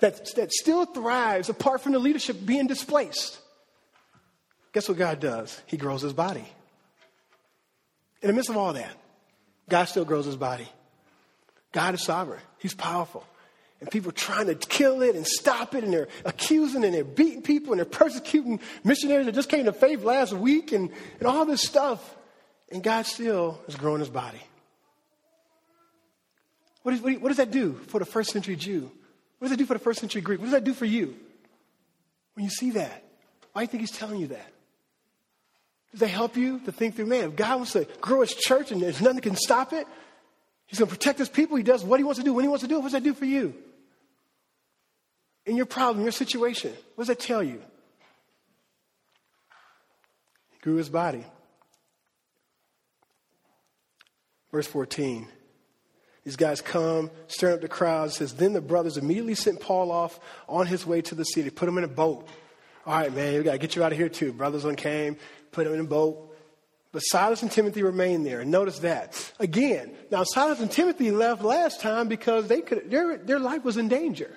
that, 0.00 0.34
that 0.34 0.52
still 0.52 0.84
thrives 0.84 1.48
apart 1.48 1.80
from 1.80 1.92
the 1.92 1.98
leadership 1.98 2.36
being 2.44 2.66
displaced. 2.66 3.38
Guess 4.74 4.90
what 4.90 4.98
God 4.98 5.18
does? 5.18 5.58
He 5.64 5.78
grows 5.78 6.02
his 6.02 6.12
body. 6.12 6.44
In 8.20 8.28
the 8.28 8.34
midst 8.34 8.50
of 8.50 8.58
all 8.58 8.74
that, 8.74 8.92
God 9.70 9.86
still 9.86 10.04
grows 10.04 10.26
his 10.26 10.36
body. 10.36 10.68
God 11.72 11.94
is 11.94 12.02
sovereign. 12.02 12.42
He's 12.58 12.74
powerful. 12.74 13.24
And 13.80 13.90
people 13.90 14.10
are 14.10 14.12
trying 14.12 14.48
to 14.48 14.56
kill 14.56 15.00
it 15.00 15.16
and 15.16 15.26
stop 15.26 15.74
it, 15.74 15.84
and 15.84 15.92
they're 15.92 16.08
accusing 16.26 16.84
and 16.84 16.92
they're 16.92 17.02
beating 17.02 17.40
people 17.40 17.72
and 17.72 17.78
they're 17.78 17.86
persecuting 17.86 18.60
missionaries 18.84 19.24
that 19.24 19.34
just 19.34 19.48
came 19.48 19.64
to 19.64 19.72
faith 19.72 20.04
last 20.04 20.34
week 20.34 20.72
and, 20.72 20.90
and 21.18 21.26
all 21.26 21.46
this 21.46 21.62
stuff. 21.62 22.14
And 22.70 22.82
God 22.82 23.06
still 23.06 23.58
is 23.68 23.76
growing 23.76 24.00
his 24.00 24.10
body. 24.10 24.42
What, 26.86 26.94
is, 26.94 27.00
what, 27.00 27.24
does 27.24 27.38
that 27.38 27.50
do 27.50 27.72
for 27.88 27.98
the 27.98 28.06
first 28.06 28.30
century 28.30 28.54
Jew? 28.54 28.82
What 29.38 29.48
does 29.48 29.50
that 29.50 29.56
do 29.56 29.66
for 29.66 29.74
the 29.74 29.80
first 29.80 29.98
century 29.98 30.20
Greek? 30.20 30.38
What 30.38 30.44
does 30.44 30.52
that 30.52 30.62
do 30.62 30.72
for 30.72 30.84
you 30.84 31.16
when 32.34 32.44
you 32.44 32.50
see 32.50 32.70
that? 32.70 33.02
Why 33.52 33.62
do 33.62 33.64
you 33.64 33.66
think 33.66 33.80
he's 33.80 33.90
telling 33.90 34.20
you 34.20 34.28
that? 34.28 34.52
Does 35.90 35.98
that 35.98 36.06
help 36.10 36.36
you 36.36 36.60
to 36.60 36.70
think 36.70 36.94
through, 36.94 37.06
man, 37.06 37.30
if 37.30 37.34
God 37.34 37.56
wants 37.56 37.72
to 37.72 37.88
grow 38.00 38.20
his 38.20 38.36
church 38.36 38.70
and 38.70 38.80
there's 38.80 39.00
nothing 39.00 39.20
can 39.20 39.34
stop 39.34 39.72
it, 39.72 39.84
he's 40.68 40.78
going 40.78 40.88
to 40.88 40.94
protect 40.94 41.18
his 41.18 41.28
people. 41.28 41.56
He 41.56 41.64
does 41.64 41.82
what 41.82 41.98
he 41.98 42.04
wants 42.04 42.20
to 42.20 42.24
do 42.24 42.32
when 42.32 42.44
he 42.44 42.48
wants 42.48 42.62
to 42.62 42.68
do 42.68 42.76
it. 42.76 42.78
What 42.78 42.84
does 42.84 42.92
that 42.92 43.02
do 43.02 43.14
for 43.14 43.24
you? 43.24 43.52
In 45.44 45.56
your 45.56 45.66
problem, 45.66 46.04
your 46.04 46.12
situation, 46.12 46.72
what 46.94 47.06
does 47.06 47.08
that 47.08 47.18
tell 47.18 47.42
you? 47.42 47.60
He 50.52 50.58
grew 50.60 50.76
his 50.76 50.88
body. 50.88 51.24
Verse 54.52 54.68
14. 54.68 55.26
These 56.26 56.34
guys 56.34 56.60
come, 56.60 57.12
stir 57.28 57.54
up 57.54 57.60
the 57.60 57.68
crowd. 57.68 58.10
Says, 58.10 58.34
Then 58.34 58.52
the 58.52 58.60
brothers 58.60 58.96
immediately 58.96 59.36
sent 59.36 59.60
Paul 59.60 59.92
off 59.92 60.18
on 60.48 60.66
his 60.66 60.84
way 60.84 61.00
to 61.02 61.14
the 61.14 61.22
city, 61.22 61.50
put 61.50 61.68
him 61.68 61.78
in 61.78 61.84
a 61.84 61.88
boat. 61.88 62.28
All 62.84 62.94
right, 62.94 63.14
man, 63.14 63.34
we 63.34 63.44
got 63.44 63.52
to 63.52 63.58
get 63.58 63.76
you 63.76 63.84
out 63.84 63.92
of 63.92 63.98
here 63.98 64.08
too. 64.08 64.32
Brothers 64.32 64.64
on 64.64 64.74
came, 64.74 65.18
put 65.52 65.68
him 65.68 65.74
in 65.74 65.80
a 65.80 65.84
boat. 65.84 66.36
But 66.90 66.98
Silas 67.00 67.42
and 67.42 67.50
Timothy 67.50 67.84
remained 67.84 68.26
there. 68.26 68.40
And 68.40 68.50
notice 68.50 68.80
that. 68.80 69.32
Again, 69.38 69.92
now 70.10 70.24
Silas 70.24 70.58
and 70.58 70.68
Timothy 70.68 71.12
left 71.12 71.44
last 71.44 71.80
time 71.80 72.08
because 72.08 72.48
they 72.48 72.60
could, 72.60 72.90
their, 72.90 73.18
their 73.18 73.38
life 73.38 73.62
was 73.62 73.76
in 73.76 73.86
danger. 73.86 74.36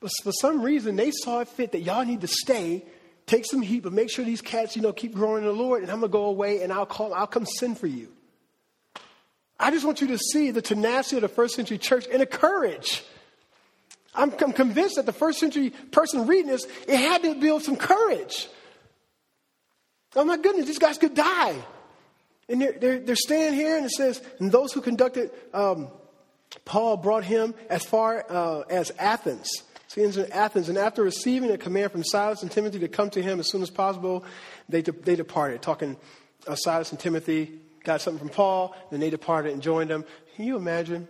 But 0.00 0.10
for 0.22 0.32
some 0.32 0.60
reason, 0.60 0.96
they 0.96 1.12
saw 1.12 1.40
it 1.40 1.48
fit 1.48 1.72
that 1.72 1.80
y'all 1.80 2.04
need 2.04 2.20
to 2.20 2.26
stay, 2.26 2.84
take 3.24 3.46
some 3.46 3.62
heat, 3.62 3.84
but 3.84 3.94
make 3.94 4.10
sure 4.10 4.22
these 4.22 4.42
cats, 4.42 4.76
you 4.76 4.82
know, 4.82 4.92
keep 4.92 5.14
growing 5.14 5.44
in 5.44 5.48
the 5.48 5.54
Lord, 5.54 5.80
and 5.82 5.90
I'm 5.90 6.02
to 6.02 6.08
go 6.08 6.24
away 6.24 6.60
and 6.60 6.70
I'll 6.70 6.84
call, 6.84 7.14
I'll 7.14 7.26
come 7.26 7.46
send 7.46 7.78
for 7.78 7.86
you. 7.86 8.12
I 9.60 9.70
just 9.70 9.84
want 9.84 10.00
you 10.00 10.06
to 10.08 10.18
see 10.18 10.50
the 10.50 10.62
tenacity 10.62 11.16
of 11.16 11.22
the 11.22 11.28
first 11.28 11.54
century 11.54 11.76
church 11.76 12.06
and 12.10 12.22
the 12.22 12.26
courage. 12.26 13.04
I'm, 14.14 14.32
I'm 14.40 14.52
convinced 14.52 14.96
that 14.96 15.04
the 15.04 15.12
first 15.12 15.38
century 15.38 15.70
person 15.92 16.26
reading 16.26 16.50
this, 16.50 16.66
it 16.88 16.96
had 16.96 17.22
to 17.22 17.34
build 17.34 17.62
some 17.62 17.76
courage. 17.76 18.48
Oh 20.16 20.24
my 20.24 20.38
goodness, 20.38 20.66
these 20.66 20.78
guys 20.78 20.96
could 20.96 21.14
die. 21.14 21.54
And 22.48 22.62
they're, 22.62 22.72
they're, 22.72 22.98
they're 23.00 23.16
staying 23.16 23.52
here, 23.54 23.76
and 23.76 23.86
it 23.86 23.92
says, 23.92 24.20
and 24.40 24.50
those 24.50 24.72
who 24.72 24.80
conducted, 24.80 25.30
um, 25.54 25.88
Paul 26.64 26.96
brought 26.96 27.22
him 27.22 27.54
as 27.68 27.84
far 27.84 28.24
uh, 28.28 28.60
as 28.62 28.90
Athens. 28.98 29.48
So 29.88 30.00
he 30.00 30.04
ends 30.04 30.16
in 30.16 30.32
Athens, 30.32 30.68
and 30.68 30.78
after 30.78 31.02
receiving 31.02 31.50
a 31.50 31.58
command 31.58 31.92
from 31.92 32.02
Silas 32.02 32.42
and 32.42 32.50
Timothy 32.50 32.78
to 32.80 32.88
come 32.88 33.10
to 33.10 33.22
him 33.22 33.38
as 33.38 33.48
soon 33.48 33.62
as 33.62 33.70
possible, 33.70 34.24
they, 34.68 34.82
de- 34.82 34.92
they 34.92 35.16
departed. 35.16 35.62
Talking 35.62 35.96
uh, 36.48 36.56
Silas 36.56 36.90
and 36.90 36.98
Timothy 36.98 37.60
got 37.84 38.00
something 38.00 38.18
from 38.18 38.34
Paul, 38.34 38.74
then 38.90 39.00
they 39.00 39.10
departed 39.10 39.52
and 39.52 39.62
joined 39.62 39.90
them. 39.90 40.04
Can 40.36 40.44
you 40.44 40.56
imagine? 40.56 41.08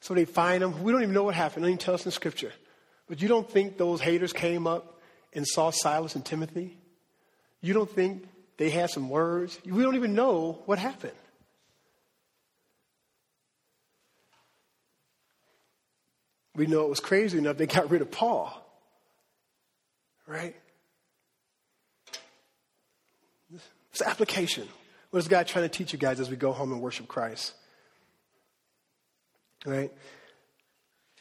So 0.00 0.14
they 0.14 0.24
find 0.24 0.62
them. 0.62 0.82
We 0.82 0.92
don't 0.92 1.02
even 1.02 1.14
know 1.14 1.24
what 1.24 1.34
happened. 1.34 1.64
They 1.64 1.70
don't 1.70 1.80
tell 1.80 1.94
us 1.94 2.04
in 2.04 2.12
Scripture. 2.12 2.52
But 3.08 3.22
you 3.22 3.28
don't 3.28 3.48
think 3.48 3.78
those 3.78 4.00
haters 4.00 4.32
came 4.32 4.66
up 4.66 5.00
and 5.32 5.46
saw 5.46 5.70
Silas 5.70 6.14
and 6.14 6.24
Timothy? 6.24 6.76
You 7.60 7.74
don't 7.74 7.90
think 7.90 8.24
they 8.56 8.70
had 8.70 8.90
some 8.90 9.08
words? 9.08 9.58
We 9.64 9.82
don't 9.82 9.96
even 9.96 10.14
know 10.14 10.62
what 10.66 10.78
happened. 10.78 11.12
We 16.54 16.66
know 16.66 16.82
it 16.82 16.88
was 16.88 17.00
crazy 17.00 17.38
enough 17.38 17.56
they 17.56 17.66
got 17.66 17.90
rid 17.90 18.00
of 18.00 18.10
Paul. 18.10 18.60
Right? 20.26 20.54
It's 23.90 24.02
application. 24.02 24.68
What 25.14 25.20
is 25.20 25.28
God 25.28 25.46
trying 25.46 25.64
to 25.64 25.68
teach 25.68 25.92
you 25.92 25.98
guys 26.00 26.18
as 26.18 26.28
we 26.28 26.34
go 26.34 26.50
home 26.50 26.72
and 26.72 26.80
worship 26.80 27.06
Christ? 27.06 27.54
Right? 29.64 29.92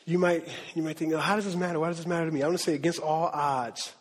You 0.07 0.17
might, 0.17 0.47
you 0.73 0.81
might 0.81 0.97
think, 0.97 1.13
oh, 1.13 1.19
how 1.19 1.35
does 1.35 1.45
this 1.45 1.55
matter? 1.55 1.79
Why 1.79 1.89
does 1.89 1.97
this 1.97 2.07
matter 2.07 2.25
to 2.25 2.31
me? 2.31 2.41
I 2.41 2.47
want 2.47 2.57
to 2.57 2.63
say 2.63 2.73
against 2.73 2.99
all 2.99 3.27
odds. 3.31 3.93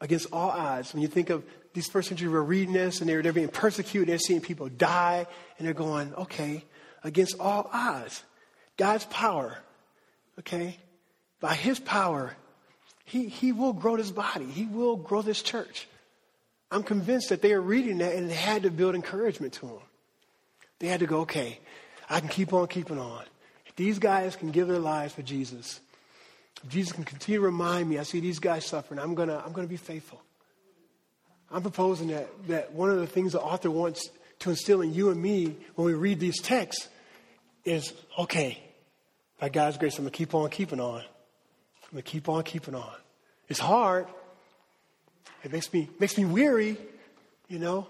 Against 0.00 0.28
all 0.32 0.50
odds. 0.50 0.94
When 0.94 1.02
you 1.02 1.08
think 1.08 1.28
of 1.28 1.42
these 1.74 1.88
first 1.88 2.08
century 2.08 2.28
were 2.28 2.40
reading 2.40 2.72
this 2.72 3.00
and 3.00 3.10
they're, 3.10 3.20
they're 3.20 3.32
being 3.32 3.48
persecuted, 3.48 4.10
they're 4.10 4.18
seeing 4.20 4.40
people 4.40 4.68
die, 4.68 5.26
and 5.58 5.66
they're 5.66 5.74
going, 5.74 6.14
okay, 6.14 6.62
against 7.02 7.34
all 7.40 7.68
odds. 7.72 8.22
God's 8.76 9.06
power, 9.06 9.58
okay? 10.38 10.78
By 11.40 11.54
his 11.54 11.80
power, 11.80 12.36
he, 13.04 13.26
he 13.26 13.50
will 13.50 13.72
grow 13.72 13.96
this 13.96 14.12
body. 14.12 14.46
He 14.46 14.66
will 14.66 14.94
grow 14.94 15.20
this 15.20 15.42
church. 15.42 15.88
I'm 16.70 16.82
convinced 16.82 17.30
that 17.30 17.42
they 17.42 17.52
are 17.52 17.60
reading 17.60 17.98
that 17.98 18.14
and 18.14 18.30
it 18.30 18.34
had 18.34 18.64
to 18.64 18.70
build 18.70 18.94
encouragement 18.94 19.54
to 19.54 19.66
them. 19.66 19.78
They 20.78 20.88
had 20.88 21.00
to 21.00 21.06
go, 21.06 21.20
okay, 21.20 21.58
I 22.08 22.20
can 22.20 22.28
keep 22.28 22.52
on 22.52 22.66
keeping 22.68 22.98
on. 22.98 23.24
If 23.66 23.76
these 23.76 23.98
guys 23.98 24.36
can 24.36 24.50
give 24.50 24.68
their 24.68 24.78
lives 24.78 25.14
for 25.14 25.22
Jesus. 25.22 25.80
If 26.62 26.70
Jesus 26.70 26.92
can 26.92 27.04
continue 27.04 27.40
to 27.40 27.46
remind 27.46 27.88
me, 27.88 27.98
I 27.98 28.02
see 28.02 28.20
these 28.20 28.38
guys 28.38 28.64
suffering, 28.64 29.00
I'm 29.00 29.14
going 29.14 29.28
to 29.28 29.42
I'm 29.44 29.52
to 29.52 29.66
be 29.66 29.76
faithful. 29.76 30.20
I'm 31.50 31.62
proposing 31.62 32.08
that, 32.08 32.28
that 32.48 32.72
one 32.72 32.90
of 32.90 32.98
the 32.98 33.06
things 33.06 33.32
the 33.32 33.40
author 33.40 33.70
wants 33.70 34.10
to 34.40 34.50
instill 34.50 34.82
in 34.82 34.92
you 34.92 35.10
and 35.10 35.20
me 35.20 35.56
when 35.74 35.86
we 35.86 35.94
read 35.94 36.20
these 36.20 36.40
texts 36.40 36.88
is 37.64 37.92
okay, 38.18 38.62
by 39.38 39.48
God's 39.48 39.78
grace, 39.78 39.96
I'm 39.98 40.04
going 40.04 40.12
to 40.12 40.16
keep 40.16 40.34
on 40.34 40.50
keeping 40.50 40.80
on. 40.80 41.00
I'm 41.00 41.92
going 41.92 42.02
to 42.02 42.10
keep 42.10 42.28
on 42.28 42.42
keeping 42.42 42.74
on. 42.74 42.92
It's 43.48 43.60
hard. 43.60 44.06
It 45.48 45.52
makes 45.52 45.72
me, 45.72 45.88
makes 45.98 46.18
me 46.18 46.26
weary, 46.26 46.76
you 47.48 47.58
know, 47.58 47.86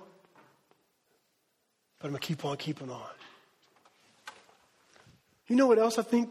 but 1.98 2.06
I'm 2.06 2.12
going 2.12 2.20
to 2.20 2.26
keep 2.26 2.44
on 2.44 2.56
keeping 2.56 2.88
on. 2.88 3.02
You 5.48 5.56
know 5.56 5.66
what 5.66 5.80
else 5.80 5.98
I 5.98 6.02
think 6.02 6.28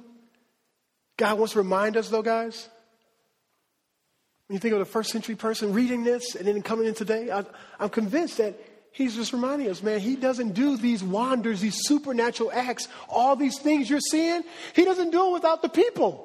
God 1.17 1.37
wants 1.37 1.51
to 1.51 1.59
remind 1.59 1.97
us, 1.97 2.07
though, 2.07 2.21
guys? 2.21 2.69
When 4.47 4.55
you 4.55 4.59
think 4.61 4.71
of 4.71 4.79
the 4.79 4.85
first 4.85 5.11
century 5.11 5.35
person 5.35 5.73
reading 5.73 6.05
this 6.05 6.33
and 6.35 6.47
then 6.47 6.61
coming 6.61 6.87
in 6.87 6.93
today, 6.93 7.29
I, 7.29 7.43
I'm 7.77 7.89
convinced 7.89 8.37
that 8.37 8.57
he's 8.93 9.13
just 9.13 9.33
reminding 9.33 9.69
us, 9.69 9.83
man, 9.83 9.99
he 9.99 10.15
doesn't 10.15 10.53
do 10.53 10.77
these 10.77 11.03
wonders, 11.03 11.59
these 11.59 11.75
supernatural 11.87 12.53
acts, 12.53 12.87
all 13.09 13.35
these 13.35 13.59
things 13.59 13.89
you're 13.89 13.99
seeing. 13.99 14.43
He 14.73 14.85
doesn't 14.85 15.09
do 15.09 15.27
it 15.27 15.33
without 15.33 15.61
the 15.61 15.67
people. 15.67 16.23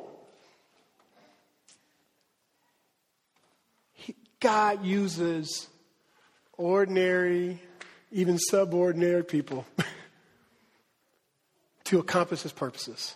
He, 3.94 4.14
God 4.42 4.84
uses 4.84 5.68
ordinary, 6.58 7.62
even 8.10 8.36
subordinary 8.38 9.24
people. 9.24 9.64
to 11.92 11.98
accomplish 11.98 12.40
his 12.40 12.52
purposes. 12.52 13.14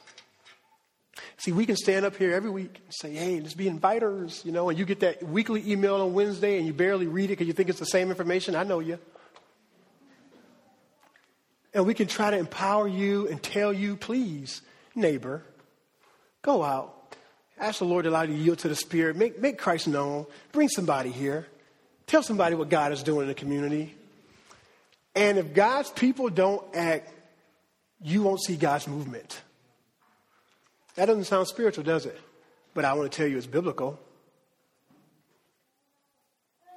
See, 1.38 1.50
we 1.50 1.64
can 1.64 1.76
stand 1.76 2.04
up 2.04 2.14
here 2.16 2.34
every 2.34 2.50
week 2.50 2.78
and 2.84 2.92
say, 2.94 3.14
hey, 3.14 3.40
let's 3.40 3.54
be 3.54 3.64
inviters, 3.64 4.44
you 4.44 4.52
know, 4.52 4.68
and 4.68 4.78
you 4.78 4.84
get 4.84 5.00
that 5.00 5.22
weekly 5.22 5.70
email 5.72 5.96
on 5.96 6.12
Wednesday 6.12 6.58
and 6.58 6.66
you 6.66 6.74
barely 6.74 7.06
read 7.06 7.26
it 7.26 7.28
because 7.28 7.46
you 7.46 7.54
think 7.54 7.70
it's 7.70 7.78
the 7.78 7.86
same 7.86 8.10
information. 8.10 8.54
I 8.54 8.64
know 8.64 8.80
you. 8.80 8.98
And 11.72 11.86
we 11.86 11.94
can 11.94 12.06
try 12.06 12.30
to 12.30 12.36
empower 12.36 12.86
you 12.86 13.28
and 13.28 13.42
tell 13.42 13.72
you, 13.72 13.96
please, 13.96 14.60
neighbor, 14.94 15.42
go 16.42 16.62
out. 16.62 16.95
Ask 17.58 17.78
the 17.78 17.84
Lord 17.84 18.04
to 18.04 18.10
allow 18.10 18.22
you 18.22 18.36
to 18.36 18.42
yield 18.42 18.58
to 18.60 18.68
the 18.68 18.76
Spirit. 18.76 19.16
Make, 19.16 19.40
make 19.40 19.58
Christ 19.58 19.88
known. 19.88 20.26
Bring 20.52 20.68
somebody 20.68 21.10
here. 21.10 21.46
Tell 22.06 22.22
somebody 22.22 22.54
what 22.54 22.68
God 22.68 22.92
is 22.92 23.02
doing 23.02 23.22
in 23.22 23.28
the 23.28 23.34
community. 23.34 23.94
And 25.14 25.38
if 25.38 25.54
God's 25.54 25.90
people 25.90 26.28
don't 26.28 26.62
act 26.74 27.10
you 28.02 28.22
won't 28.22 28.42
see 28.42 28.56
God's 28.56 28.86
movement. 28.86 29.40
That 30.96 31.06
doesn't 31.06 31.24
sound 31.24 31.48
spiritual, 31.48 31.84
does 31.84 32.06
it? 32.06 32.18
But 32.74 32.84
I 32.84 32.92
want 32.94 33.10
to 33.10 33.16
tell 33.16 33.26
you 33.26 33.36
it's 33.36 33.46
biblical. 33.46 33.98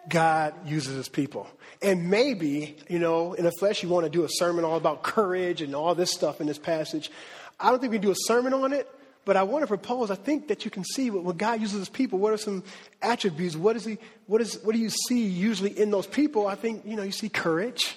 God 0.08 0.54
uses 0.66 0.96
his 0.96 1.10
people. 1.10 1.48
And 1.82 2.10
maybe, 2.10 2.78
you 2.90 3.00
know, 3.00 3.34
in 3.34 3.46
the 3.46 3.52
flesh, 3.52 3.84
you 3.84 3.90
want 3.90 4.06
to 4.06 4.10
do 4.10 4.24
a 4.24 4.30
sermon 4.30 4.66
all 4.66 4.76
about 4.76 5.04
courage 5.04 5.62
and 5.62 5.76
all 5.76 5.94
this 5.94 6.12
stuff 6.12 6.42
in 6.42 6.48
this 6.48 6.58
passage. 6.58 7.12
I 7.60 7.70
don't 7.70 7.80
think 7.80 7.92
we 7.92 8.00
do 8.00 8.12
a 8.12 8.16
sermon 8.18 8.54
on 8.54 8.74
it, 8.74 8.90
but 9.26 9.38
I 9.38 9.44
want 9.44 9.64
to 9.64 9.68
propose, 9.68 10.10
I 10.10 10.16
think 10.16 10.48
that 10.48 10.66
you 10.66 10.72
can 10.72 10.84
see 10.84 11.12
what, 11.12 11.24
when 11.24 11.38
God 11.38 11.62
uses 11.62 11.80
his 11.80 11.90
people, 11.90 12.20
what 12.20 12.34
are 12.34 12.38
some 12.38 12.64
attributes? 13.02 13.56
What, 13.56 13.76
is 13.76 13.86
he, 13.86 13.98
what, 14.28 14.42
is, 14.42 14.60
what 14.64 14.74
do 14.74 14.80
you 14.80 14.90
see 14.90 15.26
usually 15.26 15.78
in 15.78 15.92
those 15.92 16.08
people? 16.08 16.48
I 16.48 16.56
think, 16.56 16.86
you 16.86 16.96
know, 16.96 17.04
you 17.04 17.12
see 17.12 17.30
courage, 17.30 17.96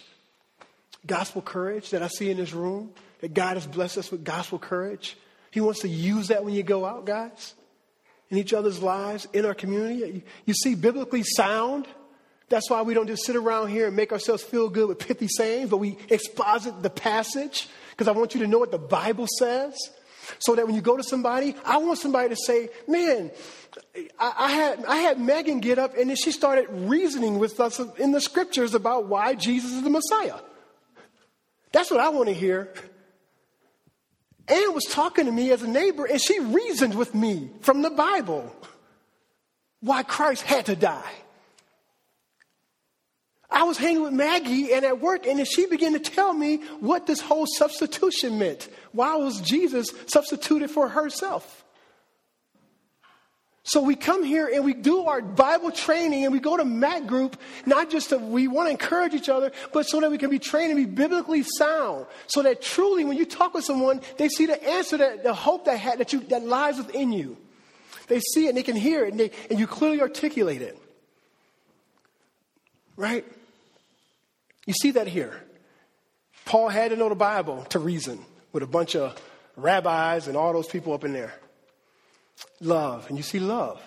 gospel 1.07 1.41
courage 1.41 1.91
that 1.91 2.03
I 2.03 2.09
see 2.09 2.31
in 2.31 2.37
this 2.37 2.53
room 2.53 2.93
that 3.21 3.35
God 3.35 3.57
has 3.57 3.67
blessed 3.67 3.99
us 3.99 4.11
with 4.11 4.25
gospel 4.25 4.59
courage. 4.59 5.17
He 5.51 5.61
wants 5.61 5.81
to 5.81 5.89
use 5.89 6.29
that 6.29 6.45
when 6.45 6.55
you 6.55 6.63
go 6.63 6.85
out, 6.85 7.07
guys, 7.07 7.55
in 8.31 8.39
each 8.39 8.53
other's 8.53 8.83
lives, 8.83 9.29
in 9.33 9.45
our 9.45 9.55
community. 9.55 10.25
You 10.45 10.55
see, 10.55 10.75
biblically 10.75 11.23
sound. 11.23 11.87
That's 12.49 12.69
why 12.69 12.83
we 12.83 12.95
don't 12.95 13.07
just 13.07 13.25
sit 13.25 13.37
around 13.37 13.69
here 13.69 13.87
and 13.87 13.97
make 13.97 14.13
ourselves 14.13 14.43
feel 14.43 14.69
good 14.69 14.89
with 14.89 14.99
pithy 14.99 15.29
sayings, 15.29 15.71
but 15.71 15.79
we 15.79 15.97
exposit 16.11 16.83
the 16.83 16.91
passage 16.91 17.69
because 17.91 18.09
I 18.09 18.13
want 18.13 18.35
you 18.35 18.41
to 18.41 18.47
know 18.47 18.59
what 18.59 18.71
the 18.71 18.79
Bible 18.79 19.27
says. 19.39 19.79
So 20.39 20.55
that 20.55 20.67
when 20.67 20.75
you 20.75 20.81
go 20.81 20.97
to 20.97 21.03
somebody, 21.03 21.55
I 21.65 21.79
want 21.79 21.99
somebody 21.99 22.31
to 22.31 22.37
say, 22.37 22.69
Man, 22.89 23.31
I, 24.19 24.33
I, 24.37 24.51
had, 24.51 24.85
I 24.85 24.97
had 24.97 25.21
Megan 25.21 25.61
get 25.61 25.79
up 25.79 25.97
and 25.97 26.11
then 26.11 26.17
she 26.17 26.33
started 26.33 26.67
reasoning 26.71 27.39
with 27.39 27.61
us 27.61 27.81
in 27.99 28.13
the 28.13 28.21
scriptures 28.21 28.75
about 28.75 29.07
why 29.07 29.35
Jesus 29.35 29.73
is 29.73 29.83
the 29.83 29.91
Messiah. 29.91 30.39
That's 31.73 31.91
what 31.91 32.01
I 32.01 32.11
want 32.11 32.29
to 32.29 32.35
hear. 32.35 32.73
Anne 34.49 34.75
was 34.75 34.85
talking 34.85 35.27
to 35.27 35.33
me 35.33 35.51
as 35.51 35.63
a 35.63 35.69
neighbor, 35.69 36.05
and 36.05 36.21
she 36.21 36.39
reasoned 36.41 36.95
with 36.95 37.15
me 37.15 37.51
from 37.61 37.83
the 37.83 37.91
Bible 37.91 38.55
why 39.81 40.03
Christ 40.03 40.43
had 40.43 40.67
to 40.67 40.77
die. 40.77 41.13
I 43.53 43.65
was 43.65 43.77
hanging 43.77 44.03
with 44.03 44.13
Maggie 44.13 44.73
and 44.73 44.85
at 44.85 45.01
work, 45.01 45.27
and 45.27 45.39
then 45.39 45.47
she 45.47 45.67
began 45.67 45.93
to 45.93 45.99
tell 45.99 46.33
me 46.33 46.57
what 46.81 47.07
this 47.07 47.21
whole 47.21 47.47
substitution 47.47 48.39
meant. 48.39 48.69
Why 48.93 49.17
was 49.17 49.41
Jesus 49.41 49.89
substituted 50.07 50.71
for 50.71 50.89
herself? 50.89 51.63
So 53.65 53.81
we 53.81 53.95
come 53.95 54.25
here 54.25 54.51
and 54.53 54.65
we 54.65 54.75
do 54.75 55.05
our 55.05 55.23
Bible 55.23 55.71
training 55.71 56.25
and 56.25 56.33
we 56.33 56.41
go 56.41 56.57
to 56.57 56.65
MAC 56.65 57.07
group, 57.07 57.41
not 57.65 57.91
just 57.91 58.09
to, 58.09 58.19
we 58.19 58.49
want 58.49 58.67
to 58.67 58.71
encourage 58.73 59.15
each 59.15 59.29
other, 59.29 59.53
but 59.73 59.85
so 59.85 60.01
that 60.01 60.11
we 60.11 60.19
can 60.19 60.31
be 60.31 60.41
trained 60.41 60.73
and 60.73 60.79
be 60.85 60.93
biblically 60.93 61.45
sound. 61.45 62.07
So 62.27 62.43
that 62.43 62.61
truly 62.61 63.05
when 63.05 63.17
you 63.17 63.25
talk 63.25 63.55
with 63.55 63.65
someone, 63.65 64.01
they 64.19 64.29
see 64.29 64.47
the 64.47 64.63
answer 64.69 64.97
that 64.97 65.23
the 65.23 65.33
hope 65.33 65.67
that, 65.67 65.79
had, 65.79 65.99
that, 65.99 66.13
you, 66.13 66.21
that 66.21 66.45
lies 66.45 66.77
within 66.77 67.13
you. 67.13 67.37
They 68.09 68.19
see 68.19 68.47
it 68.47 68.49
and 68.49 68.59
they 68.59 68.65
can 68.65 68.75
hear 68.75 69.05
it 69.05 69.13
and, 69.13 69.21
they, 69.21 69.31
and 69.49 69.61
you 69.61 69.69
clearly 69.69 70.01
articulate 70.01 70.61
it. 70.61 70.77
Right? 72.97 73.25
You 74.67 74.75
see 74.75 74.93
that 74.93 75.07
here. 75.07 75.43
Paul 76.45 76.69
had 76.69 76.91
to 76.91 76.97
know 76.97 77.09
the 77.09 77.15
Bible 77.15 77.65
to 77.71 77.79
reason 77.79 78.25
with 78.53 78.63
a 78.63 78.67
bunch 78.67 78.97
of 78.97 79.21
rabbis 79.57 80.29
and 80.29 80.37
all 80.37 80.53
those 80.53 80.69
people 80.69 80.93
up 80.93 81.05
in 81.05 81.13
there 81.13 81.35
love, 82.61 83.09
and 83.09 83.17
you 83.17 83.23
see 83.23 83.39
love. 83.39 83.81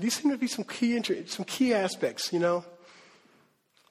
These 0.00 0.14
seem 0.14 0.30
to 0.32 0.38
be 0.38 0.48
some 0.48 0.64
key 0.64 0.96
interest, 0.96 1.30
some 1.30 1.44
key 1.44 1.72
aspects, 1.72 2.32
you 2.32 2.38
know. 2.38 2.64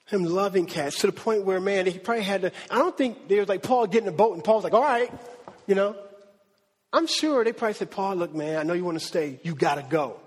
Him 0.07 0.23
loving 0.23 0.65
cats 0.65 0.99
to 0.99 1.07
the 1.07 1.13
point 1.13 1.43
where, 1.43 1.59
man, 1.59 1.85
he 1.85 1.99
probably 1.99 2.23
had 2.23 2.41
to. 2.41 2.51
I 2.69 2.77
don't 2.77 2.97
think 2.97 3.27
they 3.27 3.39
was 3.39 3.49
like 3.49 3.61
Paul 3.61 3.87
getting 3.87 4.07
a 4.07 4.13
boat, 4.13 4.35
and 4.35 4.43
Paul's 4.43 4.63
like, 4.63 4.73
"All 4.73 4.81
right," 4.81 5.11
you 5.65 5.75
know. 5.75 5.95
I'm 6.93 7.07
sure 7.07 7.43
they 7.43 7.51
probably 7.51 7.73
said, 7.73 7.91
"Paul, 7.91 8.15
look, 8.15 8.33
man, 8.33 8.57
I 8.57 8.63
know 8.63 8.73
you 8.73 8.85
want 8.85 8.99
to 8.99 9.05
stay. 9.05 9.39
You 9.43 9.53
got 9.53 9.75
to 9.75 9.83
go." 9.83 10.19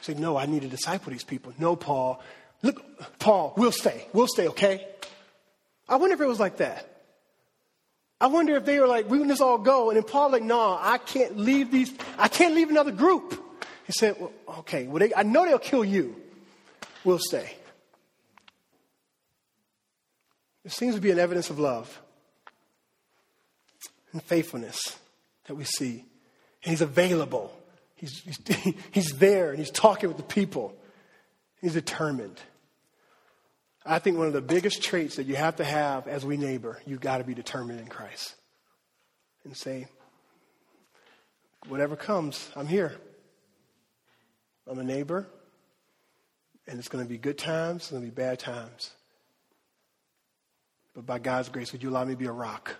Say, 0.00 0.14
"No, 0.14 0.38
I 0.38 0.46
need 0.46 0.62
to 0.62 0.68
disciple 0.68 1.12
these 1.12 1.24
people." 1.24 1.52
No, 1.58 1.76
Paul. 1.76 2.22
Look, 2.62 3.18
Paul, 3.18 3.54
we'll 3.56 3.72
stay. 3.72 4.06
We'll 4.12 4.28
stay, 4.28 4.48
okay? 4.48 4.86
I 5.88 5.96
wonder 5.96 6.14
if 6.14 6.20
it 6.20 6.26
was 6.26 6.40
like 6.40 6.58
that. 6.58 6.88
I 8.20 8.28
wonder 8.28 8.56
if 8.56 8.64
they 8.64 8.78
were 8.78 8.86
like, 8.86 9.10
we 9.10 9.18
can 9.18 9.28
just 9.28 9.42
all 9.42 9.58
go. 9.58 9.90
And 9.90 9.96
then 9.96 10.04
Paul 10.04 10.30
like, 10.30 10.44
no, 10.44 10.78
I 10.80 10.98
can't 10.98 11.36
leave 11.36 11.72
these, 11.72 11.92
I 12.16 12.28
can't 12.28 12.54
leave 12.54 12.70
another 12.70 12.92
group. 12.92 13.32
He 13.84 13.92
said, 13.92 14.16
well, 14.18 14.32
okay, 14.60 14.86
well, 14.86 15.00
they, 15.00 15.12
I 15.12 15.24
know 15.24 15.44
they'll 15.44 15.58
kill 15.58 15.84
you. 15.84 16.14
We'll 17.04 17.18
stay. 17.18 17.56
There 20.62 20.70
seems 20.70 20.94
to 20.94 21.00
be 21.00 21.10
an 21.10 21.18
evidence 21.18 21.50
of 21.50 21.58
love 21.58 22.00
and 24.12 24.22
faithfulness 24.22 24.98
that 25.46 25.56
we 25.56 25.64
see. 25.64 26.04
And 26.62 26.70
he's 26.70 26.80
available. 26.80 27.52
He's, 27.96 28.20
he's, 28.20 28.74
he's 28.92 29.18
there 29.18 29.50
and 29.50 29.58
he's 29.58 29.72
talking 29.72 30.08
with 30.08 30.16
the 30.16 30.22
people. 30.22 30.76
He's 31.60 31.74
determined. 31.74 32.40
I 33.84 33.98
think 33.98 34.16
one 34.16 34.28
of 34.28 34.32
the 34.32 34.40
biggest 34.40 34.82
traits 34.82 35.16
that 35.16 35.26
you 35.26 35.34
have 35.34 35.56
to 35.56 35.64
have 35.64 36.06
as 36.06 36.24
we 36.24 36.36
neighbor, 36.36 36.80
you've 36.86 37.00
got 37.00 37.18
to 37.18 37.24
be 37.24 37.34
determined 37.34 37.80
in 37.80 37.86
Christ. 37.86 38.34
And 39.44 39.56
say, 39.56 39.88
whatever 41.68 41.96
comes, 41.96 42.48
I'm 42.54 42.66
here. 42.66 42.94
I'm 44.68 44.78
a 44.78 44.84
neighbor, 44.84 45.26
and 46.68 46.78
it's 46.78 46.88
going 46.88 47.04
to 47.04 47.08
be 47.08 47.18
good 47.18 47.38
times, 47.38 47.82
it's 47.82 47.90
going 47.90 48.02
to 48.02 48.08
be 48.08 48.14
bad 48.14 48.38
times. 48.38 48.92
But 50.94 51.04
by 51.04 51.18
God's 51.18 51.48
grace, 51.48 51.72
would 51.72 51.82
you 51.82 51.90
allow 51.90 52.04
me 52.04 52.12
to 52.12 52.18
be 52.18 52.26
a 52.26 52.32
rock? 52.32 52.76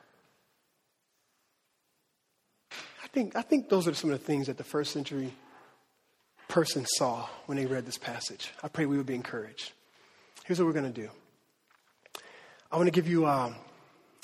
I 3.03 3.09
think, 3.13 3.35
I 3.35 3.43
think 3.43 3.69
those 3.69 3.89
are 3.89 3.95
some 3.95 4.11
of 4.11 4.19
the 4.19 4.25
things 4.25 4.47
that 4.47 4.59
the 4.59 4.65
first 4.65 4.93
century 4.93 5.33
person 6.49 6.87
saw 6.87 7.27
when 7.47 7.59
they 7.59 7.67
read 7.67 7.87
this 7.87 7.99
passage. 7.99 8.53
I 8.63 8.69
pray 8.69 8.87
we 8.87 8.97
would 8.97 9.07
be 9.07 9.15
encouraged. 9.15 9.73
Here's 10.45 10.59
what 10.59 10.67
we're 10.67 10.73
going 10.73 10.93
to 10.93 11.01
do 11.01 11.09
I 12.71 12.77
want 12.77 12.87
to 12.89 12.93
give 12.93 13.09
you 13.09 13.27
um, 13.27 13.55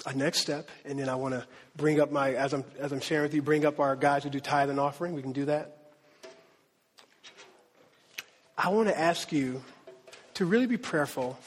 a 0.06 0.14
next 0.14 0.40
step, 0.40 0.68
and 0.84 0.98
then 0.98 1.08
I 1.08 1.14
want 1.14 1.34
to 1.34 1.46
bring 1.76 2.00
up 2.00 2.10
my, 2.10 2.34
as 2.34 2.52
I'm, 2.52 2.64
as 2.78 2.92
I'm 2.92 3.00
sharing 3.00 3.24
with 3.24 3.34
you, 3.34 3.42
bring 3.42 3.64
up 3.64 3.78
our 3.78 3.94
guys 3.94 4.24
who 4.24 4.30
do 4.30 4.40
tithe 4.40 4.70
and 4.70 4.80
offering. 4.80 5.14
We 5.14 5.22
can 5.22 5.32
do 5.32 5.44
that. 5.46 5.76
I 8.56 8.70
want 8.70 8.88
to 8.88 8.98
ask 8.98 9.30
you 9.32 9.62
to 10.34 10.44
really 10.44 10.66
be 10.66 10.76
prayerful 10.76 11.38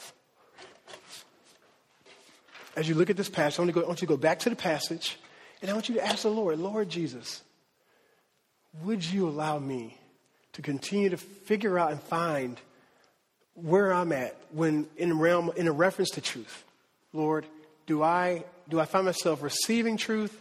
as 2.74 2.88
you 2.88 2.94
look 2.94 3.10
at 3.10 3.16
this 3.18 3.28
passage. 3.28 3.58
I 3.58 3.62
want, 3.62 3.74
go, 3.74 3.82
I 3.82 3.86
want 3.86 4.00
you 4.00 4.06
to 4.06 4.14
go 4.14 4.16
back 4.16 4.38
to 4.40 4.50
the 4.50 4.56
passage, 4.56 5.18
and 5.60 5.70
I 5.70 5.74
want 5.74 5.88
you 5.88 5.96
to 5.96 6.06
ask 6.06 6.22
the 6.22 6.30
Lord, 6.30 6.58
Lord 6.58 6.88
Jesus, 6.88 7.42
would 8.82 9.04
you 9.04 9.28
allow 9.28 9.58
me 9.58 9.98
to 10.54 10.62
continue 10.62 11.10
to 11.10 11.18
figure 11.18 11.78
out 11.78 11.90
and 11.90 12.00
find 12.00 12.58
where 13.54 13.92
I'm 13.92 14.12
at 14.12 14.36
when 14.50 14.86
in 14.96 15.18
realm 15.18 15.50
in 15.56 15.68
a 15.68 15.72
reference 15.72 16.10
to 16.10 16.20
truth? 16.20 16.64
Lord, 17.12 17.46
do 17.86 18.02
I 18.02 18.44
do 18.68 18.80
I 18.80 18.84
find 18.84 19.04
myself 19.04 19.42
receiving 19.42 19.96
truth 19.96 20.40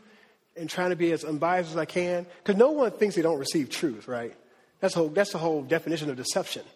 and 0.55 0.69
trying 0.69 0.91
to 0.91 0.95
be 0.95 1.11
as 1.11 1.23
unbiased 1.23 1.71
as 1.71 1.77
I 1.77 1.85
can? 1.85 2.25
Because 2.43 2.57
no 2.57 2.71
one 2.71 2.91
thinks 2.91 3.15
they 3.15 3.21
don't 3.21 3.39
receive 3.39 3.69
truth, 3.69 4.07
right? 4.07 4.33
That's 4.79 4.95
the 4.95 5.01
whole, 5.01 5.09
that's 5.09 5.31
the 5.31 5.37
whole 5.37 5.61
definition 5.61 6.09
of 6.09 6.17
deception. 6.17 6.63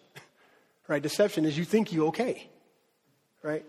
Right? 0.88 1.02
Deception 1.02 1.46
is 1.46 1.58
you 1.58 1.64
think 1.64 1.92
you 1.92 2.06
okay. 2.06 2.46
Right? 3.42 3.64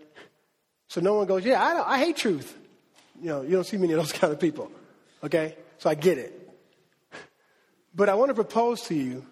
So 0.86 1.00
no 1.00 1.14
one 1.14 1.26
goes, 1.26 1.44
yeah, 1.44 1.60
I, 1.60 1.94
I 1.94 1.98
hate 1.98 2.16
truth. 2.16 2.56
You 3.20 3.26
know, 3.26 3.42
you 3.42 3.50
don't 3.50 3.66
see 3.66 3.76
many 3.76 3.92
of 3.94 3.98
those 3.98 4.12
kind 4.20 4.32
of 4.32 4.38
people. 4.38 4.70
Okay? 5.24 5.56
So 5.78 5.90
I 5.90 5.96
get 5.96 6.18
it. 6.18 6.48
But 7.92 8.08
I 8.08 8.14
want 8.14 8.28
to 8.28 8.34
propose 8.34 8.82
to 8.82 8.94
you 8.94 9.26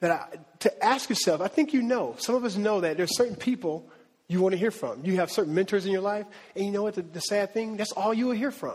that 0.00 0.10
I, 0.10 0.36
to 0.60 0.84
ask 0.84 1.08
yourself, 1.08 1.40
I 1.40 1.48
think 1.48 1.72
you 1.72 1.82
know, 1.82 2.14
some 2.18 2.34
of 2.34 2.44
us 2.44 2.56
know 2.56 2.80
that 2.80 2.96
there's 2.96 3.16
certain 3.16 3.36
people 3.36 3.88
you 4.28 4.40
want 4.40 4.52
to 4.52 4.58
hear 4.58 4.70
from. 4.70 5.04
You 5.04 5.16
have 5.16 5.30
certain 5.30 5.54
mentors 5.54 5.86
in 5.86 5.92
your 5.92 6.02
life, 6.02 6.26
and 6.54 6.64
you 6.64 6.70
know 6.70 6.82
what 6.82 6.94
the, 6.94 7.02
the 7.02 7.20
sad 7.20 7.54
thing? 7.54 7.76
That's 7.76 7.92
all 7.92 8.12
you 8.12 8.26
will 8.26 8.34
hear 8.34 8.50
from. 8.50 8.74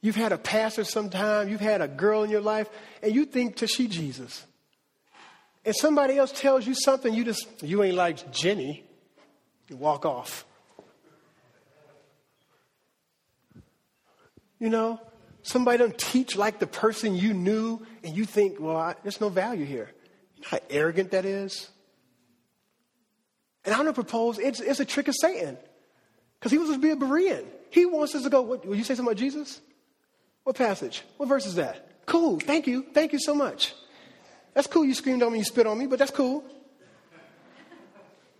You've 0.00 0.16
had 0.16 0.32
a 0.32 0.38
pastor 0.38 0.84
sometime, 0.84 1.48
you've 1.48 1.60
had 1.60 1.80
a 1.80 1.88
girl 1.88 2.22
in 2.22 2.30
your 2.30 2.40
life, 2.40 2.68
and 3.02 3.14
you 3.14 3.24
think 3.24 3.56
to 3.56 3.66
she 3.66 3.88
Jesus. 3.88 4.44
And 5.64 5.74
somebody 5.74 6.16
else 6.16 6.32
tells 6.32 6.66
you 6.66 6.74
something, 6.74 7.12
you 7.12 7.24
just, 7.24 7.46
you 7.62 7.82
ain't 7.82 7.96
like 7.96 8.30
Jenny, 8.32 8.84
you 9.68 9.76
walk 9.76 10.06
off. 10.06 10.44
You 14.60 14.70
know, 14.70 15.00
somebody 15.48 15.78
don't 15.78 15.96
teach 15.96 16.36
like 16.36 16.58
the 16.58 16.66
person 16.66 17.14
you 17.14 17.32
knew, 17.32 17.84
and 18.04 18.16
you 18.16 18.24
think, 18.24 18.60
well, 18.60 18.76
I, 18.76 18.94
there's 19.02 19.20
no 19.20 19.28
value 19.28 19.64
here. 19.64 19.90
You 20.36 20.42
know 20.42 20.48
how 20.50 20.58
arrogant 20.70 21.10
that 21.12 21.24
is? 21.24 21.68
And 23.64 23.74
I'm 23.74 23.82
going 23.82 23.92
to 23.92 23.94
propose 23.94 24.38
it's, 24.38 24.60
it's 24.60 24.80
a 24.80 24.84
trick 24.84 25.08
of 25.08 25.14
Satan. 25.20 25.58
Because 26.38 26.52
he 26.52 26.58
wants 26.58 26.70
us 26.70 26.76
to 26.76 26.82
be 26.82 26.90
a 26.90 26.96
Berean. 26.96 27.44
He 27.70 27.86
wants 27.86 28.14
us 28.14 28.22
to 28.22 28.30
go, 28.30 28.42
what, 28.42 28.64
will 28.64 28.76
you 28.76 28.84
say 28.84 28.94
something 28.94 29.12
about 29.12 29.18
Jesus? 29.18 29.60
What 30.44 30.56
passage? 30.56 31.02
What 31.16 31.28
verse 31.28 31.46
is 31.46 31.56
that? 31.56 32.06
Cool. 32.06 32.38
Thank 32.40 32.66
you. 32.66 32.86
Thank 32.94 33.12
you 33.12 33.18
so 33.18 33.34
much. 33.34 33.74
That's 34.54 34.66
cool. 34.66 34.84
You 34.84 34.94
screamed 34.94 35.22
on 35.22 35.32
me, 35.32 35.38
you 35.38 35.44
spit 35.44 35.66
on 35.66 35.78
me, 35.78 35.86
but 35.86 35.98
that's 35.98 36.10
cool. 36.10 36.44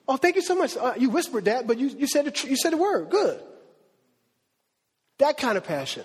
Oh, 0.07 0.17
thank 0.17 0.37
you 0.37 0.43
so 0.43 0.55
much. 0.55 0.77
Uh, 0.77 0.95
you 0.97 1.11
whispered 1.11 1.45
that, 1.45 1.67
but 1.67 1.79
you, 1.79 1.89
you, 1.89 2.07
said 2.07 2.25
the, 2.25 2.49
you 2.49 2.57
said 2.57 2.73
the 2.73 2.79
word. 2.79 3.11
Good. 3.11 3.43
That 5.19 5.37
kind 5.37 5.59
of 5.59 5.65
passion. 5.65 6.05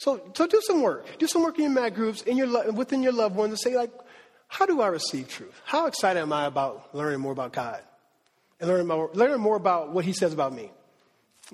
So, 0.00 0.18
so 0.32 0.46
do 0.46 0.62
some 0.62 0.80
work. 0.80 1.18
Do 1.18 1.26
some 1.26 1.42
work 1.42 1.58
in 1.58 1.64
your 1.64 1.72
mat 1.72 1.94
groups, 1.94 2.22
in 2.22 2.38
your, 2.38 2.72
within 2.72 3.02
your 3.02 3.12
loved 3.12 3.36
ones, 3.36 3.50
and 3.50 3.60
say, 3.60 3.76
like, 3.76 3.90
how 4.48 4.64
do 4.64 4.80
I 4.80 4.86
receive 4.86 5.28
truth? 5.28 5.52
How 5.66 5.86
excited 5.88 6.20
am 6.20 6.32
I 6.32 6.46
about 6.46 6.94
learning 6.94 7.20
more 7.20 7.32
about 7.32 7.52
God? 7.52 7.82
And 8.58 8.68
learning 8.70 8.86
more, 8.86 9.10
learning 9.12 9.40
more 9.40 9.56
about 9.56 9.92
what 9.92 10.06
He 10.06 10.14
says 10.14 10.32
about 10.32 10.54
me. 10.54 10.70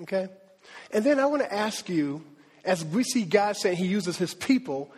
Okay? 0.03 0.29
And 0.91 1.03
then 1.03 1.19
I 1.19 1.25
want 1.25 1.41
to 1.41 1.53
ask 1.53 1.89
you 1.89 2.23
as 2.63 2.85
we 2.85 3.03
see 3.03 3.25
God 3.25 3.57
saying 3.57 3.75
He 3.75 3.85
uses 3.85 4.15
His 4.15 4.33
people, 4.33 4.91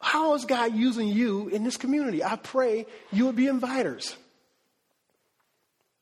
how 0.00 0.32
is 0.32 0.46
God 0.46 0.74
using 0.74 1.08
you 1.08 1.48
in 1.48 1.64
this 1.64 1.76
community? 1.76 2.24
I 2.24 2.36
pray 2.36 2.86
you 3.12 3.26
would 3.26 3.36
be 3.36 3.48
inviters. 3.48 4.16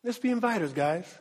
Let's 0.04 0.20
be 0.20 0.28
inviters, 0.28 0.72
guys. 0.72 1.12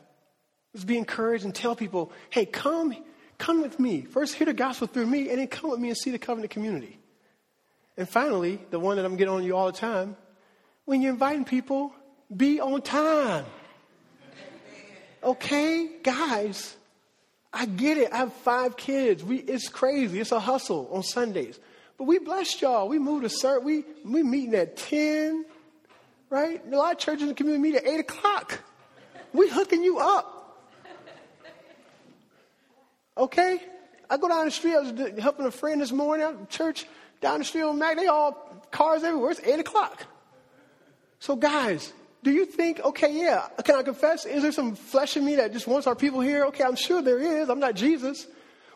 Let's 0.72 0.84
be 0.84 0.96
encouraged 0.96 1.44
and 1.44 1.52
tell 1.52 1.74
people, 1.74 2.12
hey, 2.30 2.46
come, 2.46 2.94
come 3.40 3.62
with 3.62 3.80
me. 3.80 4.02
First, 4.02 4.34
hear 4.34 4.44
the 4.44 4.54
gospel 4.54 4.86
through 4.86 5.06
me, 5.06 5.30
and 5.30 5.38
then 5.38 5.48
come 5.48 5.70
with 5.70 5.80
me 5.80 5.88
and 5.88 5.96
see 5.96 6.10
the 6.10 6.18
covenant 6.18 6.52
community. 6.52 6.98
And 7.96 8.08
finally, 8.08 8.60
the 8.70 8.78
one 8.78 8.96
that 8.96 9.04
I'm 9.04 9.16
getting 9.16 9.34
on 9.34 9.42
you 9.42 9.56
all 9.56 9.66
the 9.66 9.76
time, 9.76 10.16
when 10.84 11.02
you're 11.02 11.12
inviting 11.12 11.44
people, 11.44 11.92
be 12.34 12.60
on 12.60 12.82
time. 12.82 13.44
Okay, 15.22 15.88
guys, 16.02 16.76
I 17.52 17.66
get 17.66 17.98
it. 17.98 18.12
I 18.12 18.18
have 18.18 18.32
five 18.32 18.76
kids. 18.76 19.24
We, 19.24 19.38
it's 19.38 19.68
crazy. 19.68 20.20
It's 20.20 20.32
a 20.32 20.40
hustle 20.40 20.88
on 20.92 21.02
Sundays. 21.02 21.58
But 21.98 22.04
we 22.04 22.18
blessed 22.18 22.62
y'all. 22.62 22.88
We 22.88 22.98
moved 22.98 23.28
to 23.28 23.46
cert. 23.46 23.62
We, 23.62 23.84
we 24.04 24.22
meeting 24.22 24.54
at 24.54 24.76
10, 24.76 25.44
right? 26.30 26.62
A 26.64 26.76
lot 26.76 26.92
of 26.92 26.98
churches 26.98 27.22
in 27.22 27.28
the 27.28 27.34
community 27.34 27.72
meet 27.72 27.76
at 27.76 27.86
8 27.86 28.00
o'clock. 28.00 28.60
We 29.32 29.48
hooking 29.48 29.82
you 29.82 29.98
up. 29.98 30.39
Okay? 33.16 33.60
I 34.08 34.16
go 34.16 34.28
down 34.28 34.44
the 34.44 34.50
street. 34.50 34.74
I 34.74 34.80
was 34.80 35.18
helping 35.18 35.46
a 35.46 35.50
friend 35.50 35.80
this 35.80 35.92
morning 35.92 36.26
at 36.26 36.48
church 36.50 36.86
down 37.20 37.38
the 37.38 37.44
street 37.44 37.62
on 37.62 37.78
Mac. 37.78 37.96
They 37.96 38.06
all 38.06 38.32
cars 38.70 39.04
everywhere. 39.04 39.30
It's 39.30 39.40
8 39.40 39.60
o'clock. 39.60 40.06
So, 41.18 41.36
guys, 41.36 41.92
do 42.22 42.30
you 42.30 42.44
think, 42.44 42.80
okay, 42.80 43.12
yeah, 43.12 43.48
can 43.64 43.76
I 43.76 43.82
confess? 43.82 44.26
Is 44.26 44.42
there 44.42 44.52
some 44.52 44.74
flesh 44.74 45.16
in 45.16 45.24
me 45.24 45.36
that 45.36 45.52
just 45.52 45.66
wants 45.66 45.86
our 45.86 45.94
people 45.94 46.20
here? 46.20 46.46
Okay, 46.46 46.64
I'm 46.64 46.76
sure 46.76 47.02
there 47.02 47.18
is. 47.18 47.48
I'm 47.48 47.60
not 47.60 47.74
Jesus. 47.74 48.26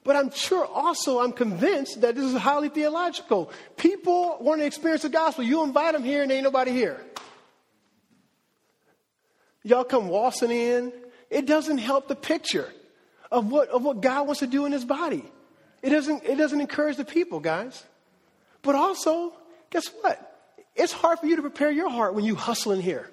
But 0.05 0.17
I'm 0.17 0.31
sure 0.31 0.67
also, 0.67 1.21
I'm 1.21 1.33
convinced 1.33 2.03
that 2.03 2.15
this 2.15 2.25
is 2.25 2.37
highly 2.37 2.69
theological. 2.69 3.51
People 3.77 4.37
want 4.41 4.61
to 4.61 4.67
experience 4.67 5.03
the 5.03 5.09
gospel. 5.09 5.45
You 5.45 5.65
invite 5.65 5.95
them 5.95 6.05
here 6.05 6.23
and 6.23 6.31
ain't 6.31 6.45
nobody 6.45 6.73
here. 6.73 7.01
Y'all 9.63 9.85
come 9.85 10.09
waltzing 10.09 10.51
in. 10.51 10.93
It 11.31 11.47
doesn't 11.47 11.79
help 11.79 12.07
the 12.07 12.15
picture 12.15 12.71
of 13.35 13.51
what, 13.51 13.69
of 13.69 13.83
what 13.83 14.01
God 14.01 14.27
wants 14.27 14.41
to 14.41 14.47
do 14.47 14.65
in 14.65 14.73
his 14.73 14.85
body. 14.85 15.25
It 15.83 15.91
doesn't, 15.91 16.25
it 16.25 16.37
doesn't 16.37 16.61
encourage 16.61 16.97
the 16.97 17.05
people, 17.05 17.41
guys. 17.41 17.83
But 18.63 18.77
also, 18.77 19.35
guess 19.71 19.89
what? 20.01 20.31
It's 20.75 20.93
hard 20.93 21.19
for 21.19 21.27
you 21.27 21.37
to 21.37 21.43
prepare 21.43 21.71
your 21.71 21.91
heart 21.91 22.15
when 22.15 22.25
you 22.25 22.37
hustle 22.37 22.73
in 22.73 22.81
here 22.81 23.11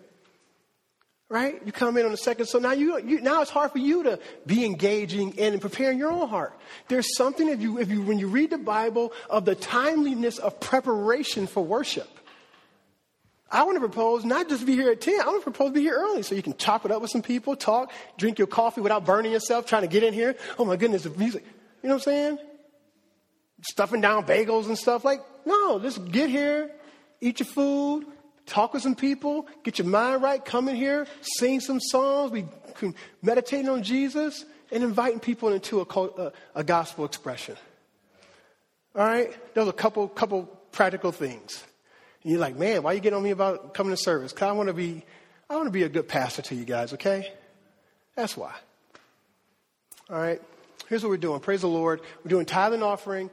right? 1.32 1.62
You 1.66 1.72
come 1.72 1.96
in 1.96 2.04
on 2.04 2.12
the 2.12 2.18
second, 2.18 2.48
so 2.48 2.60
now 2.60 2.74
you, 2.74 3.00
you, 3.00 3.22
now 3.22 3.42
it's 3.42 3.50
hard 3.50 3.72
for 3.72 3.78
you 3.78 4.04
to 4.04 4.20
be 4.46 4.66
engaging 4.66 5.40
and 5.40 5.62
preparing 5.62 5.98
your 5.98 6.12
own 6.12 6.28
heart. 6.28 6.60
There's 6.90 7.16
something 7.16 7.48
if 7.48 7.62
you 7.62 7.80
if 7.80 7.90
you 7.90 8.02
when 8.02 8.20
you 8.20 8.28
read 8.28 8.50
the 8.50 8.58
Bible 8.58 9.14
of 9.30 9.46
the 9.46 9.56
timeliness 9.56 10.40
of 10.40 10.60
preparation 10.60 11.48
for 11.48 11.64
worship. 11.64 12.10
I 13.52 13.64
want 13.64 13.76
to 13.76 13.80
propose 13.82 14.24
not 14.24 14.48
just 14.48 14.66
be 14.66 14.76
here 14.76 14.92
at 14.92 15.02
10, 15.02 15.20
I 15.20 15.26
want 15.26 15.42
to 15.42 15.52
propose 15.52 15.70
to 15.70 15.74
be 15.74 15.82
here 15.82 15.96
early 15.96 16.24
so 16.24 16.36
you 16.36 16.42
can 16.42 16.56
chop 16.56 16.86
it 16.86 16.92
up 16.92 17.02
with 17.02 17.12
some 17.12 17.22
people, 17.22 17.56
talk, 17.56 17.92
drink 18.18 18.38
your 18.38 18.48
coffee 18.48 18.80
without 18.80 19.06
burning 19.06 19.32
yourself, 19.32 19.66
trying 19.66 19.82
to 19.82 19.90
get 19.90 20.04
in 20.04 20.14
here. 20.14 20.36
Oh 20.58 20.64
my 20.64 20.78
goodness, 20.78 21.04
the 21.04 21.10
music. 21.10 21.44
You 21.84 21.90
know 21.90 21.96
what 21.96 22.08
I'm 22.08 22.14
saying? 22.14 22.38
Stuffing 23.64 24.00
down 24.00 24.26
bagels 24.26 24.68
and 24.68 24.78
stuff. 24.78 25.04
Like, 25.04 25.22
no, 25.46 25.80
just 25.80 26.12
get 26.12 26.30
here, 26.30 26.72
eat 27.20 27.40
your 27.42 27.48
food, 27.48 28.06
talk 28.46 28.74
with 28.74 28.84
some 28.84 28.96
people, 28.96 29.48
get 29.64 29.80
your 29.80 29.88
mind 29.88 30.22
right, 30.22 30.44
come 30.44 30.70
in 30.70 30.76
here, 30.76 31.06
sing 31.22 31.60
some 31.60 31.80
songs, 31.80 32.32
be 32.32 32.46
meditating 33.22 33.68
on 33.68 33.84
Jesus, 33.84 34.46
and 34.72 34.84
inviting 34.84 35.20
people 35.20 35.50
into 35.50 35.82
a, 35.82 35.84
a, 35.84 36.02
uh, 36.04 36.30
a 36.56 36.64
gospel 36.64 37.04
expression. 37.04 37.58
All 38.96 39.06
right? 39.06 39.54
Those 39.54 39.68
are 39.68 39.72
a 39.72 39.74
couple, 39.74 40.08
couple 40.08 40.44
practical 40.72 41.12
things. 41.12 41.64
And 42.24 42.32
you're 42.32 42.40
like, 42.40 42.58
man, 42.58 42.84
why 42.84 42.92
are 42.92 42.94
you 42.94 43.00
getting 43.00 43.18
on 43.18 43.24
me 43.24 43.32
about 43.32 43.74
coming 43.74 43.92
to 43.92 43.98
service? 43.98 44.32
Because 44.32 44.50
I 44.50 44.52
want 44.52 44.68
to 44.68 44.74
be, 44.74 45.04
I 45.50 45.56
want 45.56 45.68
to 45.68 45.72
be 45.72 45.84
a 45.84 45.90
good 45.90 46.08
pastor 46.08 46.42
to 46.44 46.56
you 46.56 46.66
guys, 46.66 46.94
okay? 46.94 47.32
That's 48.16 48.38
why. 48.38 48.54
All 50.10 50.18
right? 50.18 50.42
Here's 50.88 51.04
what 51.04 51.10
we're 51.10 51.18
doing. 51.18 51.40
Praise 51.40 51.62
the 51.62 51.68
Lord. 51.68 52.02
We're 52.24 52.30
doing 52.30 52.46
tithing 52.46 52.84
offering. 52.84 53.30